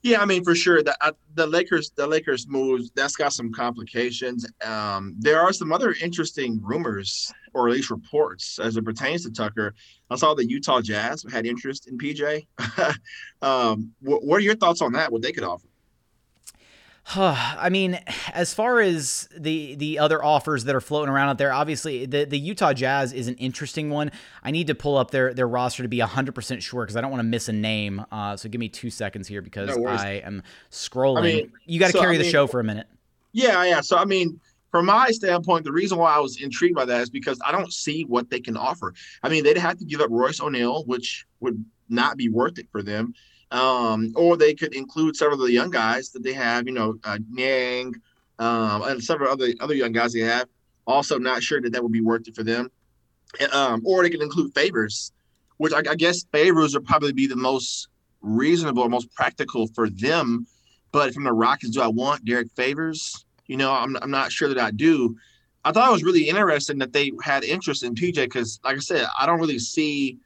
Yeah, 0.04 0.22
I 0.22 0.26
mean 0.26 0.44
for 0.44 0.56
sure 0.56 0.84
that 0.84 0.98
uh, 1.02 1.12
the 1.34 1.48
Lakers, 1.48 1.90
the 1.90 2.08
Lakers 2.08 2.48
moves 2.48 2.92
that's 2.96 3.16
got 3.16 3.34
some 3.34 3.52
complications. 3.52 4.48
Um, 4.64 5.16
there 5.20 5.42
are 5.42 5.52
some 5.52 5.74
other 5.74 5.96
interesting 6.02 6.62
rumors, 6.64 7.34
or 7.54 7.68
at 7.68 7.74
least 7.74 7.90
reports, 7.90 8.60
as 8.60 8.78
it 8.78 8.86
pertains 8.86 9.24
to 9.24 9.32
Tucker. 9.32 9.74
I 10.10 10.16
saw 10.16 10.34
the 10.34 10.48
Utah 10.48 10.80
Jazz 10.80 11.26
had 11.30 11.46
interest 11.46 11.88
in 11.88 11.98
PJ. 11.98 12.46
um, 13.42 13.92
what 14.02 14.38
are 14.38 14.42
your 14.42 14.56
thoughts 14.56 14.82
on 14.82 14.94
that? 14.94 15.12
What 15.12 15.24
they 15.24 15.32
could 15.32 15.44
offer? 15.44 15.68
I 17.16 17.70
mean, 17.70 18.00
as 18.34 18.54
far 18.54 18.80
as 18.80 19.30
the 19.38 19.76
the 19.76 20.00
other 20.00 20.24
offers 20.24 20.64
that 20.64 20.76
are 20.76 20.82
floating 20.82 21.14
around 21.14 21.30
out 21.30 21.38
there, 21.38 21.54
obviously 21.54 22.06
the, 22.06 22.26
the 22.26 22.40
Utah 22.40 22.74
Jazz 22.74 23.14
is 23.14 23.28
an 23.28 23.36
interesting 23.36 23.92
one. 23.92 24.12
I 24.44 24.52
need 24.52 24.68
to 24.68 24.76
pull 24.76 24.98
up 24.98 25.12
their 25.12 25.34
their 25.34 25.48
roster 25.48 25.84
to 25.84 25.90
be 25.90 26.00
100% 26.00 26.62
sure 26.62 26.84
because 26.84 26.96
I 26.96 27.02
don't 27.02 27.12
want 27.12 27.20
to 27.20 27.28
miss 27.28 27.48
a 27.48 27.54
name. 27.54 28.04
Uh, 28.12 28.36
so 28.38 28.50
give 28.50 28.60
me 28.60 28.70
two 28.70 28.90
seconds 28.90 29.28
here 29.28 29.42
because 29.42 29.78
no 29.78 29.88
I 29.88 30.22
am 30.26 30.42
scrolling. 30.72 31.20
I 31.20 31.22
mean, 31.22 31.52
you 31.66 31.80
got 31.80 31.88
to 31.88 31.94
so, 31.94 32.00
carry 32.00 32.16
I 32.16 32.18
mean, 32.18 32.26
the 32.26 32.32
show 32.32 32.48
for 32.48 32.60
a 32.60 32.64
minute. 32.64 32.88
Yeah, 33.34 33.64
yeah. 33.66 33.82
So, 33.82 33.98
I 33.98 34.06
mean, 34.06 34.40
from 34.72 34.88
my 34.88 35.12
standpoint, 35.12 35.64
the 35.64 35.72
reason 35.72 35.98
why 35.98 36.16
I 36.16 36.20
was 36.20 36.42
intrigued 36.42 36.76
by 36.76 36.86
that 36.86 37.02
is 37.02 37.10
because 37.10 37.40
I 37.46 37.52
don't 37.52 37.72
see 37.72 38.04
what 38.04 38.30
they 38.30 38.40
can 38.40 38.58
offer. 38.58 38.94
I 39.22 39.30
mean, 39.30 39.44
they'd 39.44 39.58
have 39.58 39.78
to 39.78 39.86
give 39.86 40.02
up 40.02 40.10
Royce 40.10 40.42
O'Neale, 40.42 40.86
which 40.86 41.26
would 41.40 41.64
not 41.88 42.18
be 42.18 42.30
worth 42.30 42.58
it 42.58 42.68
for 42.72 42.82
them. 42.82 43.14
Um, 43.52 44.12
or 44.16 44.38
they 44.38 44.54
could 44.54 44.74
include 44.74 45.16
several 45.16 45.40
of 45.40 45.48
the 45.48 45.54
young 45.54 45.70
guys 45.70 46.10
that 46.12 46.24
they 46.24 46.34
have, 46.34 46.68
you 46.68 46.74
know, 46.74 46.96
uh, 47.04 47.20
Niang, 47.30 47.94
um, 48.40 48.82
and 48.84 49.04
several 49.04 49.32
other 49.32 49.54
other 49.60 49.76
young 49.76 49.92
guys 49.92 50.14
they 50.14 50.22
have. 50.22 50.48
Also, 50.88 51.18
not 51.18 51.42
sure 51.42 51.62
that 51.62 51.72
that 51.72 51.82
would 51.82 51.92
be 51.92 52.02
worth 52.02 52.28
it 52.28 52.36
for 52.36 52.44
them. 52.44 52.70
Um, 53.52 53.82
or 53.86 54.04
they 54.04 54.10
could 54.10 54.22
include 54.22 54.54
favors, 54.54 55.12
which 55.58 55.74
I, 55.74 55.80
I 55.90 55.96
guess 55.96 56.26
favors 56.32 56.74
would 56.74 56.86
probably 56.86 57.14
be 57.14 57.28
the 57.28 57.36
most 57.36 57.90
reasonable 58.22 58.84
or 58.84 58.90
most 58.90 59.12
practical 59.14 59.68
for 59.68 59.90
them. 59.90 60.48
But 60.92 61.14
from 61.14 61.24
the 61.24 61.34
Rockets, 61.34 61.74
do 61.74 61.82
I 61.82 61.88
want 61.88 62.26
Derrick 62.26 62.50
Favors? 62.56 63.26
You 63.48 63.58
know, 63.58 63.72
I'm, 63.72 63.98
I'm 63.98 64.12
not 64.12 64.32
sure 64.32 64.48
that 64.48 64.58
I 64.58 64.72
do. 64.72 65.16
I 65.66 65.72
thought 65.72 65.90
it 65.90 65.94
was 65.94 66.04
really 66.04 66.30
interesting 66.30 66.78
that 66.80 66.94
they 66.94 67.12
had 67.24 67.44
interest 67.44 67.84
in 67.84 67.96
PJ 67.96 68.16
because, 68.16 68.60
like 68.64 68.78
I 68.78 68.80
said, 68.80 69.08
I 69.20 69.26
don't 69.26 69.40
really 69.40 69.60
see 69.60 70.20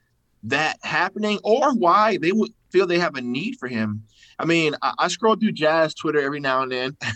that 0.43 0.77
happening 0.83 1.39
or 1.43 1.73
why 1.73 2.17
they 2.17 2.31
would 2.31 2.51
feel 2.71 2.87
they 2.87 2.99
have 2.99 3.15
a 3.15 3.21
need 3.21 3.57
for 3.59 3.67
him. 3.67 4.03
I 4.37 4.45
mean, 4.45 4.75
I, 4.81 4.93
I 4.97 5.07
scroll 5.07 5.35
through 5.35 5.53
Jazz 5.53 5.93
Twitter 5.93 6.21
every 6.21 6.39
now 6.39 6.61
and 6.61 6.71
then. 6.71 6.97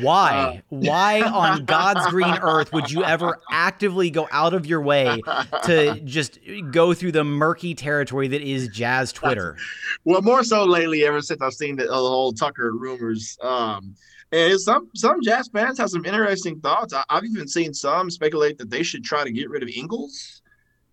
Why? 0.00 0.62
Uh, 0.70 0.76
Why 0.76 1.20
on 1.34 1.64
God's 1.64 2.06
green 2.08 2.38
earth 2.42 2.72
would 2.72 2.90
you 2.90 3.04
ever 3.04 3.38
actively 3.50 4.10
go 4.10 4.28
out 4.30 4.54
of 4.54 4.66
your 4.66 4.80
way 4.80 5.20
to 5.64 6.00
just 6.00 6.38
go 6.70 6.94
through 6.94 7.12
the 7.12 7.24
murky 7.24 7.74
territory 7.74 8.28
that 8.28 8.42
is 8.42 8.68
Jazz 8.68 9.12
Twitter? 9.12 9.56
Well, 10.04 10.22
more 10.22 10.44
so 10.44 10.64
lately, 10.64 11.04
ever 11.04 11.20
since 11.20 11.42
I've 11.42 11.54
seen 11.54 11.76
the, 11.76 11.84
the 11.84 11.92
whole 11.92 12.32
Tucker 12.32 12.72
rumors. 12.72 13.36
Um, 13.42 13.94
and 14.32 14.58
some 14.58 14.88
some 14.94 15.22
Jazz 15.22 15.48
fans 15.48 15.78
have 15.78 15.90
some 15.90 16.06
interesting 16.06 16.58
thoughts. 16.60 16.94
I, 16.94 17.04
have 17.10 17.24
even 17.24 17.46
seen 17.46 17.74
some 17.74 18.10
speculate 18.10 18.56
that 18.58 18.70
they 18.70 18.82
should 18.82 19.04
try 19.04 19.24
to 19.24 19.30
get 19.30 19.50
rid 19.50 19.62
of 19.62 19.68
Ingles 19.68 20.41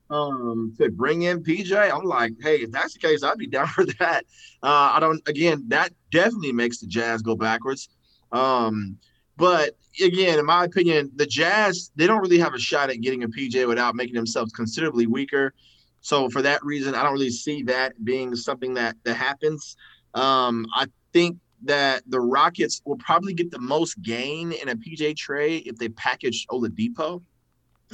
um, 0.10 0.74
to 0.78 0.90
bring 0.90 1.24
in 1.24 1.44
PJ. 1.44 1.72
I'm 1.92 2.04
like, 2.04 2.34
hey, 2.42 2.58
if 2.58 2.72
that's 2.72 2.94
the 2.94 3.00
case, 3.00 3.24
I'd 3.24 3.38
be 3.38 3.48
down 3.58 3.68
for 3.68 3.86
that. 4.00 4.26
Uh, 4.64 4.92
I 4.94 5.00
don't. 5.00 5.28
Again, 5.28 5.66
that 5.68 5.94
definitely 6.12 6.54
makes 6.54 6.80
the 6.80 6.88
Jazz 6.88 7.22
go 7.22 7.36
backwards. 7.36 7.90
Um, 8.32 8.98
but 9.38 9.76
again, 10.02 10.40
in 10.40 10.46
my 10.46 10.66
opinion, 10.66 11.12
the 11.16 11.26
Jazz 11.26 11.92
they 11.96 12.08
don't 12.08 12.22
really 12.22 12.40
have 12.40 12.54
a 12.54 12.60
shot 12.60 12.90
at 12.90 13.02
getting 13.02 13.24
a 13.24 13.28
PJ 13.28 13.68
without 13.68 13.96
making 13.96 14.16
themselves 14.16 14.52
considerably 14.52 15.08
weaker. 15.08 15.54
So 16.02 16.30
for 16.30 16.42
that 16.42 16.64
reason, 16.64 16.96
I 16.96 17.04
don't 17.04 17.14
really 17.14 17.30
see 17.30 17.64
that 17.64 18.04
being 18.04 18.36
something 18.36 18.74
that 18.76 18.96
that 19.04 19.16
happens. 19.16 19.76
Um, 20.14 20.66
I 20.76 20.88
think 21.14 21.38
that 21.64 22.04
the 22.08 22.20
Rockets 22.20 22.82
will 22.86 22.98
probably 22.98 23.34
get 23.34 23.52
the 23.52 23.60
most 23.60 24.02
gain 24.02 24.54
in 24.54 24.70
a 24.70 24.76
PJ 24.76 25.18
trade 25.18 25.64
if 25.66 25.76
they 25.78 25.90
package 25.90 26.48
Oladipo. 26.48 27.22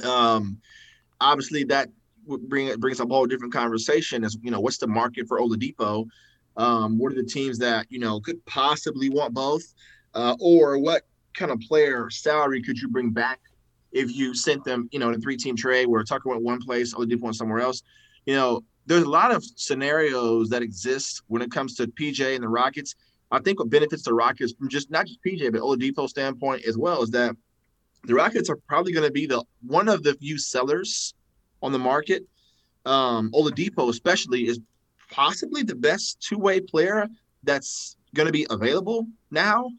Um, 0.04 0.58
obviously, 1.20 1.64
that 1.64 1.88
bring 2.26 2.74
brings 2.78 3.00
up 3.00 3.10
a 3.10 3.14
whole 3.14 3.26
different 3.26 3.52
conversation. 3.52 4.24
Is 4.24 4.36
you 4.42 4.50
know 4.50 4.60
what's 4.60 4.78
the 4.78 4.86
market 4.86 5.26
for 5.28 5.40
Oladipo? 5.40 6.06
Um, 6.56 6.98
what 6.98 7.12
are 7.12 7.16
the 7.16 7.24
teams 7.24 7.58
that 7.58 7.86
you 7.90 7.98
know 7.98 8.20
could 8.20 8.44
possibly 8.46 9.10
want 9.10 9.34
both, 9.34 9.62
uh, 10.14 10.36
or 10.40 10.78
what 10.78 11.02
kind 11.34 11.50
of 11.50 11.60
player 11.60 12.08
salary 12.10 12.62
could 12.62 12.78
you 12.78 12.88
bring 12.88 13.10
back 13.10 13.40
if 13.92 14.14
you 14.14 14.34
sent 14.34 14.64
them 14.64 14.88
you 14.92 14.98
know 14.98 15.08
in 15.08 15.14
a 15.14 15.18
three 15.18 15.36
team 15.36 15.56
trade 15.56 15.86
where 15.86 16.02
Tucker 16.02 16.28
went 16.28 16.42
one 16.42 16.60
place, 16.60 16.94
Oladipo 16.94 17.22
went 17.22 17.36
somewhere 17.36 17.60
else? 17.60 17.82
You 18.26 18.34
know, 18.34 18.64
there's 18.86 19.04
a 19.04 19.10
lot 19.10 19.32
of 19.32 19.44
scenarios 19.44 20.48
that 20.50 20.62
exist 20.62 21.22
when 21.28 21.42
it 21.42 21.50
comes 21.50 21.74
to 21.76 21.86
PJ 21.86 22.34
and 22.34 22.42
the 22.42 22.48
Rockets. 22.48 22.94
I 23.30 23.40
think 23.40 23.58
what 23.58 23.70
benefits 23.70 24.04
the 24.04 24.14
Rockets 24.14 24.52
from 24.52 24.68
just 24.68 24.90
not 24.90 25.06
just 25.06 25.18
PJ 25.26 25.52
but 25.52 25.60
Oladipo 25.60 26.08
standpoint 26.08 26.64
as 26.64 26.78
well 26.78 27.02
is 27.02 27.10
that 27.10 27.36
the 28.04 28.14
Rockets 28.14 28.48
are 28.48 28.58
probably 28.68 28.92
going 28.92 29.06
to 29.06 29.12
be 29.12 29.26
the 29.26 29.44
one 29.66 29.88
of 29.88 30.02
the 30.02 30.14
few 30.14 30.38
sellers 30.38 31.12
on 31.66 31.72
the 31.72 31.78
market. 31.78 32.24
Um, 32.86 33.30
Oladipo, 33.32 33.90
especially, 33.90 34.46
is 34.46 34.60
possibly 35.10 35.62
the 35.62 35.74
best 35.74 36.20
two 36.20 36.38
way 36.38 36.60
player 36.60 37.08
that's 37.42 37.96
going 38.14 38.26
to 38.26 38.32
be 38.32 38.46
available 38.48 39.06
now. 39.30 39.70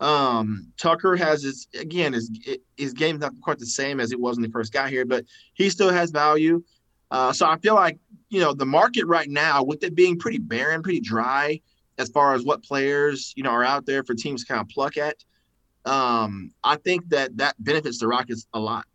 Um, 0.00 0.72
Tucker 0.78 1.16
has 1.16 1.42
his 1.42 1.68
again 1.78 2.12
his 2.12 2.30
his 2.76 2.92
game's 2.92 3.20
not 3.20 3.32
quite 3.40 3.58
the 3.58 3.66
same 3.66 4.00
as 4.00 4.12
it 4.12 4.20
was 4.20 4.36
when 4.36 4.44
he 4.44 4.50
first 4.50 4.72
got 4.72 4.90
here, 4.90 5.04
but 5.04 5.24
he 5.54 5.68
still 5.68 5.90
has 5.90 6.10
value. 6.10 6.62
Uh, 7.10 7.32
so 7.32 7.46
I 7.46 7.58
feel 7.58 7.74
like 7.74 7.98
you 8.30 8.40
know 8.40 8.52
the 8.52 8.66
market 8.66 9.04
right 9.06 9.28
now, 9.28 9.62
with 9.62 9.84
it 9.84 9.94
being 9.94 10.18
pretty 10.18 10.38
barren, 10.38 10.82
pretty 10.82 11.00
dry 11.00 11.60
as 11.98 12.08
far 12.08 12.34
as 12.34 12.42
what 12.44 12.64
players 12.64 13.32
you 13.36 13.42
know 13.42 13.50
are 13.50 13.64
out 13.64 13.86
there 13.86 14.02
for 14.02 14.14
teams 14.14 14.42
to 14.42 14.52
kind 14.52 14.60
of 14.60 14.68
pluck 14.68 14.96
at. 14.96 15.16
Um, 15.84 16.52
I 16.62 16.76
think 16.76 17.08
that 17.10 17.36
that 17.36 17.54
benefits 17.58 17.98
the 17.98 18.08
Rockets 18.08 18.46
a 18.54 18.58
lot. 18.60 18.86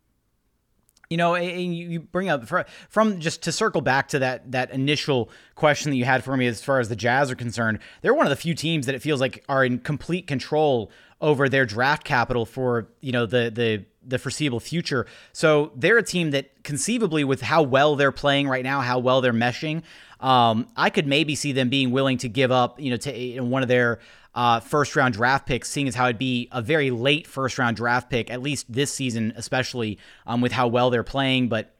You 1.10 1.16
know, 1.16 1.34
and 1.36 1.74
you 1.74 2.00
bring 2.00 2.28
up 2.28 2.46
from 2.90 3.18
just 3.18 3.42
to 3.44 3.52
circle 3.52 3.80
back 3.80 4.08
to 4.08 4.18
that 4.18 4.52
that 4.52 4.70
initial 4.72 5.30
question 5.54 5.90
that 5.90 5.96
you 5.96 6.04
had 6.04 6.22
for 6.22 6.36
me 6.36 6.46
as 6.46 6.62
far 6.62 6.80
as 6.80 6.90
the 6.90 6.96
Jazz 6.96 7.30
are 7.30 7.34
concerned. 7.34 7.78
They're 8.02 8.12
one 8.12 8.26
of 8.26 8.30
the 8.30 8.36
few 8.36 8.54
teams 8.54 8.84
that 8.84 8.94
it 8.94 9.00
feels 9.00 9.18
like 9.18 9.42
are 9.48 9.64
in 9.64 9.78
complete 9.78 10.26
control 10.26 10.90
over 11.22 11.48
their 11.48 11.64
draft 11.64 12.04
capital 12.04 12.44
for 12.44 12.88
you 13.00 13.12
know 13.12 13.24
the 13.24 13.50
the 13.50 13.86
the 14.08 14.18
foreseeable 14.18 14.60
future. 14.60 15.06
So 15.32 15.72
they're 15.76 15.98
a 15.98 16.02
team 16.02 16.30
that 16.32 16.62
conceivably, 16.62 17.24
with 17.24 17.42
how 17.42 17.62
well 17.62 17.96
they're 17.96 18.12
playing 18.12 18.48
right 18.48 18.64
now, 18.64 18.80
how 18.80 18.98
well 18.98 19.20
they're 19.20 19.32
meshing, 19.32 19.82
um, 20.20 20.66
I 20.76 20.90
could 20.90 21.06
maybe 21.06 21.34
see 21.34 21.52
them 21.52 21.68
being 21.68 21.90
willing 21.90 22.18
to 22.18 22.28
give 22.28 22.50
up, 22.50 22.80
you 22.80 22.90
know, 22.90 22.96
to 22.96 23.16
you 23.16 23.36
know, 23.36 23.44
one 23.44 23.62
of 23.62 23.68
their 23.68 24.00
uh, 24.38 24.60
first 24.60 24.94
round 24.94 25.14
draft 25.14 25.46
pick, 25.46 25.64
seeing 25.64 25.88
as 25.88 25.96
how 25.96 26.04
it'd 26.04 26.16
be 26.16 26.48
a 26.52 26.62
very 26.62 26.92
late 26.92 27.26
first 27.26 27.58
round 27.58 27.76
draft 27.76 28.08
pick, 28.08 28.30
at 28.30 28.40
least 28.40 28.72
this 28.72 28.94
season, 28.94 29.32
especially 29.34 29.98
um, 30.28 30.40
with 30.40 30.52
how 30.52 30.68
well 30.68 30.90
they're 30.90 31.02
playing. 31.02 31.48
But 31.48 31.74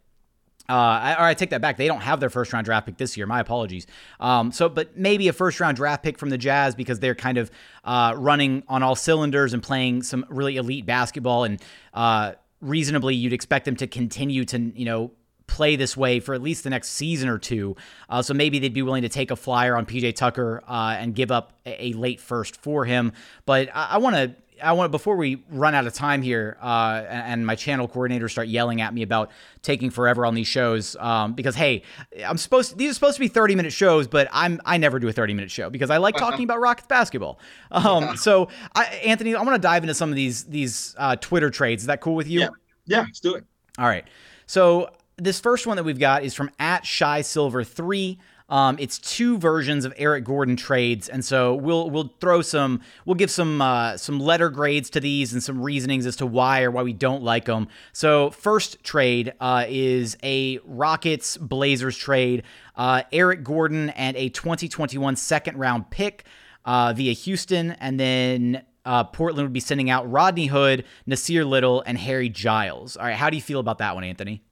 uh, 0.68 0.72
I, 0.72 1.14
or 1.14 1.22
I 1.22 1.34
take 1.34 1.50
that 1.50 1.60
back. 1.60 1.76
They 1.76 1.86
don't 1.86 2.00
have 2.00 2.18
their 2.18 2.30
first 2.30 2.52
round 2.52 2.64
draft 2.64 2.86
pick 2.86 2.96
this 2.96 3.16
year. 3.16 3.28
My 3.28 3.38
apologies. 3.38 3.86
Um, 4.18 4.50
so, 4.50 4.68
but 4.68 4.96
maybe 4.96 5.28
a 5.28 5.32
first 5.32 5.60
round 5.60 5.76
draft 5.76 6.02
pick 6.02 6.18
from 6.18 6.30
the 6.30 6.36
Jazz 6.36 6.74
because 6.74 6.98
they're 6.98 7.14
kind 7.14 7.38
of 7.38 7.48
uh, 7.84 8.14
running 8.16 8.64
on 8.66 8.82
all 8.82 8.96
cylinders 8.96 9.54
and 9.54 9.62
playing 9.62 10.02
some 10.02 10.26
really 10.28 10.56
elite 10.56 10.84
basketball 10.84 11.44
and 11.44 11.62
uh, 11.94 12.32
reasonably 12.60 13.14
you'd 13.14 13.32
expect 13.32 13.66
them 13.66 13.76
to 13.76 13.86
continue 13.86 14.44
to 14.44 14.72
you 14.74 14.84
know 14.84 15.12
play 15.48 15.74
this 15.74 15.96
way 15.96 16.20
for 16.20 16.34
at 16.34 16.42
least 16.42 16.62
the 16.62 16.70
next 16.70 16.90
season 16.90 17.28
or 17.28 17.38
two. 17.38 17.74
Uh, 18.08 18.22
so 18.22 18.32
maybe 18.32 18.60
they'd 18.60 18.72
be 18.72 18.82
willing 18.82 19.02
to 19.02 19.08
take 19.08 19.32
a 19.32 19.36
flyer 19.36 19.76
on 19.76 19.84
PJ 19.84 20.14
Tucker 20.14 20.62
uh, 20.68 20.96
and 20.98 21.14
give 21.14 21.32
up 21.32 21.52
a, 21.66 21.86
a, 21.86 21.92
late 21.94 22.20
first 22.20 22.54
for 22.56 22.84
him. 22.84 23.12
But 23.46 23.70
I, 23.74 23.88
I 23.92 23.98
want 23.98 24.14
to. 24.14 24.34
I 24.60 24.72
want 24.72 24.90
before 24.90 25.14
we 25.14 25.44
run 25.50 25.76
out 25.76 25.86
of 25.86 25.94
time 25.94 26.20
here, 26.20 26.58
uh, 26.60 27.04
and, 27.08 27.46
my 27.46 27.54
channel 27.54 27.86
coordinators 27.86 28.32
start 28.32 28.48
yelling 28.48 28.80
at 28.80 28.92
me 28.92 29.02
about 29.02 29.30
taking 29.62 29.88
forever 29.88 30.26
on 30.26 30.34
these 30.34 30.48
shows. 30.48 30.96
Um, 30.96 31.34
because 31.34 31.54
hey, 31.54 31.82
I'm 32.26 32.36
supposed 32.36 32.70
to, 32.70 32.76
these 32.76 32.90
are 32.90 32.94
supposed 32.94 33.14
to 33.14 33.20
be 33.20 33.28
30 33.28 33.54
minute 33.54 33.72
shows, 33.72 34.08
but 34.08 34.26
I'm 34.32 34.60
I 34.64 34.76
never 34.76 34.98
do 34.98 35.06
a 35.06 35.12
30 35.12 35.34
minute 35.34 35.52
show 35.52 35.70
because 35.70 35.90
I 35.90 35.98
like 35.98 36.16
talking 36.16 36.42
about 36.42 36.58
Rockets 36.60 36.88
basketball. 36.88 37.38
Um, 37.70 38.16
so 38.16 38.48
I, 38.74 38.86
Anthony, 39.04 39.36
I 39.36 39.42
want 39.42 39.54
to 39.54 39.60
dive 39.60 39.84
into 39.84 39.94
some 39.94 40.10
of 40.10 40.16
these 40.16 40.42
these 40.42 40.96
uh, 40.98 41.14
Twitter 41.14 41.50
trades. 41.50 41.84
Is 41.84 41.86
that 41.86 42.00
cool 42.00 42.16
with 42.16 42.26
you? 42.26 42.40
Yeah, 42.40 42.48
yeah, 42.86 43.00
let's 43.02 43.20
do 43.20 43.36
it. 43.36 43.44
All 43.78 43.86
right. 43.86 44.06
So 44.46 44.90
this 45.18 45.40
first 45.40 45.66
one 45.66 45.76
that 45.76 45.84
we've 45.84 45.98
got 45.98 46.22
is 46.22 46.34
from 46.34 46.50
at 46.58 46.86
Shy 46.86 47.20
Silver 47.20 47.64
three. 47.64 48.18
Um, 48.50 48.78
it's 48.80 48.98
two 48.98 49.36
versions 49.36 49.84
of 49.84 49.92
Eric 49.98 50.24
Gordon 50.24 50.56
trades, 50.56 51.08
and 51.08 51.22
so 51.22 51.54
we'll 51.54 51.90
we'll 51.90 52.14
throw 52.18 52.40
some 52.40 52.80
we'll 53.04 53.14
give 53.14 53.30
some 53.30 53.60
uh, 53.60 53.98
some 53.98 54.18
letter 54.18 54.48
grades 54.48 54.88
to 54.90 55.00
these 55.00 55.34
and 55.34 55.42
some 55.42 55.60
reasonings 55.60 56.06
as 56.06 56.16
to 56.16 56.26
why 56.26 56.62
or 56.62 56.70
why 56.70 56.82
we 56.82 56.94
don't 56.94 57.22
like 57.22 57.44
them. 57.44 57.68
So 57.92 58.30
first 58.30 58.82
trade 58.82 59.34
uh, 59.38 59.66
is 59.68 60.16
a 60.22 60.60
Rockets 60.64 61.36
Blazers 61.36 61.96
trade. 61.98 62.44
Uh, 62.74 63.02
Eric 63.12 63.44
Gordon 63.44 63.90
and 63.90 64.16
a 64.16 64.30
2021 64.30 65.16
second 65.16 65.58
round 65.58 65.90
pick 65.90 66.24
uh, 66.64 66.94
via 66.96 67.12
Houston, 67.12 67.72
and 67.72 68.00
then 68.00 68.62
uh, 68.86 69.04
Portland 69.04 69.44
would 69.44 69.52
be 69.52 69.60
sending 69.60 69.90
out 69.90 70.10
Rodney 70.10 70.46
Hood, 70.46 70.84
Nassir 71.06 71.46
Little, 71.46 71.82
and 71.82 71.98
Harry 71.98 72.30
Giles. 72.30 72.96
All 72.96 73.04
right, 73.04 73.14
how 73.16 73.28
do 73.28 73.36
you 73.36 73.42
feel 73.42 73.60
about 73.60 73.78
that 73.78 73.94
one, 73.94 74.04
Anthony? 74.04 74.42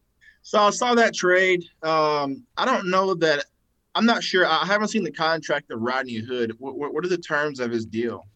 So 0.46 0.60
I 0.60 0.70
saw 0.70 0.94
that 0.94 1.12
trade. 1.12 1.64
Um, 1.82 2.44
I 2.56 2.64
don't 2.64 2.88
know 2.88 3.14
that 3.14 3.46
I'm 3.96 4.06
not 4.06 4.22
sure. 4.22 4.46
I 4.46 4.64
haven't 4.64 4.86
seen 4.88 5.02
the 5.02 5.10
contract 5.10 5.72
of 5.72 5.80
Rodney 5.80 6.18
Hood. 6.18 6.52
What, 6.60 6.76
what 6.76 7.04
are 7.04 7.08
the 7.08 7.18
terms 7.18 7.58
of 7.58 7.72
his 7.72 7.84
deal? 7.84 8.28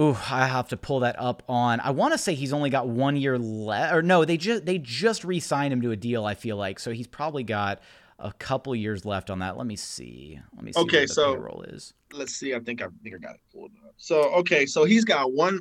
Ooh, 0.00 0.16
I 0.30 0.46
have 0.46 0.68
to 0.68 0.78
pull 0.78 1.00
that 1.00 1.16
up 1.18 1.42
on. 1.46 1.78
I 1.80 1.90
want 1.90 2.14
to 2.14 2.18
say 2.18 2.32
he's 2.32 2.54
only 2.54 2.70
got 2.70 2.88
one 2.88 3.16
year 3.16 3.38
left, 3.38 3.92
or 3.92 4.00
no, 4.00 4.24
they 4.24 4.38
just 4.38 4.64
they 4.64 4.78
just 4.78 5.22
re-signed 5.22 5.74
him 5.74 5.82
to 5.82 5.90
a 5.90 5.96
deal. 5.96 6.24
I 6.24 6.32
feel 6.32 6.56
like 6.56 6.78
so 6.78 6.90
he's 6.90 7.06
probably 7.06 7.44
got 7.44 7.82
a 8.18 8.32
couple 8.32 8.74
years 8.74 9.04
left 9.04 9.28
on 9.28 9.40
that. 9.40 9.58
Let 9.58 9.66
me 9.66 9.76
see. 9.76 10.40
Let 10.56 10.64
me 10.64 10.72
see. 10.72 10.80
Okay, 10.80 11.06
so 11.06 11.34
payroll 11.34 11.64
is. 11.68 11.92
Let's 12.14 12.32
see. 12.32 12.54
I 12.54 12.60
think 12.60 12.80
I 12.80 12.86
think 13.02 13.14
I 13.14 13.18
got 13.18 13.34
it 13.34 13.40
pulled 13.52 13.72
up. 13.86 13.92
So 13.98 14.22
okay, 14.36 14.64
so 14.64 14.84
he's 14.84 15.04
got 15.04 15.34
one. 15.34 15.60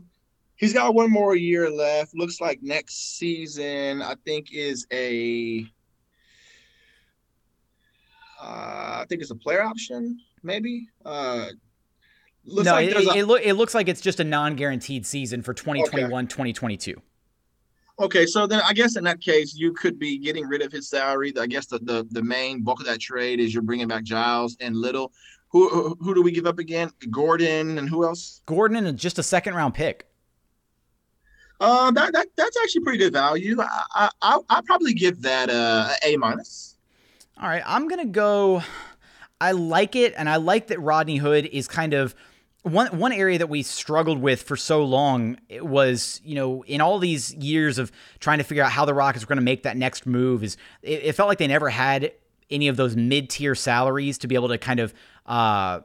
He's 0.59 0.73
got 0.73 0.93
one 0.93 1.09
more 1.09 1.37
year 1.37 1.69
left. 1.69 2.13
Looks 2.13 2.41
like 2.41 2.59
next 2.61 3.17
season, 3.17 4.01
I 4.01 4.15
think, 4.25 4.53
is 4.53 4.85
a. 4.91 5.65
Uh, 8.41 8.99
I 8.99 9.05
think 9.07 9.21
it's 9.21 9.31
a 9.31 9.35
player 9.35 9.63
option, 9.63 10.19
maybe. 10.43 10.89
Uh, 11.05 11.45
looks 12.43 12.65
no, 12.65 12.73
like 12.73 12.89
it, 12.89 12.97
a, 12.97 13.19
it, 13.19 13.25
lo- 13.25 13.35
it, 13.35 13.53
looks 13.53 13.73
like 13.73 13.87
it's 13.87 14.01
just 14.01 14.19
a 14.19 14.23
non-guaranteed 14.25 15.05
season 15.05 15.41
for 15.41 15.53
2021, 15.53 16.25
okay. 16.25 16.29
2022. 16.29 17.01
Okay, 18.01 18.25
so 18.25 18.45
then 18.45 18.61
I 18.65 18.73
guess 18.73 18.97
in 18.97 19.05
that 19.05 19.21
case, 19.21 19.55
you 19.55 19.71
could 19.71 19.97
be 19.97 20.17
getting 20.17 20.45
rid 20.45 20.61
of 20.61 20.73
his 20.73 20.89
salary. 20.89 21.31
I 21.39 21.47
guess 21.47 21.67
the, 21.67 21.79
the, 21.79 22.05
the 22.11 22.23
main 22.23 22.63
bulk 22.63 22.81
of 22.81 22.85
that 22.85 22.99
trade 22.99 23.39
is 23.39 23.53
you're 23.53 23.63
bringing 23.63 23.87
back 23.87 24.03
Giles 24.03 24.57
and 24.59 24.75
Little. 24.75 25.13
Who, 25.51 25.95
who 26.01 26.13
do 26.13 26.21
we 26.21 26.31
give 26.31 26.45
up 26.45 26.59
again? 26.59 26.91
Gordon 27.09 27.77
and 27.77 27.87
who 27.87 28.03
else? 28.03 28.41
Gordon 28.45 28.85
and 28.85 28.97
just 28.97 29.19
a 29.19 29.23
second 29.23 29.55
round 29.55 29.73
pick. 29.73 30.08
Uh, 31.59 31.91
that, 31.91 32.13
that 32.13 32.27
that's 32.37 32.57
actually 32.61 32.81
pretty 32.81 32.97
good 32.97 33.13
value. 33.13 33.57
I 33.59 34.09
I 34.21 34.39
I 34.49 34.61
probably 34.61 34.93
give 34.93 35.21
that 35.23 35.49
a 35.49 35.91
A 36.05 36.17
minus. 36.17 36.77
All 37.41 37.49
right, 37.49 37.63
I'm 37.65 37.87
gonna 37.87 38.05
go. 38.05 38.63
I 39.41 39.51
like 39.51 39.95
it, 39.95 40.13
and 40.17 40.29
I 40.29 40.37
like 40.37 40.67
that 40.67 40.79
Rodney 40.79 41.17
Hood 41.17 41.45
is 41.45 41.67
kind 41.67 41.93
of 41.93 42.15
one 42.63 42.87
one 42.97 43.11
area 43.11 43.37
that 43.37 43.47
we 43.47 43.63
struggled 43.63 44.21
with 44.21 44.41
for 44.41 44.57
so 44.57 44.83
long 44.83 45.37
was 45.61 46.21
you 46.23 46.35
know 46.35 46.63
in 46.65 46.81
all 46.81 46.99
these 46.99 47.33
years 47.35 47.77
of 47.77 47.91
trying 48.19 48.37
to 48.37 48.43
figure 48.43 48.63
out 48.63 48.71
how 48.71 48.85
the 48.85 48.93
Rockets 48.93 49.23
were 49.23 49.29
going 49.29 49.37
to 49.37 49.43
make 49.43 49.63
that 49.63 49.77
next 49.77 50.05
move 50.05 50.43
is 50.43 50.57
it, 50.81 51.03
it, 51.03 51.15
felt 51.15 51.29
like 51.29 51.37
they 51.37 51.47
never 51.47 51.69
had 51.69 52.11
any 52.49 52.67
of 52.67 52.75
those 52.75 52.95
mid 52.95 53.29
tier 53.29 53.55
salaries 53.55 54.17
to 54.17 54.27
be 54.27 54.35
able 54.35 54.49
to 54.49 54.57
kind 54.57 54.79
of 54.79 54.93
uh, 55.25 55.79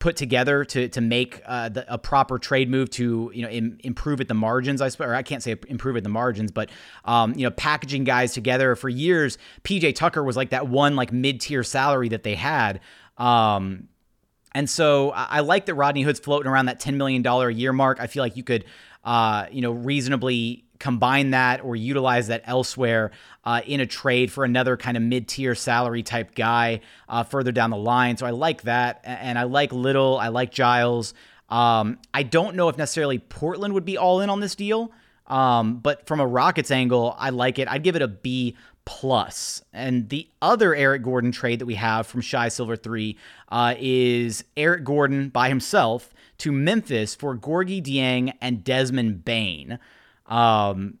put 0.00 0.16
together 0.16 0.64
to 0.64 0.88
to 0.88 1.00
make 1.00 1.40
uh, 1.46 1.68
the, 1.68 1.92
a 1.92 1.96
proper 1.96 2.38
trade 2.38 2.68
move 2.68 2.90
to 2.90 3.30
you 3.32 3.42
know 3.42 3.48
Im- 3.48 3.78
improve 3.84 4.20
at 4.20 4.26
the 4.26 4.34
margins. 4.34 4.82
I 4.82 4.88
suppose, 4.88 5.06
or 5.06 5.14
I 5.14 5.22
can't 5.22 5.42
say 5.42 5.54
improve 5.68 5.96
at 5.96 6.02
the 6.02 6.08
margins, 6.08 6.50
but 6.50 6.70
um, 7.04 7.34
you 7.36 7.44
know 7.44 7.50
packaging 7.52 8.02
guys 8.02 8.32
together 8.32 8.74
for 8.74 8.88
years. 8.88 9.38
PJ 9.62 9.94
Tucker 9.94 10.24
was 10.24 10.36
like 10.36 10.50
that 10.50 10.66
one 10.66 10.96
like 10.96 11.12
mid 11.12 11.40
tier 11.40 11.62
salary 11.62 12.08
that 12.08 12.24
they 12.24 12.34
had. 12.34 12.80
Um, 13.16 13.88
and 14.52 14.68
so 14.68 15.10
I 15.10 15.40
like 15.40 15.66
that 15.66 15.74
Rodney 15.74 16.02
Hood's 16.02 16.18
floating 16.18 16.50
around 16.50 16.66
that 16.66 16.80
$10 16.80 16.94
million 16.94 17.24
a 17.24 17.50
year 17.50 17.72
mark. 17.72 18.00
I 18.00 18.08
feel 18.08 18.22
like 18.22 18.36
you 18.36 18.42
could, 18.42 18.64
uh, 19.04 19.46
you 19.52 19.60
know, 19.60 19.70
reasonably 19.70 20.64
combine 20.80 21.30
that 21.30 21.62
or 21.62 21.76
utilize 21.76 22.26
that 22.26 22.42
elsewhere 22.44 23.12
uh, 23.44 23.60
in 23.64 23.78
a 23.78 23.86
trade 23.86 24.32
for 24.32 24.44
another 24.44 24.76
kind 24.76 24.96
of 24.96 25.02
mid-tier 25.04 25.54
salary 25.54 26.02
type 26.02 26.34
guy 26.34 26.80
uh, 27.08 27.22
further 27.22 27.52
down 27.52 27.70
the 27.70 27.76
line. 27.76 28.16
So 28.16 28.26
I 28.26 28.30
like 28.30 28.62
that, 28.62 29.00
and 29.04 29.38
I 29.38 29.44
like 29.44 29.72
Little, 29.72 30.18
I 30.18 30.28
like 30.28 30.50
Giles. 30.50 31.14
Um, 31.48 31.98
I 32.12 32.24
don't 32.24 32.56
know 32.56 32.68
if 32.68 32.76
necessarily 32.76 33.18
Portland 33.18 33.74
would 33.74 33.84
be 33.84 33.96
all 33.96 34.20
in 34.20 34.30
on 34.30 34.40
this 34.40 34.56
deal, 34.56 34.90
um, 35.26 35.76
but 35.76 36.06
from 36.06 36.18
a 36.18 36.26
Rockets 36.26 36.72
angle, 36.72 37.14
I 37.18 37.30
like 37.30 37.58
it. 37.58 37.68
I'd 37.68 37.84
give 37.84 37.94
it 37.94 38.02
a 38.02 38.08
B 38.08 38.56
plus. 38.84 39.62
And 39.72 40.08
the 40.08 40.28
other 40.42 40.74
Eric 40.74 41.02
Gordon 41.02 41.30
trade 41.30 41.60
that 41.60 41.66
we 41.66 41.74
have 41.76 42.06
from 42.06 42.20
Shy 42.20 42.48
Silver 42.48 42.76
3 42.76 43.16
uh, 43.50 43.74
is 43.78 44.42
Eric 44.56 44.84
Gordon 44.84 45.28
by 45.28 45.48
himself 45.48 46.10
to 46.38 46.50
Memphis 46.50 47.14
for 47.14 47.36
Gorgui 47.36 47.82
Dieng 47.82 48.32
and 48.40 48.64
Desmond 48.64 49.24
Bane. 49.24 49.78
Um, 50.30 50.98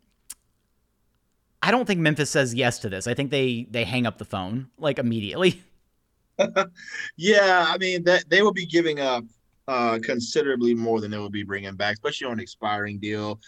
I 1.62 1.70
don't 1.70 1.86
think 1.86 2.00
Memphis 2.00 2.30
says 2.30 2.54
yes 2.54 2.78
to 2.80 2.88
this. 2.88 3.06
I 3.06 3.14
think 3.14 3.30
they 3.30 3.66
they 3.70 3.84
hang 3.84 4.06
up 4.06 4.18
the 4.18 4.24
phone 4.24 4.68
like 4.78 4.98
immediately. 4.98 5.62
yeah, 7.16 7.66
I 7.68 7.78
mean 7.78 8.04
that 8.04 8.28
they 8.28 8.42
will 8.42 8.52
be 8.52 8.66
giving 8.66 9.00
up 9.00 9.24
uh, 9.68 9.98
considerably 10.02 10.74
more 10.74 11.00
than 11.00 11.10
they 11.10 11.18
will 11.18 11.30
be 11.30 11.44
bringing 11.44 11.74
back, 11.76 11.94
especially 11.94 12.26
on 12.26 12.34
an 12.34 12.40
expiring 12.40 12.98
deal. 12.98 13.38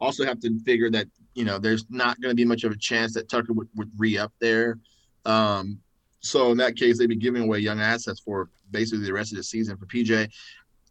Also, 0.00 0.24
have 0.24 0.40
to 0.40 0.58
figure 0.64 0.90
that 0.90 1.06
you 1.34 1.44
know, 1.44 1.58
there's 1.58 1.84
not 1.90 2.20
going 2.20 2.30
to 2.30 2.36
be 2.36 2.44
much 2.44 2.64
of 2.64 2.72
a 2.72 2.76
chance 2.76 3.12
that 3.14 3.28
Tucker 3.28 3.52
would, 3.52 3.68
would 3.74 3.90
re 3.98 4.16
up 4.16 4.32
there. 4.40 4.78
Um, 5.24 5.78
so 6.20 6.52
in 6.52 6.56
that 6.58 6.76
case, 6.76 6.98
they'd 6.98 7.08
be 7.08 7.16
giving 7.16 7.42
away 7.42 7.58
young 7.58 7.80
assets 7.80 8.20
for 8.20 8.48
basically 8.70 9.04
the 9.04 9.12
rest 9.12 9.32
of 9.32 9.36
the 9.36 9.42
season 9.42 9.76
for 9.76 9.86
PJ. 9.86 10.30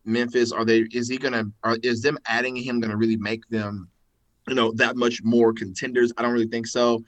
Memphis, 0.05 0.51
are 0.51 0.65
they? 0.65 0.81
Is 0.91 1.07
he 1.07 1.17
gonna? 1.17 1.45
Are, 1.63 1.77
is 1.81 2.01
them 2.01 2.17
adding 2.27 2.55
him 2.55 2.81
gonna 2.81 2.97
really 2.97 3.15
make 3.15 3.47
them, 3.47 3.89
you 4.47 4.55
know, 4.55 4.71
that 4.73 4.95
much 4.95 5.23
more 5.23 5.53
contenders? 5.53 6.11
I 6.17 6.21
don't 6.21 6.33
really 6.33 6.47
think 6.47 6.67
so. 6.67 7.03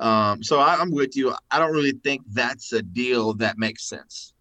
Um, 0.00 0.42
so 0.42 0.58
I, 0.58 0.76
I'm 0.76 0.90
with 0.90 1.16
you. 1.16 1.34
I 1.50 1.58
don't 1.58 1.72
really 1.72 1.92
think 1.92 2.22
that's 2.28 2.72
a 2.72 2.82
deal 2.82 3.34
that 3.34 3.58
makes 3.58 3.84
sense. 3.84 4.32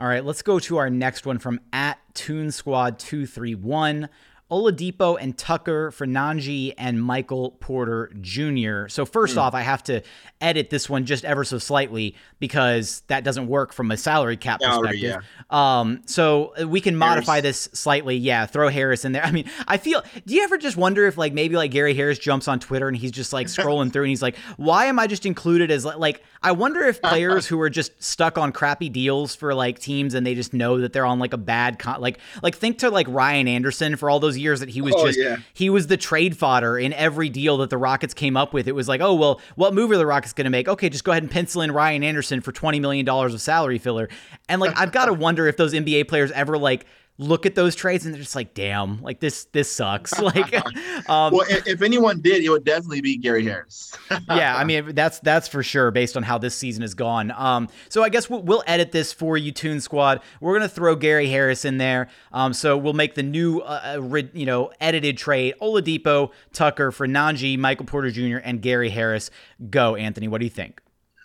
All 0.00 0.08
right, 0.08 0.24
let's 0.24 0.42
go 0.42 0.58
to 0.60 0.76
our 0.78 0.90
next 0.90 1.24
one 1.26 1.38
from 1.38 1.60
at 1.72 1.98
Toon 2.14 2.50
Squad 2.50 2.98
two 2.98 3.26
three 3.26 3.54
one. 3.54 4.08
Oladipo 4.50 5.16
and 5.18 5.36
Tucker 5.36 5.90
for 5.90 6.06
Nnaji 6.06 6.74
and 6.76 7.02
Michael 7.02 7.52
Porter 7.60 8.12
Jr. 8.20 8.88
So 8.88 9.06
first 9.06 9.36
mm. 9.36 9.40
off, 9.40 9.54
I 9.54 9.62
have 9.62 9.82
to 9.84 10.02
edit 10.40 10.68
this 10.68 10.88
one 10.88 11.06
just 11.06 11.24
ever 11.24 11.44
so 11.44 11.58
slightly 11.58 12.14
because 12.38 13.02
that 13.06 13.24
doesn't 13.24 13.48
work 13.48 13.72
from 13.72 13.90
a 13.90 13.96
salary 13.96 14.36
cap 14.36 14.60
salary, 14.60 14.88
perspective. 14.88 15.24
Yeah. 15.50 15.80
Um, 15.80 16.02
so 16.04 16.52
we 16.66 16.82
can 16.82 16.94
modify 16.94 17.40
Harris. 17.40 17.68
this 17.68 17.80
slightly. 17.80 18.16
Yeah, 18.16 18.44
throw 18.44 18.68
Harris 18.68 19.06
in 19.06 19.12
there. 19.12 19.24
I 19.24 19.30
mean, 19.30 19.50
I 19.66 19.78
feel. 19.78 20.02
Do 20.26 20.34
you 20.34 20.42
ever 20.44 20.58
just 20.58 20.76
wonder 20.76 21.06
if 21.06 21.16
like 21.16 21.32
maybe 21.32 21.56
like 21.56 21.70
Gary 21.70 21.94
Harris 21.94 22.18
jumps 22.18 22.46
on 22.46 22.60
Twitter 22.60 22.86
and 22.86 22.96
he's 22.96 23.12
just 23.12 23.32
like 23.32 23.46
scrolling 23.48 23.92
through 23.92 24.04
and 24.04 24.10
he's 24.10 24.22
like, 24.22 24.36
why 24.58 24.86
am 24.86 24.98
I 24.98 25.06
just 25.06 25.24
included 25.24 25.70
as 25.70 25.86
like? 25.86 26.22
I 26.42 26.52
wonder 26.52 26.82
if 26.82 27.00
players 27.00 27.46
who 27.46 27.58
are 27.62 27.70
just 27.70 28.02
stuck 28.02 28.36
on 28.36 28.52
crappy 28.52 28.90
deals 28.90 29.34
for 29.34 29.54
like 29.54 29.78
teams 29.78 30.12
and 30.12 30.26
they 30.26 30.34
just 30.34 30.52
know 30.52 30.78
that 30.80 30.92
they're 30.92 31.06
on 31.06 31.18
like 31.18 31.32
a 31.32 31.38
bad 31.38 31.78
con- 31.78 32.02
like 32.02 32.18
like 32.42 32.54
think 32.56 32.78
to 32.80 32.90
like 32.90 33.06
Ryan 33.08 33.48
Anderson 33.48 33.96
for 33.96 34.10
all 34.10 34.20
those 34.20 34.33
years 34.38 34.60
that 34.60 34.68
he 34.68 34.80
was 34.80 34.94
oh, 34.96 35.06
just 35.06 35.18
yeah. 35.18 35.36
he 35.52 35.70
was 35.70 35.86
the 35.86 35.96
trade 35.96 36.36
fodder 36.36 36.78
in 36.78 36.92
every 36.92 37.28
deal 37.28 37.58
that 37.58 37.70
the 37.70 37.78
Rockets 37.78 38.14
came 38.14 38.36
up 38.36 38.52
with. 38.52 38.68
It 38.68 38.74
was 38.74 38.88
like, 38.88 39.00
oh 39.00 39.14
well, 39.14 39.40
what 39.56 39.74
move 39.74 39.90
are 39.90 39.96
the 39.96 40.06
Rockets 40.06 40.32
going 40.32 40.44
to 40.44 40.50
make? 40.50 40.68
Okay, 40.68 40.88
just 40.88 41.04
go 41.04 41.12
ahead 41.12 41.22
and 41.22 41.30
pencil 41.30 41.62
in 41.62 41.72
Ryan 41.72 42.02
Anderson 42.02 42.40
for 42.40 42.52
twenty 42.52 42.80
million 42.80 43.04
dollars 43.04 43.34
of 43.34 43.40
salary 43.40 43.78
filler. 43.78 44.08
And 44.48 44.60
like 44.60 44.78
I've 44.78 44.92
got 44.92 45.06
to 45.06 45.14
wonder 45.14 45.46
if 45.46 45.56
those 45.56 45.72
NBA 45.72 46.08
players 46.08 46.30
ever 46.32 46.58
like 46.58 46.86
look 47.16 47.46
at 47.46 47.54
those 47.54 47.76
trades 47.76 48.04
and 48.04 48.12
they're 48.12 48.22
just 48.22 48.34
like, 48.34 48.54
damn, 48.54 49.00
like 49.02 49.20
this 49.20 49.44
this 49.46 49.70
sucks. 49.70 50.12
Like, 50.24 50.54
um, 51.10 51.34
well, 51.34 51.44
if 51.48 51.82
anyone 51.82 52.22
did, 52.22 52.42
it 52.42 52.48
would 52.48 52.64
definitely 52.64 53.02
be 53.02 53.18
Gary 53.18 53.44
Harris. 53.44 53.92
yeah, 54.28 54.56
I 54.56 54.64
mean 54.64 54.94
that's 54.94 55.18
that's 55.18 55.48
for 55.48 55.62
sure 55.62 55.90
based 55.90 56.16
on 56.16 56.22
how 56.22 56.38
this 56.38 56.54
season 56.54 56.80
has 56.80 56.94
gone. 56.94 57.30
Um, 57.32 57.68
so 57.90 58.02
I 58.02 58.08
guess 58.08 58.30
we'll, 58.30 58.42
we'll 58.42 58.62
edit 58.66 58.90
this 58.90 59.12
for 59.12 59.36
you, 59.36 59.52
Tune 59.52 59.82
Squad. 59.82 60.22
We're 60.40 60.54
gonna 60.54 60.68
throw 60.68 60.96
Gary 60.96 61.28
Harris 61.28 61.66
in 61.66 61.76
there. 61.76 62.08
Um, 62.32 62.54
so 62.54 62.78
we'll 62.78 62.94
make 62.94 63.16
the 63.16 63.22
new, 63.22 63.58
uh, 63.58 63.98
uh 64.00 64.22
you 64.32 64.46
know, 64.46 64.72
edited 64.80 65.18
trade: 65.18 65.54
Oladipo, 65.60 66.30
Tucker 66.54 66.90
for 66.90 67.06
Nnaji, 67.06 67.58
Michael 67.58 67.86
Porter 67.86 68.10
Jr., 68.10 68.38
and 68.38 68.62
Gary 68.62 68.88
Harris. 68.88 69.30
Go, 69.68 69.94
Anthony. 69.94 70.26
What 70.26 70.38
do 70.38 70.46
you 70.46 70.50
think? 70.50 70.80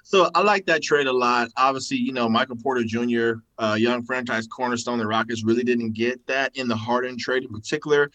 So 0.09 0.27
I 0.33 0.41
like 0.41 0.65
that 0.65 0.81
trade 0.81 1.05
a 1.05 1.13
lot. 1.13 1.49
Obviously, 1.55 1.97
you 1.97 2.11
know, 2.11 2.27
Michael 2.27 2.55
Porter 2.55 2.83
Jr., 2.83 3.33
uh, 3.59 3.75
young 3.79 4.01
franchise 4.01 4.47
cornerstone. 4.47 4.97
The 4.97 5.05
Rockets 5.05 5.43
really 5.43 5.61
didn't 5.63 5.93
get 5.93 6.25
that 6.25 6.57
in 6.57 6.67
the 6.67 6.75
Harden 6.75 7.15
trade 7.15 7.43
in 7.43 7.49
particular. 7.49 8.09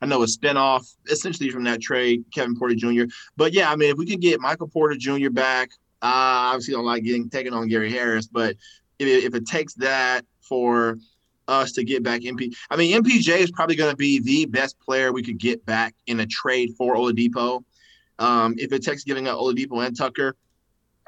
I 0.00 0.06
know 0.06 0.22
a 0.22 0.26
spinoff 0.26 0.94
essentially 1.10 1.50
from 1.50 1.64
that 1.64 1.82
trade, 1.82 2.24
Kevin 2.32 2.56
Porter 2.56 2.74
Jr. 2.74 3.12
But 3.36 3.52
yeah, 3.52 3.70
I 3.70 3.76
mean, 3.76 3.90
if 3.90 3.98
we 3.98 4.06
can 4.06 4.20
get 4.20 4.40
Michael 4.40 4.68
Porter 4.68 4.94
Jr. 4.94 5.28
back, 5.28 5.68
I 6.00 6.52
obviously 6.52 6.72
don't 6.72 6.86
like 6.86 7.04
getting 7.04 7.28
taken 7.28 7.52
on 7.52 7.68
Gary 7.68 7.92
Harris, 7.92 8.26
but 8.26 8.56
if 8.98 9.06
it, 9.06 9.24
if 9.24 9.34
it 9.34 9.44
takes 9.44 9.74
that 9.74 10.24
for 10.40 10.96
us 11.46 11.72
to 11.72 11.84
get 11.84 12.02
back 12.02 12.22
MP, 12.22 12.54
I 12.70 12.76
mean, 12.76 13.02
MPJ 13.02 13.40
is 13.40 13.50
probably 13.50 13.76
going 13.76 13.90
to 13.90 13.96
be 13.98 14.18
the 14.18 14.46
best 14.46 14.80
player 14.80 15.12
we 15.12 15.22
could 15.22 15.38
get 15.38 15.66
back 15.66 15.94
in 16.06 16.20
a 16.20 16.26
trade 16.26 16.70
for 16.78 16.94
Oladipo. 16.94 17.62
Um, 18.18 18.54
if 18.56 18.72
it 18.72 18.82
takes 18.82 19.04
giving 19.04 19.28
up 19.28 19.36
Oladipo 19.36 19.86
and 19.86 19.94
Tucker, 19.94 20.36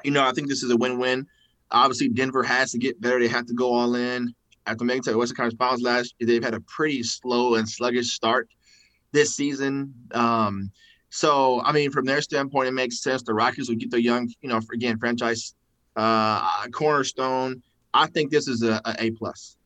you 0.05 0.11
know, 0.11 0.24
I 0.24 0.32
think 0.32 0.49
this 0.49 0.62
is 0.62 0.70
a 0.70 0.76
win-win. 0.76 1.26
Obviously, 1.70 2.09
Denver 2.09 2.42
has 2.42 2.72
to 2.72 2.78
get 2.78 3.01
better. 3.01 3.18
They 3.18 3.28
have 3.28 3.47
to 3.47 3.55
go 3.55 3.72
all 3.72 3.94
in. 3.94 4.34
After 4.66 4.84
making 4.84 5.05
to 5.05 5.12
the 5.12 5.18
Western 5.18 5.36
Conference 5.36 5.59
Finals 5.59 5.82
last 5.82 6.14
year, 6.18 6.26
they've 6.26 6.42
had 6.42 6.55
a 6.55 6.61
pretty 6.61 7.03
slow 7.03 7.55
and 7.55 7.68
sluggish 7.68 8.11
start 8.11 8.49
this 9.12 9.34
season. 9.34 9.94
Um, 10.12 10.70
so, 11.11 11.62
I 11.62 11.72
mean, 11.72 11.90
from 11.90 12.05
their 12.05 12.20
standpoint, 12.20 12.68
it 12.68 12.72
makes 12.72 13.01
sense. 13.01 13.22
The 13.22 13.32
Rockets 13.32 13.68
will 13.68 13.76
get 13.76 13.90
the 13.90 14.03
young, 14.03 14.28
you 14.42 14.49
know, 14.49 14.61
again, 14.72 14.99
franchise 14.99 15.55
uh, 15.94 16.66
cornerstone. 16.72 17.62
I 17.94 18.07
think 18.07 18.30
this 18.30 18.49
is 18.49 18.62
a, 18.62 18.80
a, 18.84 18.97
a 18.99 19.11
plus. 19.12 19.57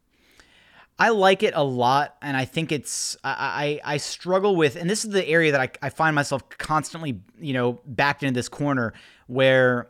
I 0.98 1.08
like 1.08 1.42
it 1.42 1.54
a 1.56 1.64
lot, 1.64 2.16
and 2.20 2.36
I 2.36 2.44
think 2.44 2.72
it's 2.72 3.16
I, 3.24 3.80
I, 3.84 3.94
I 3.94 3.96
struggle 3.96 4.54
with, 4.54 4.76
and 4.76 4.88
this 4.88 5.02
is 5.02 5.10
the 5.10 5.26
area 5.26 5.50
that 5.52 5.60
I, 5.60 5.86
I 5.86 5.88
find 5.88 6.14
myself 6.14 6.46
constantly, 6.50 7.18
you 7.40 7.54
know, 7.54 7.80
backed 7.86 8.22
into 8.22 8.38
this 8.38 8.50
corner 8.50 8.92
where 9.26 9.88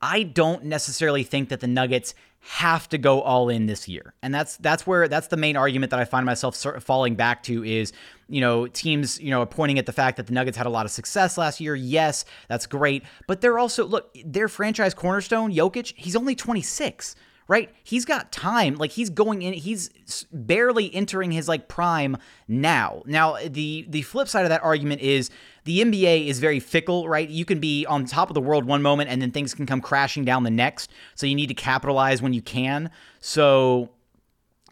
I 0.00 0.24
don't 0.24 0.64
necessarily 0.64 1.22
think 1.22 1.48
that 1.48 1.60
the 1.60 1.66
Nuggets 1.66 2.14
have 2.48 2.88
to 2.88 2.98
go 2.98 3.22
all 3.22 3.48
in 3.48 3.66
this 3.66 3.88
year. 3.88 4.14
And 4.22 4.32
that's 4.32 4.56
that's 4.58 4.86
where 4.86 5.08
that's 5.08 5.26
the 5.28 5.36
main 5.36 5.56
argument 5.56 5.90
that 5.90 5.98
I 5.98 6.04
find 6.04 6.24
myself 6.24 6.54
sort 6.54 6.76
of 6.76 6.84
falling 6.84 7.16
back 7.16 7.42
to 7.44 7.64
is, 7.64 7.92
you 8.28 8.40
know, 8.40 8.68
teams, 8.68 9.20
you 9.20 9.30
know, 9.30 9.42
are 9.42 9.46
pointing 9.46 9.78
at 9.80 9.86
the 9.86 9.92
fact 9.92 10.16
that 10.18 10.28
the 10.28 10.32
Nuggets 10.32 10.56
had 10.56 10.66
a 10.66 10.70
lot 10.70 10.86
of 10.86 10.92
success 10.92 11.36
last 11.36 11.60
year. 11.60 11.74
Yes, 11.74 12.24
that's 12.48 12.66
great, 12.66 13.02
but 13.26 13.40
they're 13.40 13.58
also 13.58 13.84
look, 13.84 14.16
their 14.24 14.48
franchise 14.48 14.94
cornerstone, 14.94 15.52
Jokic, 15.52 15.92
he's 15.96 16.14
only 16.14 16.34
26 16.34 17.16
right? 17.48 17.72
He's 17.84 18.04
got 18.04 18.32
time. 18.32 18.74
Like 18.74 18.90
he's 18.90 19.10
going 19.10 19.42
in, 19.42 19.52
he's 19.54 20.26
barely 20.32 20.92
entering 20.94 21.30
his 21.30 21.48
like 21.48 21.68
prime 21.68 22.16
now. 22.48 23.02
Now, 23.06 23.36
the 23.46 23.86
the 23.88 24.02
flip 24.02 24.28
side 24.28 24.44
of 24.44 24.48
that 24.48 24.64
argument 24.64 25.00
is 25.00 25.30
the 25.66 25.80
NBA 25.80 26.28
is 26.28 26.38
very 26.38 26.60
fickle, 26.60 27.08
right? 27.08 27.28
You 27.28 27.44
can 27.44 27.58
be 27.58 27.84
on 27.86 28.06
top 28.06 28.30
of 28.30 28.34
the 28.34 28.40
world 28.40 28.64
one 28.64 28.82
moment 28.82 29.10
and 29.10 29.20
then 29.20 29.32
things 29.32 29.52
can 29.52 29.66
come 29.66 29.80
crashing 29.80 30.24
down 30.24 30.44
the 30.44 30.50
next. 30.50 30.92
So 31.16 31.26
you 31.26 31.34
need 31.34 31.48
to 31.48 31.54
capitalize 31.54 32.22
when 32.22 32.32
you 32.32 32.40
can. 32.40 32.88
So 33.20 33.90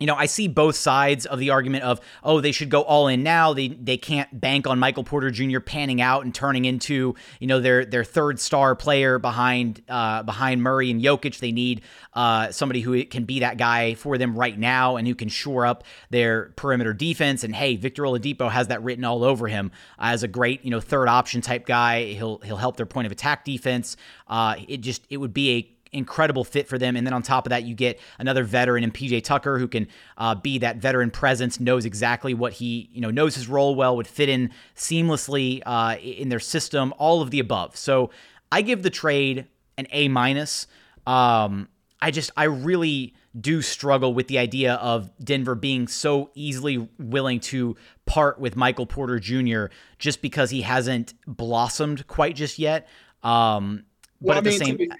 you 0.00 0.08
know, 0.08 0.16
I 0.16 0.26
see 0.26 0.48
both 0.48 0.74
sides 0.74 1.24
of 1.24 1.38
the 1.38 1.50
argument 1.50 1.84
of, 1.84 2.00
oh, 2.24 2.40
they 2.40 2.50
should 2.50 2.68
go 2.68 2.82
all 2.82 3.06
in 3.06 3.22
now. 3.22 3.52
They 3.52 3.68
they 3.68 3.96
can't 3.96 4.40
bank 4.40 4.66
on 4.66 4.80
Michael 4.80 5.04
Porter 5.04 5.30
Jr. 5.30 5.60
panning 5.60 6.00
out 6.00 6.24
and 6.24 6.34
turning 6.34 6.64
into, 6.64 7.14
you 7.38 7.46
know, 7.46 7.60
their 7.60 7.84
their 7.84 8.02
third 8.02 8.40
star 8.40 8.74
player 8.74 9.20
behind 9.20 9.82
uh, 9.88 10.24
behind 10.24 10.64
Murray 10.64 10.90
and 10.90 11.00
Jokic. 11.00 11.38
They 11.38 11.52
need 11.52 11.82
uh, 12.12 12.50
somebody 12.50 12.80
who 12.80 13.04
can 13.04 13.24
be 13.24 13.38
that 13.40 13.56
guy 13.56 13.94
for 13.94 14.18
them 14.18 14.36
right 14.36 14.58
now 14.58 14.96
and 14.96 15.06
who 15.06 15.14
can 15.14 15.28
shore 15.28 15.64
up 15.64 15.84
their 16.10 16.52
perimeter 16.56 16.92
defense. 16.92 17.44
And 17.44 17.54
hey, 17.54 17.76
Victor 17.76 18.02
Oladipo 18.02 18.50
has 18.50 18.66
that 18.68 18.82
written 18.82 19.04
all 19.04 19.22
over 19.22 19.46
him 19.46 19.70
as 20.00 20.24
a 20.24 20.28
great, 20.28 20.64
you 20.64 20.72
know, 20.72 20.80
third 20.80 21.06
option 21.06 21.40
type 21.40 21.66
guy. 21.66 22.06
He'll 22.06 22.38
he'll 22.38 22.56
help 22.56 22.76
their 22.76 22.86
point 22.86 23.06
of 23.06 23.12
attack 23.12 23.44
defense. 23.44 23.96
Uh, 24.26 24.56
it 24.66 24.78
just 24.78 25.06
it 25.08 25.18
would 25.18 25.32
be 25.32 25.50
a 25.52 25.73
incredible 25.94 26.44
fit 26.44 26.68
for 26.68 26.78
them. 26.78 26.96
And 26.96 27.06
then 27.06 27.14
on 27.14 27.22
top 27.22 27.46
of 27.46 27.50
that, 27.50 27.64
you 27.64 27.74
get 27.74 27.98
another 28.18 28.44
veteran 28.44 28.84
in 28.84 28.90
PJ 28.90 29.24
Tucker 29.24 29.58
who 29.58 29.68
can 29.68 29.86
uh, 30.18 30.34
be 30.34 30.58
that 30.58 30.76
veteran 30.76 31.10
presence, 31.10 31.60
knows 31.60 31.84
exactly 31.84 32.34
what 32.34 32.54
he, 32.54 32.90
you 32.92 33.00
know, 33.00 33.10
knows 33.10 33.34
his 33.34 33.48
role 33.48 33.74
well, 33.74 33.96
would 33.96 34.06
fit 34.06 34.28
in 34.28 34.50
seamlessly 34.76 35.62
uh, 35.64 35.96
in 36.02 36.28
their 36.28 36.40
system, 36.40 36.92
all 36.98 37.22
of 37.22 37.30
the 37.30 37.38
above. 37.38 37.76
So 37.76 38.10
I 38.52 38.62
give 38.62 38.82
the 38.82 38.90
trade 38.90 39.46
an 39.78 39.86
A 39.90 40.08
minus. 40.08 40.66
Um, 41.06 41.68
I 42.00 42.10
just, 42.10 42.30
I 42.36 42.44
really 42.44 43.14
do 43.38 43.62
struggle 43.62 44.14
with 44.14 44.28
the 44.28 44.38
idea 44.38 44.74
of 44.74 45.10
Denver 45.22 45.54
being 45.54 45.88
so 45.88 46.30
easily 46.34 46.88
willing 46.98 47.40
to 47.40 47.76
part 48.06 48.38
with 48.38 48.56
Michael 48.56 48.86
Porter 48.86 49.18
Jr. 49.18 49.66
just 49.98 50.22
because 50.22 50.50
he 50.50 50.62
hasn't 50.62 51.14
blossomed 51.26 52.06
quite 52.06 52.36
just 52.36 52.58
yet. 52.58 52.86
Um, 53.22 53.84
but 54.24 54.36
at 54.36 54.46
I 54.46 54.50
mean, 54.50 54.58
the 54.58 54.64
same, 54.64 54.76
be, 54.76 54.90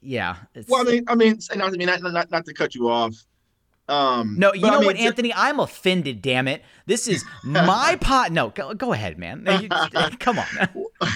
yeah. 0.00 0.36
Well, 0.68 0.86
I 0.86 0.90
mean, 0.90 1.04
I 1.08 1.14
mean, 1.14 1.38
not, 1.56 1.68
I 1.68 1.70
mean, 1.76 1.86
not, 1.86 2.02
not, 2.02 2.30
not 2.30 2.44
to 2.46 2.54
cut 2.54 2.74
you 2.74 2.88
off. 2.88 3.14
Um, 3.88 4.36
no, 4.38 4.54
you 4.54 4.62
know 4.62 4.68
I 4.68 4.78
mean, 4.78 4.86
what, 4.86 4.96
Anthony? 4.96 5.32
I'm 5.34 5.60
offended. 5.60 6.22
Damn 6.22 6.48
it! 6.48 6.62
This 6.86 7.06
is 7.06 7.22
my 7.44 7.96
pot. 8.00 8.32
No, 8.32 8.48
go, 8.48 8.72
go 8.72 8.92
ahead, 8.92 9.18
man. 9.18 9.44
come 10.20 10.38
on. 10.38 10.46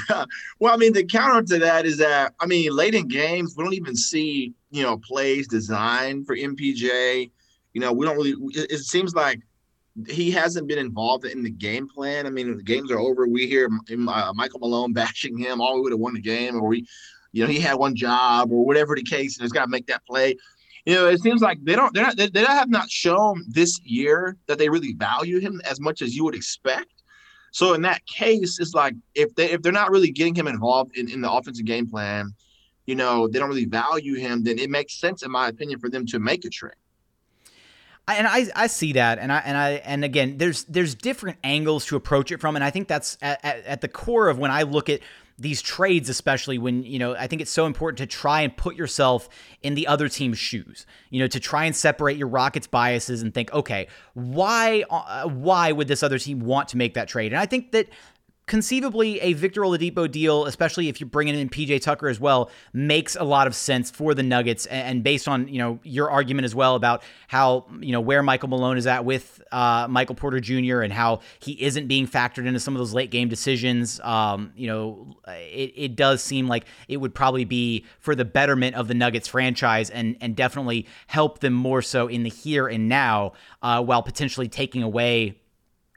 well, 0.59 0.75
I 0.75 0.77
mean, 0.77 0.93
the 0.93 1.05
counter 1.05 1.43
to 1.55 1.59
that 1.61 1.87
is 1.87 1.97
that 1.99 2.35
I 2.41 2.47
mean, 2.47 2.71
late 2.75 2.95
in 2.95 3.09
games, 3.09 3.55
we 3.57 3.65
don't 3.65 3.73
even 3.73 3.97
see 3.97 4.53
you 4.71 4.83
know 4.83 4.99
plays 4.99 5.49
designed 5.49 6.27
for 6.27 6.37
MPJ. 6.37 7.31
You 7.73 7.81
know, 7.81 7.93
we 7.93 8.05
don't 8.05 8.17
really. 8.17 8.35
It, 8.55 8.73
it 8.73 8.79
seems 8.81 9.15
like 9.15 9.41
he 10.07 10.31
hasn't 10.31 10.69
been 10.69 10.79
involved 10.79 11.25
in 11.25 11.43
the 11.43 11.51
game 11.51 11.89
plan. 11.89 12.27
I 12.27 12.31
mean, 12.31 12.55
the 12.55 12.63
games 12.63 12.91
are 12.91 12.99
over. 12.99 13.27
We 13.27 13.47
hear 13.47 13.71
uh, 13.91 14.33
Michael 14.35 14.61
Malone 14.61 14.93
bashing 14.93 15.39
him. 15.39 15.63
All 15.63 15.77
we 15.77 15.81
would 15.81 15.93
have 15.93 16.01
won 16.01 16.15
the 16.15 16.21
game, 16.21 16.55
or 16.57 16.67
we 16.67 16.87
you 17.33 17.45
know, 17.45 17.51
he 17.51 17.61
had 17.61 17.75
one 17.75 17.95
job 17.95 18.51
or 18.53 18.65
whatever 18.65 18.95
the 18.95 19.03
case, 19.03 19.37
and 19.37 19.43
has 19.43 19.53
got 19.53 19.65
to 19.65 19.71
make 19.71 19.87
that 19.87 20.05
play. 20.07 20.37
You 20.87 20.95
know, 20.95 21.09
it 21.09 21.21
seems 21.21 21.43
like 21.43 21.59
they 21.65 21.77
don't, 21.77 21.93
they're 21.93 22.05
not, 22.05 22.17
they, 22.17 22.29
they 22.29 22.45
have 22.45 22.71
not 22.71 22.91
shown 22.91 23.45
this 23.49 23.79
year 23.83 24.37
that 24.47 24.59
they 24.59 24.69
really 24.69 24.95
value 24.95 25.39
him 25.39 25.61
as 25.65 25.81
much 25.81 26.01
as 26.01 26.17
you 26.17 26.25
would 26.25 26.35
expect. 26.35 26.93
So 27.51 27.75
in 27.75 27.83
that 27.83 28.07
case, 28.07 28.59
it's 28.61 28.75
like 28.75 28.95
if 29.15 29.35
they 29.35 29.51
if 29.51 29.63
they're 29.63 29.73
not 29.73 29.91
really 29.91 30.11
getting 30.11 30.35
him 30.35 30.47
involved 30.47 30.97
in, 30.97 31.11
in 31.11 31.21
the 31.21 31.31
offensive 31.31 31.67
game 31.67 31.87
plan, 31.89 32.33
you 32.87 32.95
know, 32.95 33.29
they 33.29 33.39
don't 33.39 33.49
really 33.49 33.67
value 33.67 34.15
him, 34.15 34.45
then 34.45 34.59
it 34.59 34.71
makes 34.71 34.99
sense, 34.99 35.23
in 35.23 35.31
my 35.31 35.49
opinion, 35.49 35.79
for 35.79 35.91
them 35.91 36.07
to 36.07 36.19
make 36.19 36.45
a 36.45 36.51
trade. 36.51 36.73
and 38.07 38.27
I, 38.27 38.47
I 38.55 38.67
see 38.67 38.95
that 38.95 39.19
and 39.19 39.31
I 39.33 39.39
and 39.41 39.57
I 39.57 39.71
and 39.85 40.05
again 40.05 40.39
there's 40.39 40.65
there's 40.65 40.95
different 40.95 41.39
angles 41.45 41.85
to 41.87 41.97
approach 41.97 42.33
it 42.33 42.41
from 42.41 42.57
and 42.57 42.65
I 42.65 42.71
think 42.71 42.89
that's 42.89 43.19
at, 43.21 43.45
at, 43.45 43.65
at 43.65 43.81
the 43.83 43.89
core 43.89 44.29
of 44.29 44.39
when 44.39 44.51
I 44.51 44.63
look 44.63 44.89
at 44.89 45.01
these 45.39 45.63
trades, 45.63 46.09
especially 46.09 46.59
when, 46.59 46.83
you 46.83 46.99
know, 46.99 47.15
I 47.15 47.29
think 47.29 47.41
it's 47.41 47.51
so 47.51 47.65
important 47.67 47.99
to 47.99 48.07
try 48.07 48.41
and 48.41 48.57
put 48.57 48.75
yourself 48.75 49.29
in 49.63 49.75
the 49.75 49.87
other 49.87 50.09
team's 50.09 50.39
shoes, 50.39 50.85
you 51.11 51.21
know, 51.21 51.29
to 51.29 51.39
try 51.39 51.65
and 51.65 51.77
separate 51.77 52.17
your 52.17 52.27
Rockets 52.27 52.67
biases 52.67 53.23
and 53.23 53.33
think, 53.33 53.53
okay, 53.53 53.87
why, 54.15 54.85
uh, 54.91 55.29
why 55.29 55.71
would 55.71 55.87
this 55.87 56.03
other 56.03 56.19
team 56.19 56.41
want 56.41 56.69
to 56.71 56.77
make 56.77 56.95
that 56.95 57.07
trade? 57.07 57.33
And 57.33 57.41
I 57.41 57.47
think 57.47 57.71
that 57.71 57.89
conceivably 58.49 59.21
a 59.21 59.35
Victor 59.35 59.61
Oladipo 59.61 60.11
deal, 60.11 60.47
especially 60.47 60.89
if 60.89 61.01
you're 61.01 61.09
bringing 61.09 61.39
in 61.39 61.49
PJ 61.49 61.81
Tucker 61.83 62.09
as 62.09 62.19
well, 62.19 62.51
makes 62.73 63.15
a 63.15 63.23
lot 63.23 63.47
of 63.47 63.55
sense 63.55 63.91
for 63.91 64.15
the 64.15 64.23
Nuggets. 64.23 64.67
And 64.67 65.05
based 65.05 65.29
on 65.29 65.47
you 65.47 65.59
know 65.59 65.79
your 65.85 66.11
argument 66.11 66.45
as 66.45 66.55
well 66.55 66.75
about 66.75 67.03
how 67.29 67.67
you 67.81 67.93
know 67.93 68.01
where 68.01 68.23
Michael 68.23 68.49
Malone 68.49 68.77
is 68.77 68.87
at 68.87 69.05
with 69.05 69.41
uh, 69.53 69.87
Michael 69.89 70.15
Porter 70.15 70.41
Jr. 70.41 70.81
and 70.81 70.93
how 70.93 71.21
he 71.39 71.63
isn't 71.63 71.87
being 71.87 72.09
factored 72.09 72.47
into 72.47 72.59
some 72.59 72.75
of 72.75 72.79
those 72.79 72.93
late 72.93 73.11
game 73.11 73.29
decisions, 73.29 74.01
um, 74.01 74.53
you 74.57 74.67
know, 74.67 75.17
it, 75.29 75.73
it 75.77 75.97
does 75.97 76.23
seem 76.23 76.49
like 76.49 76.65
it 76.89 76.97
would 76.97 77.15
probably 77.15 77.45
be 77.45 77.85
for 78.01 78.15
the 78.15 78.25
betterment 78.25 78.75
of 78.75 78.89
the 78.89 78.95
Nuggets 78.95 79.29
franchise 79.29 79.91
and 79.91 80.17
and 80.21 80.35
definitely 80.35 80.87
help 81.07 81.41
them 81.41 81.53
more 81.53 81.83
so 81.83 82.09
in 82.09 82.23
the 82.23 82.31
here 82.31 82.67
and 82.67 82.89
now, 82.89 83.33
uh, 83.63 83.83
while 83.83 84.03
potentially 84.03 84.49
taking 84.49 84.83
away 84.83 85.39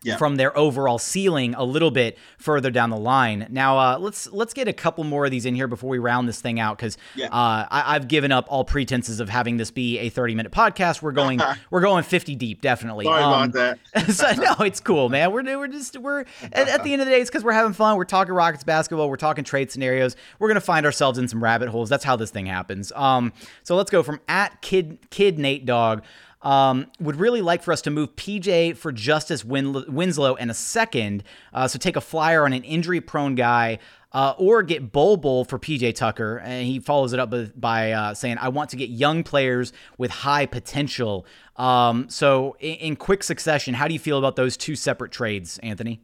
yeah. 0.04 0.18
from 0.18 0.36
their 0.36 0.58
overall 0.58 0.98
ceiling 0.98 1.54
a 1.56 1.64
little 1.64 1.92
bit 1.92 2.18
further 2.38 2.72
down 2.72 2.90
the 2.90 2.98
line. 2.98 3.48
Now, 3.50 3.78
uh, 3.78 3.98
let's 4.00 4.32
let's 4.32 4.54
get 4.54 4.68
a 4.68 4.74
couple 4.74 5.04
more 5.04 5.26
of 5.26 5.32
these 5.32 5.46
in 5.46 5.56
here 5.56 5.68
before 5.68 5.90
we 5.90 6.00
round 6.00 6.28
this 6.28 6.42
thing 6.42 6.60
out 6.60 6.78
because 6.78 6.98
yeah. 7.16 7.28
uh, 7.28 7.68
I, 7.70 7.94
have 7.94 8.08
given 8.08 8.32
up 8.32 8.46
all 8.50 8.64
pretenses 8.64 9.20
of 9.20 9.30
having 9.30 9.58
this 9.58 9.70
be 9.70 10.00
a 10.00 10.10
thirty 10.10 10.34
minute 10.34 10.52
podcast. 10.52 11.02
We're 11.02 11.12
going 11.12 11.40
we're 11.70 11.82
going 11.82 12.04
fifty 12.04 12.36
deep, 12.36 12.62
definitely. 12.62 13.06
Sorry 13.06 13.24
um, 13.24 13.52
about 13.52 13.80
that. 13.94 14.12
so, 14.12 14.32
no, 14.34 14.66
it's 14.66 14.80
cool, 14.80 15.10
man. 15.10 15.32
We're 15.32 15.44
we're 15.58 15.68
just 15.68 15.98
we're 15.98 16.22
at, 16.52 16.68
at 16.68 16.84
the 16.84 16.94
end 16.94 17.02
of 17.02 17.08
the 17.08 17.12
day, 17.12 17.22
it's 17.22 17.30
because 17.30 17.44
we're 17.44 17.52
having 17.52 17.74
fun. 17.74 17.98
We're 17.98 18.06
talking 18.06 18.34
Rockets 18.34 18.64
basketball. 18.64 19.10
We're 19.10 19.18
talking 19.18 19.44
trade 19.44 19.72
scenarios. 19.72 20.16
We're 20.40 20.48
gonna 20.48 20.62
find 20.62 20.86
ourselves 20.86 21.20
in 21.20 21.28
some 21.28 21.44
rabbit 21.44 21.70
holes. 21.70 21.90
That's 21.90 22.04
how 22.04 22.16
this 22.16 22.32
thing 22.32 22.48
happens. 22.48 22.92
Um, 22.94 23.34
so 23.64 23.76
let's 23.76 23.92
go 23.92 24.02
from 24.02 24.20
at 24.28 24.62
kid 24.62 24.98
kid 25.12 25.38
Nate 25.38 25.66
Dog. 25.66 26.04
Um, 26.44 26.88
would 27.00 27.18
really 27.18 27.42
like 27.42 27.62
for 27.62 27.72
us 27.72 27.82
to 27.84 27.92
move 27.92 28.16
PJ 28.16 28.76
for 28.76 28.92
Justice 28.92 29.46
Win- 29.46 29.86
Winslow 29.88 30.36
and 30.36 30.50
a 30.50 30.56
second. 30.56 31.24
Uh, 31.54 31.68
so 31.68 31.78
take 31.78 31.96
a 31.96 32.02
flyer 32.02 32.46
on 32.46 32.54
an 32.54 32.64
injury 32.64 33.02
prone 33.02 33.36
guy. 33.36 33.80
Uh, 34.14 34.34
or 34.38 34.62
get 34.62 34.92
Bol 34.92 35.16
Bol 35.16 35.46
for 35.46 35.58
PJ 35.58 35.96
Tucker. 35.96 36.40
And 36.40 36.68
he 36.68 36.82
follows 36.82 37.14
it 37.14 37.20
up 37.20 37.34
by 37.56 37.94
uh, 37.94 38.14
saying, 38.14 38.40
I 38.40 38.50
want 38.50 38.70
to 38.72 38.76
get 38.76 38.90
young 38.90 39.24
players 39.24 39.72
with 39.98 40.12
high 40.12 40.46
potential. 40.46 41.26
Um, 41.56 42.10
so, 42.10 42.58
in, 42.60 42.76
in, 42.76 42.96
quick 42.98 43.24
succession, 43.24 43.74
how 43.74 43.88
do 43.88 43.94
you 43.94 44.00
feel 44.00 44.18
about 44.18 44.36
those 44.36 44.58
two 44.58 44.76
separate 44.76 45.14
trades, 45.14 45.60
Anthony? 45.60 46.02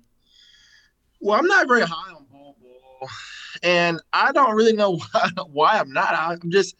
Well, 1.19 1.37
I'm 1.37 1.47
not 1.47 1.67
very 1.67 1.81
high 1.81 2.13
on 2.13 2.25
Bol 2.31 2.55
Bol. 2.61 3.09
And 3.63 3.99
I 4.13 4.31
don't 4.31 4.55
really 4.55 4.73
know 4.73 4.97
why, 4.97 5.29
why 5.51 5.79
I'm 5.79 5.91
not. 5.91 6.13
I'm 6.13 6.49
just, 6.49 6.75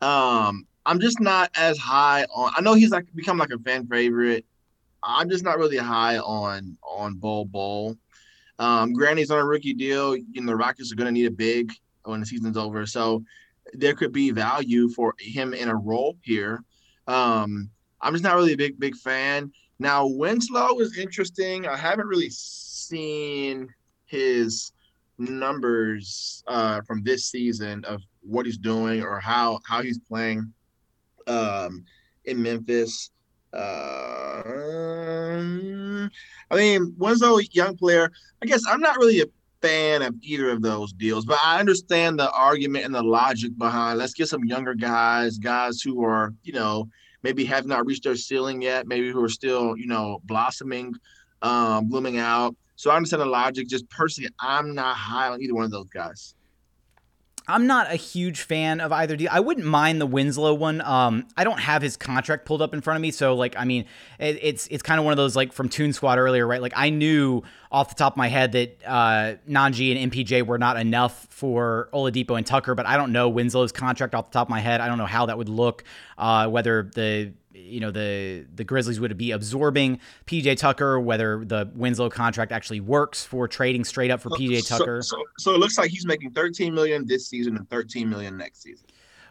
um, 0.00 0.66
I'm 0.86 1.00
just 1.00 1.20
not 1.20 1.50
as 1.56 1.78
high 1.78 2.24
on. 2.34 2.52
I 2.56 2.60
know 2.60 2.74
he's 2.74 2.90
like 2.90 3.06
become 3.14 3.38
like 3.38 3.50
a 3.50 3.58
fan 3.58 3.86
favorite. 3.86 4.44
I'm 5.02 5.28
just 5.30 5.44
not 5.44 5.58
really 5.58 5.76
high 5.76 6.18
on 6.18 6.76
on 6.82 7.14
Bol 7.14 7.44
Bol. 7.44 7.96
Um, 8.58 8.92
Granny's 8.92 9.30
on 9.30 9.38
a 9.38 9.44
rookie 9.44 9.72
deal. 9.72 10.16
You 10.16 10.26
know, 10.36 10.46
the 10.46 10.56
Rockets 10.56 10.92
are 10.92 10.96
going 10.96 11.06
to 11.06 11.12
need 11.12 11.26
a 11.26 11.30
big 11.30 11.72
when 12.04 12.20
the 12.20 12.26
season's 12.26 12.56
over, 12.56 12.86
so 12.86 13.24
there 13.72 13.94
could 13.94 14.12
be 14.12 14.30
value 14.30 14.88
for 14.88 15.14
him 15.18 15.54
in 15.54 15.68
a 15.68 15.76
role 15.76 16.16
here. 16.22 16.64
Um, 17.06 17.70
I'm 18.00 18.12
just 18.12 18.24
not 18.24 18.36
really 18.36 18.52
a 18.52 18.58
big 18.58 18.78
big 18.78 18.96
fan. 18.96 19.52
Now 19.78 20.06
Winslow 20.06 20.78
is 20.80 20.98
interesting. 20.98 21.66
I 21.66 21.76
haven't 21.76 22.06
really 22.06 22.30
seen 22.30 23.68
his 24.06 24.72
numbers 25.18 26.42
uh, 26.46 26.80
from 26.82 27.02
this 27.02 27.26
season 27.26 27.84
of 27.84 28.02
what 28.22 28.46
he's 28.46 28.58
doing 28.58 29.02
or 29.02 29.20
how 29.20 29.60
how 29.64 29.82
he's 29.82 29.98
playing 29.98 30.52
um, 31.30 31.84
in 32.24 32.42
Memphis. 32.42 33.10
Uh, 33.52 34.42
I 36.50 36.56
mean, 36.56 36.94
Winslow, 36.98 37.38
young 37.52 37.76
player. 37.76 38.10
I 38.42 38.46
guess 38.46 38.62
I'm 38.66 38.80
not 38.80 38.96
really 38.98 39.20
a 39.20 39.26
fan 39.60 40.02
of 40.02 40.14
either 40.22 40.50
of 40.50 40.62
those 40.62 40.92
deals, 40.92 41.24
but 41.24 41.38
I 41.42 41.60
understand 41.60 42.18
the 42.18 42.30
argument 42.30 42.84
and 42.84 42.94
the 42.94 43.02
logic 43.02 43.56
behind. 43.58 43.98
Let's 43.98 44.14
get 44.14 44.28
some 44.28 44.44
younger 44.44 44.74
guys, 44.74 45.38
guys 45.38 45.80
who 45.80 46.04
are, 46.04 46.32
you 46.42 46.52
know, 46.52 46.88
maybe 47.22 47.44
have 47.44 47.66
not 47.66 47.86
reached 47.86 48.04
their 48.04 48.16
ceiling 48.16 48.62
yet, 48.62 48.86
maybe 48.86 49.10
who 49.10 49.22
are 49.22 49.28
still, 49.28 49.76
you 49.76 49.86
know, 49.86 50.20
blossoming, 50.24 50.94
um, 51.42 51.88
blooming 51.88 52.18
out. 52.18 52.56
So 52.76 52.90
I 52.90 52.96
understand 52.96 53.20
the 53.22 53.26
logic. 53.26 53.68
Just 53.68 53.88
personally, 53.90 54.30
I'm 54.40 54.74
not 54.74 54.96
high 54.96 55.28
on 55.28 55.42
either 55.42 55.54
one 55.54 55.64
of 55.64 55.70
those 55.70 55.90
guys. 55.90 56.34
I'm 57.50 57.66
not 57.66 57.90
a 57.92 57.96
huge 57.96 58.42
fan 58.42 58.80
of 58.80 58.92
either 58.92 59.16
deal. 59.16 59.28
I 59.30 59.40
wouldn't 59.40 59.66
mind 59.66 60.00
the 60.00 60.06
Winslow 60.06 60.54
one. 60.54 60.80
Um, 60.80 61.26
I 61.36 61.44
don't 61.44 61.60
have 61.60 61.82
his 61.82 61.96
contract 61.96 62.44
pulled 62.44 62.62
up 62.62 62.72
in 62.72 62.80
front 62.80 62.96
of 62.96 63.02
me, 63.02 63.10
so 63.10 63.34
like, 63.34 63.54
I 63.58 63.64
mean, 63.64 63.84
it, 64.18 64.38
it's 64.40 64.66
it's 64.68 64.82
kind 64.82 64.98
of 64.98 65.04
one 65.04 65.12
of 65.12 65.16
those 65.16 65.36
like 65.36 65.52
from 65.52 65.68
Toon 65.68 65.92
Squad 65.92 66.18
earlier, 66.18 66.46
right? 66.46 66.62
Like, 66.62 66.72
I 66.76 66.90
knew 66.90 67.42
off 67.72 67.88
the 67.88 67.94
top 67.94 68.14
of 68.14 68.16
my 68.16 68.28
head 68.28 68.52
that 68.52 68.80
uh, 68.86 69.34
Nnaji 69.48 69.96
and 69.96 70.12
MPJ 70.12 70.46
were 70.46 70.58
not 70.58 70.76
enough 70.76 71.26
for 71.30 71.88
Oladipo 71.92 72.36
and 72.36 72.46
Tucker, 72.46 72.74
but 72.74 72.86
I 72.86 72.96
don't 72.96 73.12
know 73.12 73.28
Winslow's 73.28 73.72
contract 73.72 74.14
off 74.14 74.30
the 74.30 74.34
top 74.34 74.46
of 74.48 74.50
my 74.50 74.60
head. 74.60 74.80
I 74.80 74.88
don't 74.88 74.98
know 74.98 75.06
how 75.06 75.26
that 75.26 75.38
would 75.38 75.48
look, 75.48 75.84
uh, 76.18 76.48
whether 76.48 76.90
the 76.94 77.32
you 77.60 77.80
know 77.80 77.90
the 77.90 78.46
the 78.54 78.64
Grizzlies 78.64 79.00
would 79.00 79.16
be 79.16 79.30
absorbing 79.30 80.00
PJ 80.26 80.56
Tucker, 80.56 80.98
whether 81.00 81.44
the 81.44 81.70
Winslow 81.74 82.10
contract 82.10 82.52
actually 82.52 82.80
works 82.80 83.24
for 83.24 83.48
trading 83.48 83.84
straight 83.84 84.10
up 84.10 84.20
for 84.20 84.30
PJ 84.30 84.66
Tucker. 84.66 85.02
So, 85.02 85.16
so, 85.16 85.24
so, 85.38 85.54
it 85.54 85.58
looks 85.58 85.78
like 85.78 85.90
he's 85.90 86.06
making 86.06 86.32
13 86.32 86.74
million 86.74 87.06
this 87.06 87.28
season 87.28 87.56
and 87.56 87.68
13 87.70 88.08
million 88.08 88.36
next 88.36 88.62
season. 88.62 88.86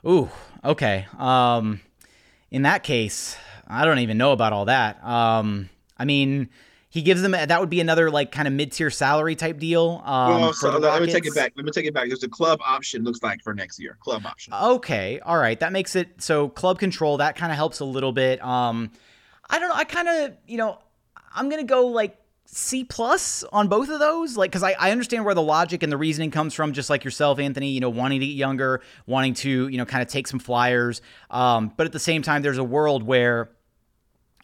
Ooh, 0.07 0.29
okay. 0.63 1.05
Um, 1.17 1.81
in 2.51 2.63
that 2.63 2.83
case, 2.83 3.35
I 3.67 3.85
don't 3.85 3.99
even 3.99 4.17
know 4.17 4.31
about 4.31 4.53
all 4.53 4.65
that. 4.65 5.03
Um, 5.03 5.69
I 5.97 6.05
mean, 6.05 6.49
he 6.91 7.03
gives 7.03 7.21
them 7.21 7.31
that 7.31 7.59
would 7.59 7.69
be 7.69 7.79
another 7.79 8.09
like 8.09 8.31
kind 8.31 8.47
of 8.47 8.53
mid 8.53 8.71
tier 8.71 8.89
salary 8.89 9.35
type 9.35 9.59
deal. 9.59 10.01
Um, 10.05 10.41
well, 10.41 10.53
so 10.53 10.75
let 10.77 11.01
me 11.01 11.11
take 11.11 11.25
it 11.25 11.35
back. 11.35 11.53
Let 11.55 11.63
me 11.63 11.71
take 11.71 11.85
it 11.85 11.93
back. 11.93 12.07
There's 12.07 12.23
a 12.23 12.29
club 12.29 12.59
option 12.65 13.03
looks 13.03 13.21
like 13.21 13.43
for 13.43 13.53
next 13.53 13.79
year. 13.79 13.97
Club 14.01 14.25
option. 14.25 14.53
Okay, 14.53 15.19
all 15.19 15.37
right, 15.37 15.59
that 15.59 15.71
makes 15.71 15.95
it 15.95 16.09
so 16.21 16.49
club 16.49 16.79
control. 16.79 17.17
That 17.17 17.35
kind 17.35 17.51
of 17.51 17.57
helps 17.57 17.79
a 17.79 17.85
little 17.85 18.11
bit. 18.11 18.43
Um, 18.43 18.91
I 19.49 19.59
don't 19.59 19.69
know. 19.69 19.75
I 19.75 19.83
kind 19.83 20.07
of 20.07 20.37
you 20.47 20.57
know 20.57 20.79
I'm 21.35 21.47
gonna 21.47 21.63
go 21.63 21.85
like 21.87 22.17
C 22.45 22.83
plus 22.83 23.43
on 23.51 23.67
both 23.67 23.89
of 23.89 23.99
those, 23.99 24.35
like 24.35 24.49
because 24.49 24.63
I, 24.63 24.71
I 24.79 24.89
understand 24.89 25.25
where 25.25 25.35
the 25.35 25.43
logic 25.43 25.83
and 25.83 25.91
the 25.91 25.97
reasoning 25.97 26.31
comes 26.31 26.55
from, 26.55 26.73
just 26.73 26.89
like 26.89 27.03
yourself, 27.03 27.37
Anthony. 27.37 27.69
You 27.69 27.81
know, 27.81 27.91
wanting 27.91 28.19
to 28.19 28.25
get 28.25 28.33
younger, 28.33 28.81
wanting 29.05 29.35
to 29.35 29.67
you 29.67 29.77
know 29.77 29.85
kind 29.85 30.01
of 30.01 30.07
take 30.07 30.25
some 30.25 30.39
flyers, 30.39 31.03
um, 31.29 31.71
but 31.77 31.85
at 31.85 31.93
the 31.93 31.99
same 31.99 32.23
time, 32.23 32.41
there's 32.41 32.57
a 32.57 32.63
world 32.63 33.03
where 33.03 33.51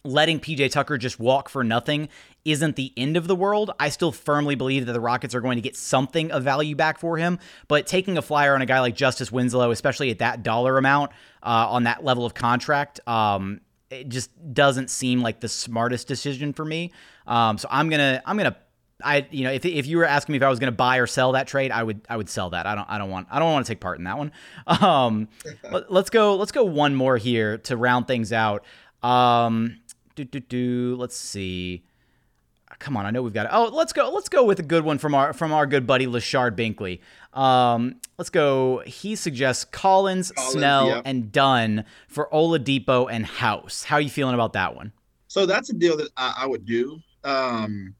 letting 0.04 0.38
PJ 0.38 0.70
Tucker 0.70 0.98
just 0.98 1.18
walk 1.18 1.48
for 1.48 1.64
nothing 1.64 2.08
isn't 2.46 2.76
the 2.76 2.92
end 2.96 3.16
of 3.16 3.26
the 3.26 3.34
world. 3.34 3.72
I 3.78 3.88
still 3.88 4.12
firmly 4.12 4.54
believe 4.54 4.86
that 4.86 4.92
the 4.92 5.00
Rockets 5.00 5.34
are 5.34 5.40
going 5.40 5.56
to 5.56 5.62
get 5.62 5.76
something 5.76 6.30
of 6.30 6.44
value 6.44 6.76
back 6.76 6.98
for 6.98 7.16
him, 7.16 7.38
but 7.68 7.86
taking 7.86 8.16
a 8.16 8.22
flyer 8.22 8.54
on 8.54 8.62
a 8.62 8.66
guy 8.66 8.80
like 8.80 8.94
Justice 8.94 9.32
Winslow, 9.32 9.72
especially 9.72 10.10
at 10.10 10.20
that 10.20 10.42
dollar 10.42 10.78
amount 10.78 11.10
uh, 11.42 11.66
on 11.68 11.82
that 11.84 12.04
level 12.04 12.24
of 12.24 12.34
contract, 12.34 13.00
um, 13.08 13.60
it 13.90 14.08
just 14.08 14.30
doesn't 14.54 14.90
seem 14.90 15.20
like 15.20 15.40
the 15.40 15.48
smartest 15.48 16.08
decision 16.08 16.52
for 16.52 16.64
me. 16.64 16.92
Um, 17.26 17.58
so 17.58 17.68
I'm 17.70 17.88
gonna 17.88 18.22
I'm 18.24 18.36
gonna 18.36 18.56
I 19.02 19.26
you 19.30 19.44
know 19.44 19.52
if, 19.52 19.64
if 19.64 19.86
you 19.86 19.98
were 19.98 20.04
asking 20.04 20.32
me 20.32 20.36
if 20.36 20.42
I 20.42 20.48
was 20.48 20.58
going 20.58 20.72
to 20.72 20.76
buy 20.76 20.98
or 20.98 21.06
sell 21.06 21.32
that 21.32 21.46
trade, 21.46 21.70
I 21.70 21.82
would 21.82 22.00
I 22.08 22.16
would 22.16 22.28
sell 22.28 22.50
that. 22.50 22.66
I 22.66 22.74
don't 22.74 22.88
I 22.88 22.98
don't 22.98 23.10
want 23.10 23.28
I 23.30 23.38
don't 23.38 23.52
want 23.52 23.66
to 23.66 23.70
take 23.70 23.80
part 23.80 23.98
in 23.98 24.04
that 24.04 24.18
one. 24.18 24.32
Um, 24.66 25.28
let, 25.70 25.90
us 25.90 26.10
go 26.10 26.36
let's 26.36 26.52
go 26.52 26.64
one 26.64 26.94
more 26.94 27.16
here 27.16 27.58
to 27.58 27.76
round 27.76 28.06
things 28.06 28.32
out. 28.32 28.64
Um, 29.02 29.78
do 30.14 30.24
do 30.24 30.40
do. 30.40 30.96
Let's 30.98 31.16
see. 31.16 31.84
Come 32.78 32.96
on, 32.96 33.06
I 33.06 33.10
know 33.10 33.22
we've 33.22 33.32
got. 33.32 33.46
It. 33.46 33.52
Oh, 33.52 33.70
let's 33.72 33.92
go. 33.92 34.10
Let's 34.10 34.28
go 34.28 34.44
with 34.44 34.60
a 34.60 34.62
good 34.62 34.84
one 34.84 34.98
from 34.98 35.14
our 35.14 35.32
from 35.32 35.52
our 35.52 35.66
good 35.66 35.86
buddy 35.86 36.06
Lashard 36.06 36.56
Binkley. 36.56 37.00
Um, 37.38 37.96
let's 38.18 38.30
go. 38.30 38.82
He 38.86 39.16
suggests 39.16 39.64
Collins, 39.64 40.32
Collins 40.32 40.52
Snell, 40.52 41.02
and 41.04 41.32
Dunn 41.32 41.84
for 42.08 42.28
Oladipo 42.32 43.08
and 43.10 43.24
House. 43.24 43.84
How 43.84 43.96
are 43.96 44.00
you 44.00 44.10
feeling 44.10 44.34
about 44.34 44.52
that 44.54 44.74
one? 44.74 44.92
So 45.28 45.46
that's 45.46 45.70
a 45.70 45.74
deal 45.74 45.96
that 45.96 46.08
I, 46.16 46.34
I 46.40 46.46
would 46.46 46.64
do. 46.64 46.98
Um, 47.24 47.94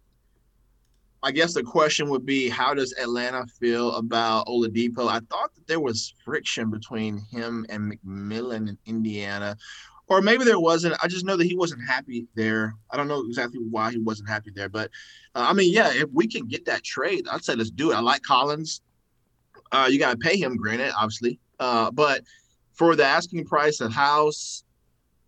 I 1.22 1.32
guess 1.32 1.54
the 1.54 1.62
question 1.62 2.08
would 2.10 2.24
be, 2.24 2.48
how 2.48 2.72
does 2.72 2.92
Atlanta 2.92 3.46
feel 3.46 3.96
about 3.96 4.46
Oladipo? 4.46 5.08
I 5.08 5.20
thought 5.28 5.54
that 5.54 5.66
there 5.66 5.80
was 5.80 6.14
friction 6.24 6.70
between 6.70 7.18
him 7.18 7.66
and 7.68 7.92
McMillan 7.92 8.68
in 8.68 8.78
Indiana 8.86 9.56
or 10.08 10.22
maybe 10.22 10.44
there 10.44 10.60
wasn't. 10.60 10.96
I 11.02 11.08
just 11.08 11.24
know 11.24 11.36
that 11.36 11.46
he 11.46 11.56
wasn't 11.56 11.86
happy 11.86 12.26
there. 12.34 12.74
I 12.90 12.96
don't 12.96 13.08
know 13.08 13.24
exactly 13.26 13.60
why 13.60 13.90
he 13.90 13.98
wasn't 13.98 14.28
happy 14.28 14.50
there, 14.54 14.68
but 14.68 14.90
uh, 15.34 15.46
I 15.48 15.52
mean, 15.52 15.72
yeah, 15.72 15.92
if 15.92 16.08
we 16.12 16.26
can 16.26 16.46
get 16.46 16.64
that 16.66 16.84
trade, 16.84 17.26
I'd 17.30 17.44
say 17.44 17.54
let's 17.54 17.70
do 17.70 17.92
it. 17.92 17.94
I 17.94 18.00
like 18.00 18.22
Collins. 18.22 18.82
Uh, 19.72 19.88
you 19.90 19.98
got 19.98 20.12
to 20.12 20.16
pay 20.16 20.36
him, 20.36 20.56
granted, 20.56 20.92
obviously, 20.96 21.40
uh, 21.58 21.90
but 21.90 22.22
for 22.72 22.94
the 22.94 23.04
asking 23.04 23.44
price 23.44 23.80
of 23.80 23.92
House 23.92 24.62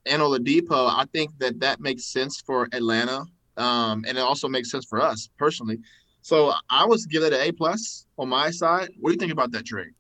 and 0.07 0.23
Oladipo, 0.23 0.91
I 0.91 1.07
think 1.13 1.37
that 1.39 1.59
that 1.61 1.81
makes 1.81 2.05
sense 2.05 2.41
for 2.41 2.69
Atlanta, 2.73 3.25
um, 3.57 4.05
and 4.07 4.17
it 4.17 4.21
also 4.21 4.49
makes 4.49 4.71
sense 4.71 4.85
for 4.85 5.01
us 5.01 5.29
personally. 5.39 5.79
So 6.23 6.53
I 6.71 6.85
was 6.85 7.07
give 7.07 7.23
it 7.23 7.33
an 7.33 7.41
A 7.41 7.53
plus 7.53 8.07
on 8.19 8.29
my 8.29 8.51
side. 8.51 8.91
What 9.01 9.11
do 9.11 9.15
you 9.15 9.19
think 9.19 9.33
about 9.33 9.51
that 9.53 9.65
trade? 9.65 9.93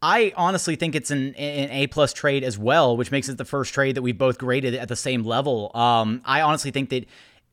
I 0.00 0.32
honestly 0.36 0.76
think 0.76 0.94
it's 0.94 1.10
an, 1.10 1.34
an 1.34 1.70
A 1.70 1.86
plus 1.88 2.12
trade 2.12 2.44
as 2.44 2.56
well, 2.56 2.96
which 2.96 3.10
makes 3.10 3.28
it 3.28 3.36
the 3.36 3.44
first 3.44 3.74
trade 3.74 3.96
that 3.96 4.02
we 4.02 4.12
both 4.12 4.38
graded 4.38 4.74
at 4.74 4.88
the 4.88 4.96
same 4.96 5.24
level. 5.24 5.72
Um, 5.74 6.22
I 6.24 6.42
honestly 6.42 6.70
think 6.70 6.90
that 6.90 7.06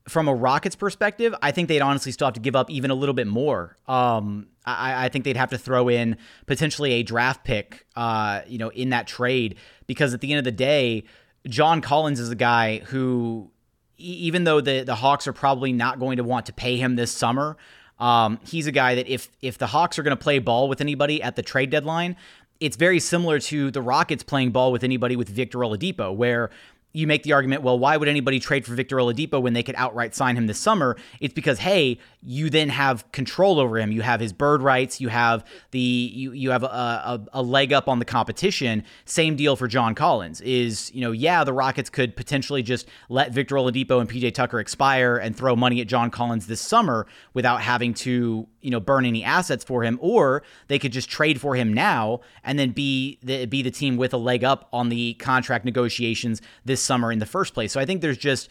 from 0.08 0.28
a 0.28 0.36
Rockets 0.36 0.76
perspective, 0.76 1.34
I 1.42 1.52
think 1.52 1.68
they'd 1.68 1.82
honestly 1.82 2.12
still 2.12 2.28
have 2.28 2.36
to 2.36 2.40
give 2.40 2.56
up 2.56 2.70
even 2.70 2.92
a 2.92 2.94
little 2.96 3.16
bit 3.16 3.26
more. 3.26 3.76
Um, 3.88 4.48
I, 4.66 5.06
I, 5.06 5.10
think 5.10 5.26
they'd 5.26 5.38
have 5.38 5.50
to 5.50 5.58
throw 5.58 5.90
in 5.90 6.18
potentially 6.46 6.94
a 6.94 7.04
draft 7.04 7.44
pick, 7.44 7.86
uh, 7.96 8.42
you 8.48 8.60
know, 8.60 8.70
in 8.70 8.90
that 8.90 9.08
trade 9.08 9.56
because 9.88 10.14
at 10.14 10.22
the 10.22 10.32
end 10.32 10.40
of 10.40 10.46
the 10.46 10.52
day, 10.52 11.06
John 11.48 11.82
Collins 11.82 12.20
is 12.20 12.30
a 12.30 12.36
guy 12.36 12.80
who, 12.80 13.52
even 13.98 14.44
though 14.44 14.62
the 14.62 14.84
the 14.84 14.96
Hawks 14.96 15.28
are 15.28 15.34
probably 15.34 15.72
not 15.72 16.00
going 16.00 16.18
to 16.18 16.24
want 16.24 16.48
to 16.48 16.54
pay 16.54 16.78
him 16.78 16.96
this 16.96 17.12
summer, 17.12 17.58
um, 18.00 18.40
he's 18.46 18.68
a 18.68 18.72
guy 18.72 18.96
that 18.96 19.08
if 19.08 19.30
if 19.42 19.58
the 19.58 19.68
Hawks 19.68 19.98
are 19.98 20.04
going 20.04 20.16
to 20.16 20.22
play 20.22 20.40
ball 20.40 20.68
with 20.68 20.82
anybody 20.82 21.22
at 21.22 21.36
the 21.36 21.42
trade 21.42 21.70
deadline, 21.70 22.16
it's 22.60 22.76
very 22.76 23.00
similar 23.00 23.40
to 23.40 23.72
the 23.72 23.82
Rockets 23.82 24.24
playing 24.24 24.52
ball 24.52 24.72
with 24.72 24.84
anybody 24.84 25.16
with 25.16 25.30
Victor 25.30 25.60
Oladipo, 25.60 26.16
where 26.16 26.50
you 26.96 27.08
make 27.08 27.24
the 27.24 27.34
argument, 27.34 27.62
well, 27.62 27.78
why 27.78 27.98
would 27.98 28.08
anybody 28.08 28.40
trade 28.40 28.66
for 28.66 28.74
Victor 28.74 28.96
Oladipo 28.96 29.42
when 29.42 29.54
they 29.54 29.64
could 29.64 29.76
outright 29.78 30.16
sign 30.16 30.38
him 30.38 30.48
this 30.48 30.58
summer? 30.58 30.96
It's 31.20 31.34
because, 31.34 31.60
hey, 31.60 32.00
you 32.28 32.50
then 32.50 32.70
have 32.70 33.10
control 33.12 33.60
over 33.60 33.78
him. 33.78 33.92
You 33.92 34.02
have 34.02 34.20
his 34.20 34.34
bird 34.34 34.64
rights. 34.64 35.00
You 35.00 35.10
have 35.10 35.46
the 35.72 35.80
you 35.80 36.32
you 36.32 36.50
have 36.50 36.64
a, 36.64 36.66
a, 36.66 37.26
a, 37.34 37.42
leg 37.44 37.72
up 37.72 37.88
on 37.88 38.00
the 38.00 38.06
competition. 38.06 38.84
Same 39.06 39.36
deal 39.36 39.56
for 39.56 39.68
John 39.68 39.94
Collins. 39.94 40.42
Is 40.42 40.92
you 40.94 41.02
know, 41.02 41.12
yeah, 41.12 41.44
the 41.44 41.54
Rockets 41.54 41.90
could 41.90 42.16
potentially 42.16 42.64
just 42.64 42.88
let 43.10 43.32
Victor 43.32 43.56
Oladipo 43.56 44.02
and 44.02 44.10
PJ 44.10 44.34
Tucker 44.34 44.60
expire 44.60 45.18
and 45.18 45.36
throw 45.36 45.56
money 45.56 45.80
at 45.82 45.88
John 45.88 46.10
Collins 46.10 46.48
this 46.48 46.60
summer 46.60 47.06
without 47.36 47.62
having 47.62 47.94
to 47.94 48.48
you 48.62 48.72
know 48.72 48.80
burn 48.80 49.06
any 49.06 49.24
assets 49.24 49.64
for 49.64 49.84
him, 49.84 50.00
or 50.02 50.42
they 50.68 50.80
could 50.80 50.92
just 50.92 51.10
trade 51.10 51.40
for 51.40 51.56
him 51.56 51.72
now 51.72 52.22
and 52.44 52.58
then 52.58 52.72
be 52.72 53.20
the 53.22 53.46
be 53.46 53.62
the 53.62 53.72
team 53.72 53.98
with 53.98 54.14
a 54.14 54.18
leg 54.18 54.44
up 54.44 54.68
on 54.74 54.90
the 54.90 55.14
contract 55.16 55.64
negotiations 55.64 56.42
this 56.66 56.82
summer 56.82 57.12
in 57.12 57.20
the 57.20 57.26
first 57.28 57.54
place. 57.54 57.72
So 57.72 57.80
I 57.80 57.86
think 57.86 58.02
there's 58.02 58.18
just 58.18 58.50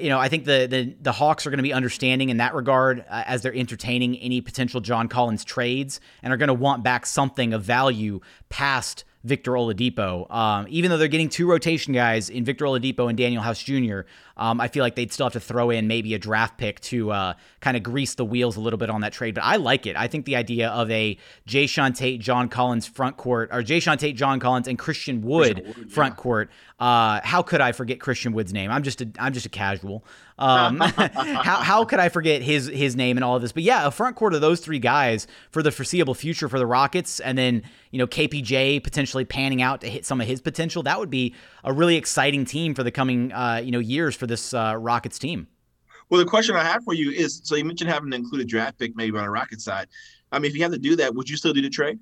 you 0.00 0.08
know, 0.08 0.18
I 0.18 0.28
think 0.28 0.44
the 0.44 0.66
the, 0.68 0.94
the 1.00 1.12
Hawks 1.12 1.46
are 1.46 1.50
going 1.50 1.58
to 1.58 1.62
be 1.62 1.72
understanding 1.72 2.28
in 2.28 2.38
that 2.38 2.54
regard 2.54 3.04
uh, 3.08 3.24
as 3.26 3.42
they're 3.42 3.54
entertaining 3.54 4.16
any 4.18 4.40
potential 4.40 4.80
John 4.80 5.08
Collins 5.08 5.44
trades 5.44 6.00
and 6.22 6.32
are 6.32 6.36
going 6.36 6.48
to 6.48 6.54
want 6.54 6.82
back 6.82 7.06
something 7.06 7.52
of 7.52 7.62
value 7.62 8.20
past 8.48 9.04
Victor 9.24 9.52
Oladipo. 9.52 10.30
Um, 10.32 10.66
even 10.68 10.90
though 10.90 10.96
they're 10.96 11.08
getting 11.08 11.28
two 11.28 11.48
rotation 11.48 11.92
guys 11.92 12.28
in 12.28 12.44
Victor 12.44 12.64
Oladipo 12.64 13.08
and 13.08 13.18
Danuel 13.18 13.42
House 13.42 13.62
Jr., 13.62 14.00
um, 14.36 14.60
I 14.60 14.68
feel 14.68 14.82
like 14.82 14.94
they'd 14.94 15.12
still 15.12 15.26
have 15.26 15.32
to 15.34 15.40
throw 15.40 15.70
in 15.70 15.86
maybe 15.86 16.14
a 16.14 16.18
draft 16.18 16.58
pick 16.58 16.80
to 16.80 17.10
uh, 17.10 17.34
kind 17.60 17.76
of 17.76 17.82
grease 17.82 18.14
the 18.14 18.24
wheels 18.24 18.56
a 18.56 18.60
little 18.60 18.78
bit 18.78 18.90
on 18.90 19.02
that 19.02 19.12
trade. 19.12 19.34
But 19.34 19.44
I 19.44 19.56
like 19.56 19.86
it. 19.86 19.96
I 19.96 20.08
think 20.08 20.24
the 20.24 20.36
idea 20.36 20.70
of 20.70 20.90
a 20.90 21.18
Jae'Sean 21.46 21.96
Tate, 21.96 22.20
John 22.20 22.48
Collins 22.48 22.86
front 22.86 23.16
court, 23.16 23.50
or 23.52 23.62
Jae'Sean 23.62 23.98
Tate, 23.98 24.16
John 24.16 24.40
Collins, 24.40 24.68
and 24.68 24.78
Christian 24.78 25.22
Wood, 25.22 25.56
Christian 25.56 25.82
Wood 25.82 25.92
front 25.92 26.12
yeah. 26.12 26.22
court. 26.22 26.50
Uh, 26.82 27.20
how 27.22 27.42
could 27.42 27.60
I 27.60 27.70
forget 27.70 28.00
Christian 28.00 28.32
Wood's 28.32 28.52
name? 28.52 28.68
I'm 28.68 28.82
just 28.82 29.00
a 29.00 29.08
I'm 29.20 29.32
just 29.32 29.46
a 29.46 29.48
casual. 29.48 30.04
Um, 30.36 30.80
how 30.80 31.58
how 31.58 31.84
could 31.84 32.00
I 32.00 32.08
forget 32.08 32.42
his 32.42 32.66
his 32.66 32.96
name 32.96 33.16
and 33.16 33.22
all 33.22 33.36
of 33.36 33.42
this? 33.42 33.52
But 33.52 33.62
yeah, 33.62 33.86
a 33.86 33.92
front 33.92 34.16
court 34.16 34.34
of 34.34 34.40
those 34.40 34.58
three 34.58 34.80
guys 34.80 35.28
for 35.52 35.62
the 35.62 35.70
foreseeable 35.70 36.14
future 36.14 36.48
for 36.48 36.58
the 36.58 36.66
Rockets, 36.66 37.20
and 37.20 37.38
then 37.38 37.62
you 37.92 37.98
know 37.98 38.08
KPJ 38.08 38.82
potentially 38.82 39.24
panning 39.24 39.62
out 39.62 39.80
to 39.82 39.88
hit 39.88 40.04
some 40.04 40.20
of 40.20 40.26
his 40.26 40.40
potential. 40.40 40.82
That 40.82 40.98
would 40.98 41.10
be 41.10 41.36
a 41.62 41.72
really 41.72 41.94
exciting 41.94 42.44
team 42.44 42.74
for 42.74 42.82
the 42.82 42.90
coming 42.90 43.32
uh, 43.32 43.60
you 43.62 43.70
know 43.70 43.78
years 43.78 44.16
for 44.16 44.26
this 44.32 44.54
uh, 44.54 44.74
Rockets 44.78 45.18
team. 45.18 45.46
Well, 46.08 46.18
the 46.18 46.26
question 46.26 46.56
I 46.56 46.64
have 46.64 46.82
for 46.84 46.94
you 46.94 47.10
is: 47.10 47.40
so 47.44 47.54
you 47.54 47.64
mentioned 47.64 47.90
having 47.90 48.10
to 48.10 48.16
include 48.16 48.40
a 48.40 48.44
draft 48.44 48.78
pick 48.78 48.96
maybe 48.96 49.16
on 49.18 49.24
a 49.24 49.30
Rocket 49.30 49.60
side. 49.60 49.88
I 50.32 50.38
mean, 50.38 50.50
if 50.50 50.56
you 50.56 50.62
have 50.62 50.72
to 50.72 50.78
do 50.78 50.96
that, 50.96 51.14
would 51.14 51.28
you 51.28 51.36
still 51.36 51.52
do 51.52 51.62
the 51.62 51.70
trade? 51.70 51.98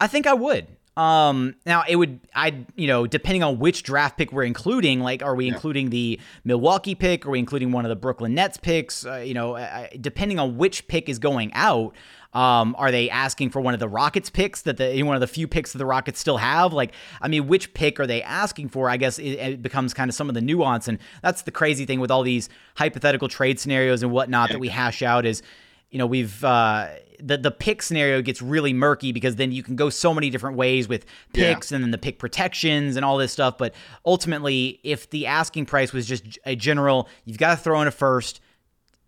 I 0.00 0.06
think 0.06 0.26
I 0.26 0.34
would. 0.34 0.66
Um, 0.96 1.54
now 1.64 1.84
it 1.88 1.96
would, 1.96 2.20
I, 2.34 2.66
you 2.74 2.86
know, 2.86 3.06
depending 3.06 3.42
on 3.42 3.58
which 3.58 3.82
draft 3.82 4.18
pick 4.18 4.32
we're 4.32 4.44
including, 4.44 5.00
like, 5.00 5.22
are 5.22 5.34
we 5.34 5.46
yeah. 5.46 5.54
including 5.54 5.90
the 5.90 6.20
Milwaukee 6.44 6.94
pick? 6.94 7.24
Are 7.24 7.30
we 7.30 7.38
including 7.38 7.72
one 7.72 7.84
of 7.84 7.88
the 7.88 7.96
Brooklyn 7.96 8.34
Nets 8.34 8.56
picks? 8.56 9.06
Uh, 9.06 9.16
you 9.16 9.34
know, 9.34 9.56
uh, 9.56 9.86
depending 10.00 10.38
on 10.38 10.58
which 10.58 10.88
pick 10.88 11.08
is 11.08 11.18
going 11.18 11.52
out, 11.54 11.94
um, 12.32 12.76
are 12.78 12.90
they 12.90 13.10
asking 13.10 13.50
for 13.50 13.60
one 13.60 13.74
of 13.74 13.80
the 13.80 13.88
Rockets 13.88 14.30
picks 14.30 14.62
that 14.62 14.76
the 14.76 15.02
one 15.02 15.16
of 15.16 15.20
the 15.20 15.26
few 15.26 15.48
picks 15.48 15.72
that 15.72 15.78
the 15.78 15.86
Rockets 15.86 16.20
still 16.20 16.36
have? 16.36 16.72
Like, 16.72 16.92
I 17.20 17.28
mean, 17.28 17.48
which 17.48 17.74
pick 17.74 17.98
are 17.98 18.06
they 18.06 18.22
asking 18.22 18.68
for? 18.68 18.88
I 18.88 18.96
guess 18.96 19.18
it, 19.18 19.32
it 19.32 19.62
becomes 19.62 19.94
kind 19.94 20.08
of 20.08 20.14
some 20.14 20.28
of 20.28 20.34
the 20.34 20.40
nuance, 20.40 20.88
and 20.88 20.98
that's 21.22 21.42
the 21.42 21.50
crazy 21.50 21.86
thing 21.86 22.00
with 22.00 22.10
all 22.10 22.22
these 22.22 22.48
hypothetical 22.76 23.28
trade 23.28 23.58
scenarios 23.58 24.02
and 24.02 24.12
whatnot 24.12 24.50
that 24.50 24.60
we 24.60 24.68
hash 24.68 25.02
out 25.02 25.26
is 25.26 25.42
you 25.90 25.98
know, 25.98 26.06
we've 26.06 26.42
uh, 26.44 26.88
the 27.18 27.36
the 27.36 27.50
pick 27.50 27.82
scenario 27.82 28.22
gets 28.22 28.40
really 28.40 28.72
murky 28.72 29.12
because 29.12 29.36
then 29.36 29.52
you 29.52 29.62
can 29.62 29.76
go 29.76 29.90
so 29.90 30.14
many 30.14 30.30
different 30.30 30.56
ways 30.56 30.88
with 30.88 31.04
picks 31.32 31.70
yeah. 31.70 31.76
and 31.76 31.84
then 31.84 31.90
the 31.90 31.98
pick 31.98 32.18
protections 32.18 32.96
and 32.96 33.04
all 33.04 33.18
this 33.18 33.32
stuff. 33.32 33.58
But 33.58 33.74
ultimately, 34.06 34.78
if 34.84 35.10
the 35.10 35.26
asking 35.26 35.66
price 35.66 35.92
was 35.92 36.06
just 36.06 36.38
a 36.46 36.54
general, 36.54 37.08
you've 37.24 37.38
got 37.38 37.50
to 37.50 37.56
throw 37.56 37.80
in 37.82 37.88
a 37.88 37.92
first 37.92 38.40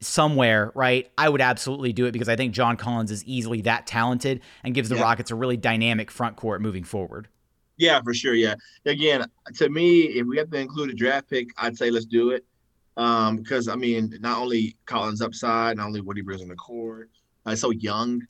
somewhere, 0.02 0.72
right? 0.74 1.10
I 1.16 1.28
would 1.28 1.40
absolutely 1.40 1.92
do 1.92 2.06
it 2.06 2.12
because 2.12 2.28
I 2.28 2.36
think 2.36 2.52
John 2.52 2.76
Collins 2.76 3.10
is 3.10 3.24
easily 3.24 3.62
that 3.62 3.86
talented 3.86 4.40
and 4.64 4.74
gives 4.74 4.88
the 4.88 4.96
yeah. 4.96 5.02
Rockets 5.02 5.30
a 5.30 5.34
really 5.34 5.56
dynamic 5.56 6.10
front 6.10 6.36
court 6.36 6.60
moving 6.60 6.84
forward. 6.84 7.28
Yeah, 7.76 8.00
for 8.02 8.14
sure. 8.14 8.34
Yeah. 8.34 8.54
Again, 8.84 9.26
to 9.56 9.68
me, 9.68 10.02
if 10.02 10.26
we 10.26 10.38
have 10.38 10.50
to 10.50 10.58
include 10.58 10.90
a 10.90 10.94
draft 10.94 11.28
pick, 11.28 11.48
I'd 11.56 11.76
say 11.76 11.90
let's 11.90 12.06
do 12.06 12.30
it. 12.30 12.44
Um, 12.96 13.36
because 13.36 13.68
I 13.68 13.74
mean, 13.74 14.14
not 14.20 14.38
only 14.38 14.76
Collins 14.84 15.22
upside, 15.22 15.78
not 15.78 15.86
only 15.86 16.00
what 16.02 16.16
he 16.16 16.22
brings 16.22 16.42
on 16.42 16.48
the 16.48 16.56
court, 16.56 17.10
uh, 17.46 17.56
so 17.56 17.70
young. 17.70 18.22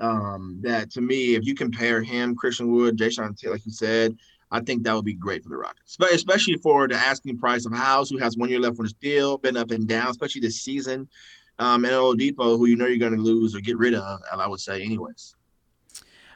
Um, 0.00 0.58
that 0.62 0.90
to 0.92 1.00
me, 1.00 1.34
if 1.34 1.44
you 1.44 1.54
compare 1.54 2.02
him, 2.02 2.34
Christian 2.34 2.72
Wood, 2.72 2.96
Jae'Sean 2.96 3.38
Tate, 3.38 3.50
like 3.50 3.66
you 3.66 3.72
said, 3.72 4.16
I 4.50 4.60
think 4.60 4.82
that 4.82 4.94
would 4.94 5.04
be 5.04 5.14
great 5.14 5.42
for 5.42 5.48
the 5.48 5.56
Rockets, 5.56 5.96
but 5.96 6.12
especially 6.12 6.56
for 6.56 6.88
the 6.88 6.96
asking 6.96 7.38
price 7.38 7.66
of 7.66 7.72
House, 7.72 8.10
who 8.10 8.18
has 8.18 8.36
one 8.36 8.48
year 8.48 8.58
left 8.58 8.78
on 8.78 8.84
his 8.84 8.92
deal, 8.94 9.38
been 9.38 9.56
up 9.56 9.70
and 9.70 9.86
down, 9.86 10.08
especially 10.08 10.40
this 10.40 10.60
season, 10.60 11.08
um, 11.58 11.84
and 11.84 11.94
Oladipo, 11.94 12.58
who 12.58 12.66
you 12.66 12.76
know 12.76 12.86
you're 12.86 12.98
going 12.98 13.14
to 13.14 13.22
lose 13.22 13.54
or 13.54 13.60
get 13.60 13.78
rid 13.78 13.94
of, 13.94 14.20
I 14.32 14.48
would 14.48 14.60
say, 14.60 14.82
anyways. 14.82 15.36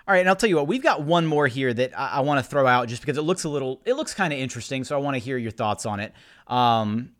All 0.07 0.13
right, 0.13 0.21
and 0.21 0.29
I'll 0.29 0.37
tell 0.37 0.51
you 0.51 0.57
what, 0.57 0.69
we've 0.69 0.83
got 0.83 1.03
one 1.03 1.27
more 1.27 1.49
here 1.49 1.73
that 1.73 1.99
I, 1.99 2.09
I 2.09 2.21
want 2.21 2.45
to 2.45 2.49
throw 2.49 2.67
out 2.67 2.89
just 2.89 3.01
because 3.01 3.17
it 3.17 3.23
looks 3.23 3.45
a 3.45 3.49
little, 3.49 3.81
it 3.87 3.95
looks 3.95 4.13
kind 4.13 4.35
of 4.35 4.39
interesting, 4.39 4.85
so 4.85 4.95
I 4.95 5.01
want 5.01 5.15
to 5.15 5.19
hear 5.19 5.39
your 5.39 5.51
thoughts 5.51 5.87
on 5.87 5.99
it. 5.99 6.13
Um, 6.47 7.14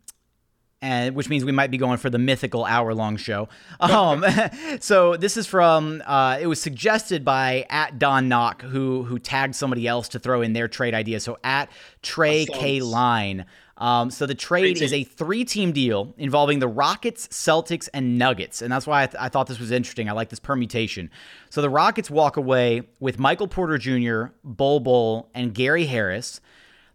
and 0.85 1.15
which 1.15 1.29
means 1.29 1.43
we 1.43 1.51
might 1.51 1.71
be 1.71 1.79
going 1.79 1.97
for 1.97 2.11
the 2.11 2.19
mythical 2.19 2.63
hour 2.63 2.93
long 2.93 3.17
show. 3.17 3.49
Um, 3.95 4.25
so 4.79 5.15
this 5.15 5.37
is 5.37 5.47
from 5.47 6.01
uh, 6.05 6.37
it 6.39 6.47
was 6.47 6.61
suggested 6.61 7.23
by 7.23 7.65
at 7.69 7.99
Don 7.99 8.27
Knock 8.27 8.61
who 8.61 9.03
who 9.03 9.19
tagged 9.19 9.55
somebody 9.55 9.87
else 9.87 10.09
to 10.09 10.19
throw 10.19 10.41
in 10.41 10.53
their 10.53 10.67
trade 10.67 10.93
idea. 10.93 11.19
So 11.19 11.37
at 11.43 11.69
Trey 12.01 12.45
K 12.45 12.81
Line. 12.81 13.45
Um, 13.77 14.09
so 14.09 14.25
the 14.25 14.35
trade 14.35 14.81
is 14.81 14.93
a 14.93 15.03
three-team 15.03 15.73
deal 15.73 16.13
involving 16.17 16.59
the 16.59 16.67
Rockets, 16.67 17.27
Celtics, 17.27 17.89
and 17.93 18.17
Nuggets, 18.17 18.61
and 18.61 18.71
that's 18.71 18.87
why 18.87 19.03
I, 19.03 19.05
th- 19.07 19.17
I 19.19 19.27
thought 19.27 19.47
this 19.47 19.59
was 19.59 19.71
interesting. 19.71 20.07
I 20.07 20.13
like 20.13 20.29
this 20.29 20.39
permutation. 20.39 21.09
So 21.49 21.61
the 21.61 21.69
Rockets 21.69 22.09
walk 22.09 22.37
away 22.37 22.83
with 23.01 23.19
Michael 23.19 23.49
Porter 23.49 23.77
Jr., 23.77 24.33
Bol 24.45 24.79
Bol, 24.79 25.29
and 25.35 25.53
Gary 25.53 25.87
Harris. 25.87 26.39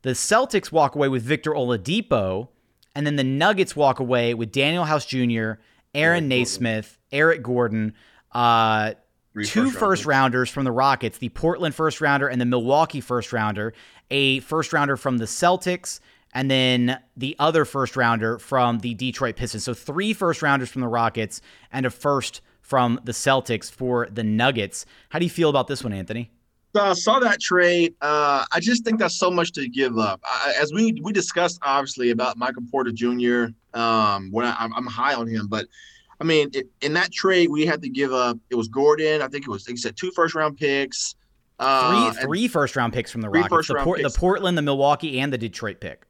The 0.02 0.10
Celtics 0.10 0.72
walk 0.72 0.94
away 0.94 1.08
with 1.08 1.22
Victor 1.22 1.50
Oladipo, 1.50 2.48
and 2.94 3.06
then 3.06 3.16
the 3.16 3.24
Nuggets 3.24 3.76
walk 3.76 4.00
away 4.00 4.34
with 4.34 4.52
Danuel 4.52 4.86
House 4.86 5.06
Jr., 5.06 5.60
Aaron 5.94 6.28
Nesmith, 6.28 6.98
Eric 7.12 7.42
Gordon, 7.42 7.94
uh, 8.32 8.94
two 9.34 9.66
first, 9.66 9.78
first 9.78 10.06
rounders 10.06 10.50
from 10.50 10.64
the 10.64 10.72
Rockets, 10.72 11.18
the 11.18 11.28
Portland 11.30 11.74
first 11.74 12.00
rounder 12.00 12.28
and 12.28 12.40
the 12.40 12.46
Milwaukee 12.46 13.00
first 13.00 13.32
rounder, 13.32 13.72
a 14.10 14.40
first 14.40 14.72
rounder 14.72 14.96
from 14.96 15.18
the 15.18 15.24
Celtics, 15.24 16.00
and 16.32 16.50
then 16.50 17.00
the 17.16 17.34
other 17.38 17.64
first 17.64 17.96
rounder 17.96 18.38
from 18.38 18.78
the 18.78 18.94
Detroit 18.94 19.36
Pistons. 19.36 19.64
So 19.64 19.74
three 19.74 20.12
first 20.12 20.42
rounders 20.42 20.68
from 20.68 20.80
the 20.80 20.88
Rockets 20.88 21.40
and 21.72 21.86
a 21.86 21.90
first 21.90 22.40
from 22.60 23.00
the 23.04 23.12
Celtics 23.12 23.70
for 23.70 24.08
the 24.10 24.22
Nuggets. 24.22 24.86
How 25.08 25.18
do 25.18 25.24
you 25.24 25.30
feel 25.30 25.50
about 25.50 25.66
this 25.66 25.82
one, 25.82 25.92
Anthony? 25.92 26.30
So 26.72 26.80
I 26.80 26.92
saw 26.92 27.18
that 27.18 27.40
trade. 27.40 27.94
Uh, 28.00 28.44
I 28.52 28.60
just 28.60 28.84
think 28.84 29.00
that's 29.00 29.16
so 29.16 29.30
much 29.30 29.52
to 29.52 29.68
give 29.68 29.98
up. 29.98 30.20
I, 30.24 30.54
as 30.60 30.72
we 30.72 31.00
we 31.02 31.12
discussed, 31.12 31.58
obviously 31.62 32.10
about 32.10 32.36
Michael 32.36 32.62
Porter 32.70 32.92
Jr. 32.92 33.46
Um, 33.74 34.30
when 34.30 34.46
I, 34.46 34.64
am 34.64 34.86
high 34.86 35.14
on 35.14 35.26
him, 35.26 35.48
but 35.48 35.66
I 36.20 36.24
mean, 36.24 36.50
it, 36.52 36.68
in 36.80 36.92
that 36.94 37.12
trade, 37.12 37.48
we 37.50 37.66
had 37.66 37.82
to 37.82 37.88
give 37.88 38.12
up. 38.12 38.38
It 38.50 38.54
was 38.54 38.68
Gordon. 38.68 39.22
I 39.22 39.28
think 39.28 39.46
it 39.46 39.50
was. 39.50 39.66
He 39.66 39.76
said 39.76 39.96
two 39.96 40.12
first 40.12 40.34
round 40.34 40.58
picks. 40.58 41.16
Uh, 41.58 42.12
three 42.12 42.22
three 42.22 42.48
first 42.48 42.76
round 42.76 42.92
picks 42.92 43.10
from 43.10 43.20
the 43.20 43.28
Rockets. 43.28 43.68
The, 43.68 43.74
Port, 43.74 44.02
the 44.02 44.10
Portland, 44.10 44.56
the 44.56 44.62
Milwaukee, 44.62 45.18
and 45.18 45.32
the 45.32 45.38
Detroit 45.38 45.80
pick. 45.80 46.06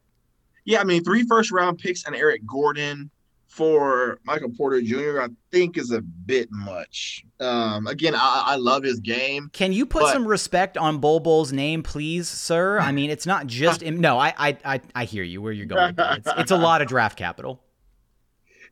Yeah, 0.65 0.81
I 0.81 0.83
mean, 0.83 1.03
three 1.03 1.23
first 1.23 1.51
round 1.51 1.79
picks 1.79 2.05
and 2.05 2.15
Eric 2.15 2.45
Gordon 2.45 3.09
for 3.51 4.17
Michael 4.23 4.49
Porter 4.49 4.81
Jr. 4.81 5.21
I 5.21 5.27
think 5.51 5.77
is 5.77 5.91
a 5.91 5.99
bit 5.99 6.47
much. 6.51 7.25
Um, 7.41 7.85
again, 7.85 8.15
I, 8.15 8.43
I, 8.47 8.55
love 8.55 8.81
his 8.81 9.01
game. 9.01 9.49
Can 9.51 9.73
you 9.73 9.85
put 9.85 10.03
but... 10.03 10.13
some 10.13 10.25
respect 10.25 10.77
on 10.77 10.99
Bol 10.99 11.19
Bol's 11.19 11.51
name, 11.51 11.83
please, 11.83 12.29
sir? 12.29 12.79
I 12.79 12.93
mean, 12.93 13.09
it's 13.09 13.25
not 13.25 13.47
just 13.47 13.83
him. 13.83 13.99
No, 13.99 14.17
I, 14.17 14.33
I, 14.37 14.57
I, 14.63 14.81
I 14.95 15.03
hear 15.03 15.23
you 15.23 15.41
where 15.41 15.51
you're 15.51 15.65
going. 15.65 15.95
It's, 15.97 16.29
it's 16.37 16.51
a 16.51 16.55
lot 16.55 16.81
of 16.81 16.87
draft 16.87 17.17
capital. 17.17 17.61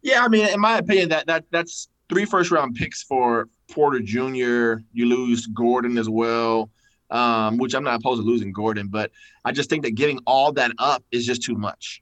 Yeah, 0.02 0.24
I 0.24 0.30
mean, 0.30 0.48
in 0.48 0.62
my 0.62 0.78
opinion, 0.78 1.10
that 1.10 1.28
that 1.28 1.44
that's 1.52 1.90
three 2.08 2.24
first 2.24 2.52
round 2.52 2.74
picks 2.74 3.04
for 3.04 3.50
Porter 3.70 4.00
Jr. 4.00 4.82
You 4.94 5.08
lose 5.08 5.46
Gordon 5.48 5.98
as 5.98 6.08
well. 6.08 6.70
Um, 7.12 7.58
which 7.58 7.74
I'm 7.74 7.84
not 7.84 7.96
opposed 7.96 8.22
to 8.22 8.26
losing 8.26 8.54
Gordon, 8.54 8.88
but 8.88 9.12
I 9.44 9.52
just 9.52 9.70
think 9.70 9.84
that 9.84 9.96
giving 9.96 10.20
all 10.26 10.54
that 10.54 10.72
up 10.78 11.04
is 11.12 11.26
just 11.26 11.44
too 11.44 11.56
much. 11.56 12.02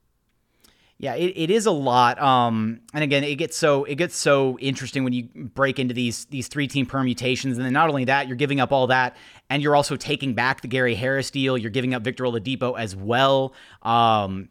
Yeah, 0.99 1.13
it, 1.13 1.33
it 1.35 1.51
is 1.51 1.67
a 1.67 1.71
lot. 1.71 2.19
Um, 2.19 2.79
and 2.91 3.03
again, 3.03 3.23
it 3.23 3.35
gets 3.35 3.55
so 3.55 3.83
it 3.83 3.95
gets 3.95 4.15
so 4.15 4.57
interesting 4.57 5.03
when 5.03 5.13
you 5.13 5.29
break 5.35 5.77
into 5.77 5.93
these 5.93 6.25
these 6.25 6.47
three 6.47 6.67
team 6.67 6.87
permutations, 6.87 7.57
and 7.57 7.65
then 7.65 7.73
not 7.73 7.89
only 7.89 8.05
that, 8.05 8.27
you're 8.27 8.35
giving 8.35 8.59
up 8.59 8.71
all 8.71 8.87
that, 8.87 9.15
and 9.49 9.61
you're 9.61 9.75
also 9.75 9.95
taking 9.95 10.33
back 10.33 10.61
the 10.61 10.67
Gary 10.67 10.95
Harris 10.95 11.29
deal. 11.29 11.55
You're 11.55 11.69
giving 11.69 11.93
up 11.93 12.01
Victor 12.01 12.23
Oladipo 12.23 12.77
as 12.79 12.95
well. 12.95 13.53
Um, 13.83 14.49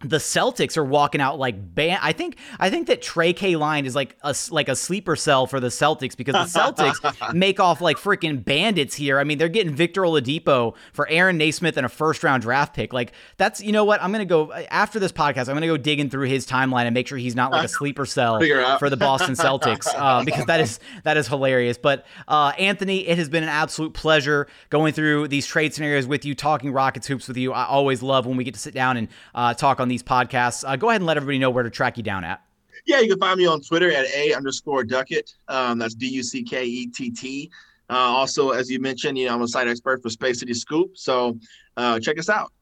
the 0.00 0.18
Celtics 0.18 0.76
are 0.76 0.84
walking 0.84 1.22
out 1.22 1.38
like 1.38 1.74
ban. 1.74 1.98
I 2.02 2.12
think 2.12 2.36
I 2.60 2.68
think 2.68 2.86
that 2.88 3.00
Trey 3.00 3.32
K 3.32 3.56
line 3.56 3.86
is 3.86 3.94
like 3.94 4.14
a 4.22 4.34
like 4.50 4.68
a 4.68 4.76
sleeper 4.76 5.16
cell 5.16 5.46
for 5.46 5.58
the 5.58 5.68
Celtics 5.68 6.14
because 6.14 6.34
the 6.34 6.58
Celtics 6.60 7.34
make 7.34 7.60
off 7.60 7.80
like 7.80 7.96
freaking 7.96 8.44
bandits 8.44 8.94
here. 8.94 9.18
I 9.18 9.24
mean, 9.24 9.38
they're 9.38 9.48
getting 9.48 9.74
Victor 9.74 10.02
Oladipo 10.02 10.74
for 10.92 11.08
Aaron 11.08 11.38
Nesmith 11.38 11.78
and 11.78 11.86
a 11.86 11.88
first 11.88 12.22
round 12.22 12.42
draft 12.42 12.74
pick. 12.74 12.92
Like 12.92 13.12
that's 13.38 13.62
you 13.62 13.72
know 13.72 13.84
what 13.84 14.02
I'm 14.02 14.12
gonna 14.12 14.26
go 14.26 14.52
after 14.52 14.98
this 14.98 15.12
podcast. 15.12 15.48
I'm 15.48 15.54
gonna 15.54 15.66
go 15.66 15.78
digging 15.78 16.10
through 16.10 16.28
his 16.28 16.46
timeline 16.46 16.84
and 16.84 16.92
make 16.92 17.08
sure 17.08 17.16
he's 17.16 17.34
not 17.34 17.50
like 17.50 17.64
a 17.64 17.68
sleeper 17.68 18.04
cell 18.04 18.38
for 18.78 18.90
the 18.90 18.98
Boston 18.98 19.34
Celtics 19.34 19.86
uh, 19.96 20.22
because 20.24 20.44
that 20.44 20.60
is 20.60 20.78
that 21.04 21.16
is 21.16 21.26
hilarious. 21.26 21.78
But 21.78 22.04
uh, 22.28 22.52
Anthony, 22.58 23.08
it 23.08 23.16
has 23.16 23.30
been 23.30 23.42
an 23.42 23.48
absolute 23.48 23.94
pleasure 23.94 24.46
going 24.68 24.92
through 24.92 25.28
these 25.28 25.46
trade 25.46 25.72
scenarios 25.72 26.06
with 26.06 26.26
you, 26.26 26.34
talking 26.34 26.70
Rockets 26.70 27.06
hoops 27.06 27.28
with 27.28 27.38
you. 27.38 27.54
I 27.54 27.64
always 27.64 28.02
love 28.02 28.26
when 28.26 28.36
we 28.36 28.44
get 28.44 28.52
to 28.52 28.60
sit 28.60 28.74
down 28.74 28.98
and 28.98 29.08
uh, 29.34 29.54
talk 29.54 29.80
on 29.80 29.85
on 29.86 29.88
these 29.88 30.02
podcasts. 30.02 30.68
Uh, 30.68 30.74
go 30.74 30.88
ahead 30.90 31.00
and 31.00 31.06
let 31.06 31.16
everybody 31.16 31.38
know 31.38 31.48
where 31.48 31.62
to 31.62 31.70
track 31.70 31.96
you 31.96 32.02
down 32.02 32.24
at. 32.24 32.42
Yeah, 32.86 33.00
you 33.00 33.08
can 33.08 33.20
find 33.20 33.38
me 33.38 33.46
on 33.46 33.60
Twitter 33.60 33.90
at 33.90 34.06
a 34.06 34.34
underscore 34.34 34.84
duckett. 34.84 35.34
Um, 35.48 35.78
that's 35.78 35.94
D 35.94 36.08
U 36.08 36.22
C 36.22 36.42
K 36.42 36.64
E 36.64 36.86
T 36.88 37.10
T. 37.10 37.50
Uh, 37.88 37.94
also, 37.94 38.50
as 38.50 38.68
you 38.68 38.80
mentioned, 38.80 39.16
you 39.16 39.26
know, 39.26 39.34
I'm 39.34 39.42
a 39.42 39.48
site 39.48 39.68
expert 39.68 40.02
for 40.02 40.10
Space 40.10 40.40
City 40.40 40.54
Scoop. 40.54 40.98
So 40.98 41.38
uh, 41.76 42.00
check 42.00 42.18
us 42.18 42.28
out. 42.28 42.52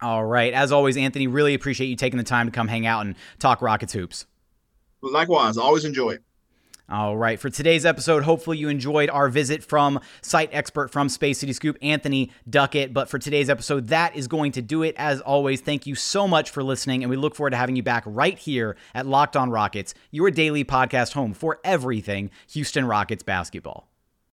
All 0.00 0.24
right. 0.24 0.54
As 0.54 0.72
always, 0.72 0.96
Anthony, 0.96 1.26
really 1.26 1.52
appreciate 1.52 1.88
you 1.88 1.96
taking 1.96 2.16
the 2.16 2.24
time 2.24 2.46
to 2.46 2.52
come 2.52 2.68
hang 2.68 2.86
out 2.86 3.04
and 3.04 3.16
talk 3.38 3.60
Rockets 3.60 3.92
hoops. 3.92 4.26
Likewise, 5.02 5.58
always 5.58 5.84
enjoy 5.84 6.12
it. 6.12 6.22
All 6.90 7.16
right. 7.16 7.38
For 7.38 7.48
today's 7.48 7.86
episode, 7.86 8.24
hopefully 8.24 8.58
you 8.58 8.68
enjoyed 8.68 9.10
our 9.10 9.28
visit 9.28 9.62
from 9.62 10.00
site 10.22 10.50
expert 10.52 10.90
from 10.90 11.08
Space 11.08 11.38
City 11.38 11.52
Scoop, 11.52 11.78
Anthony 11.82 12.32
Duckett. 12.48 12.92
But 12.92 13.08
for 13.08 13.18
today's 13.18 13.48
episode, 13.48 13.88
that 13.88 14.16
is 14.16 14.26
going 14.26 14.50
to 14.52 14.62
do 14.62 14.82
it. 14.82 14.96
As 14.98 15.20
always, 15.20 15.60
thank 15.60 15.86
you 15.86 15.94
so 15.94 16.26
much 16.26 16.50
for 16.50 16.64
listening, 16.64 17.04
and 17.04 17.10
we 17.10 17.16
look 17.16 17.36
forward 17.36 17.50
to 17.50 17.56
having 17.56 17.76
you 17.76 17.84
back 17.84 18.02
right 18.06 18.36
here 18.36 18.76
at 18.92 19.06
Locked 19.06 19.36
On 19.36 19.50
Rockets, 19.50 19.94
your 20.10 20.32
daily 20.32 20.64
podcast 20.64 21.12
home 21.12 21.32
for 21.32 21.60
everything 21.62 22.30
Houston 22.48 22.84
Rockets 22.84 23.22
basketball. 23.22 23.89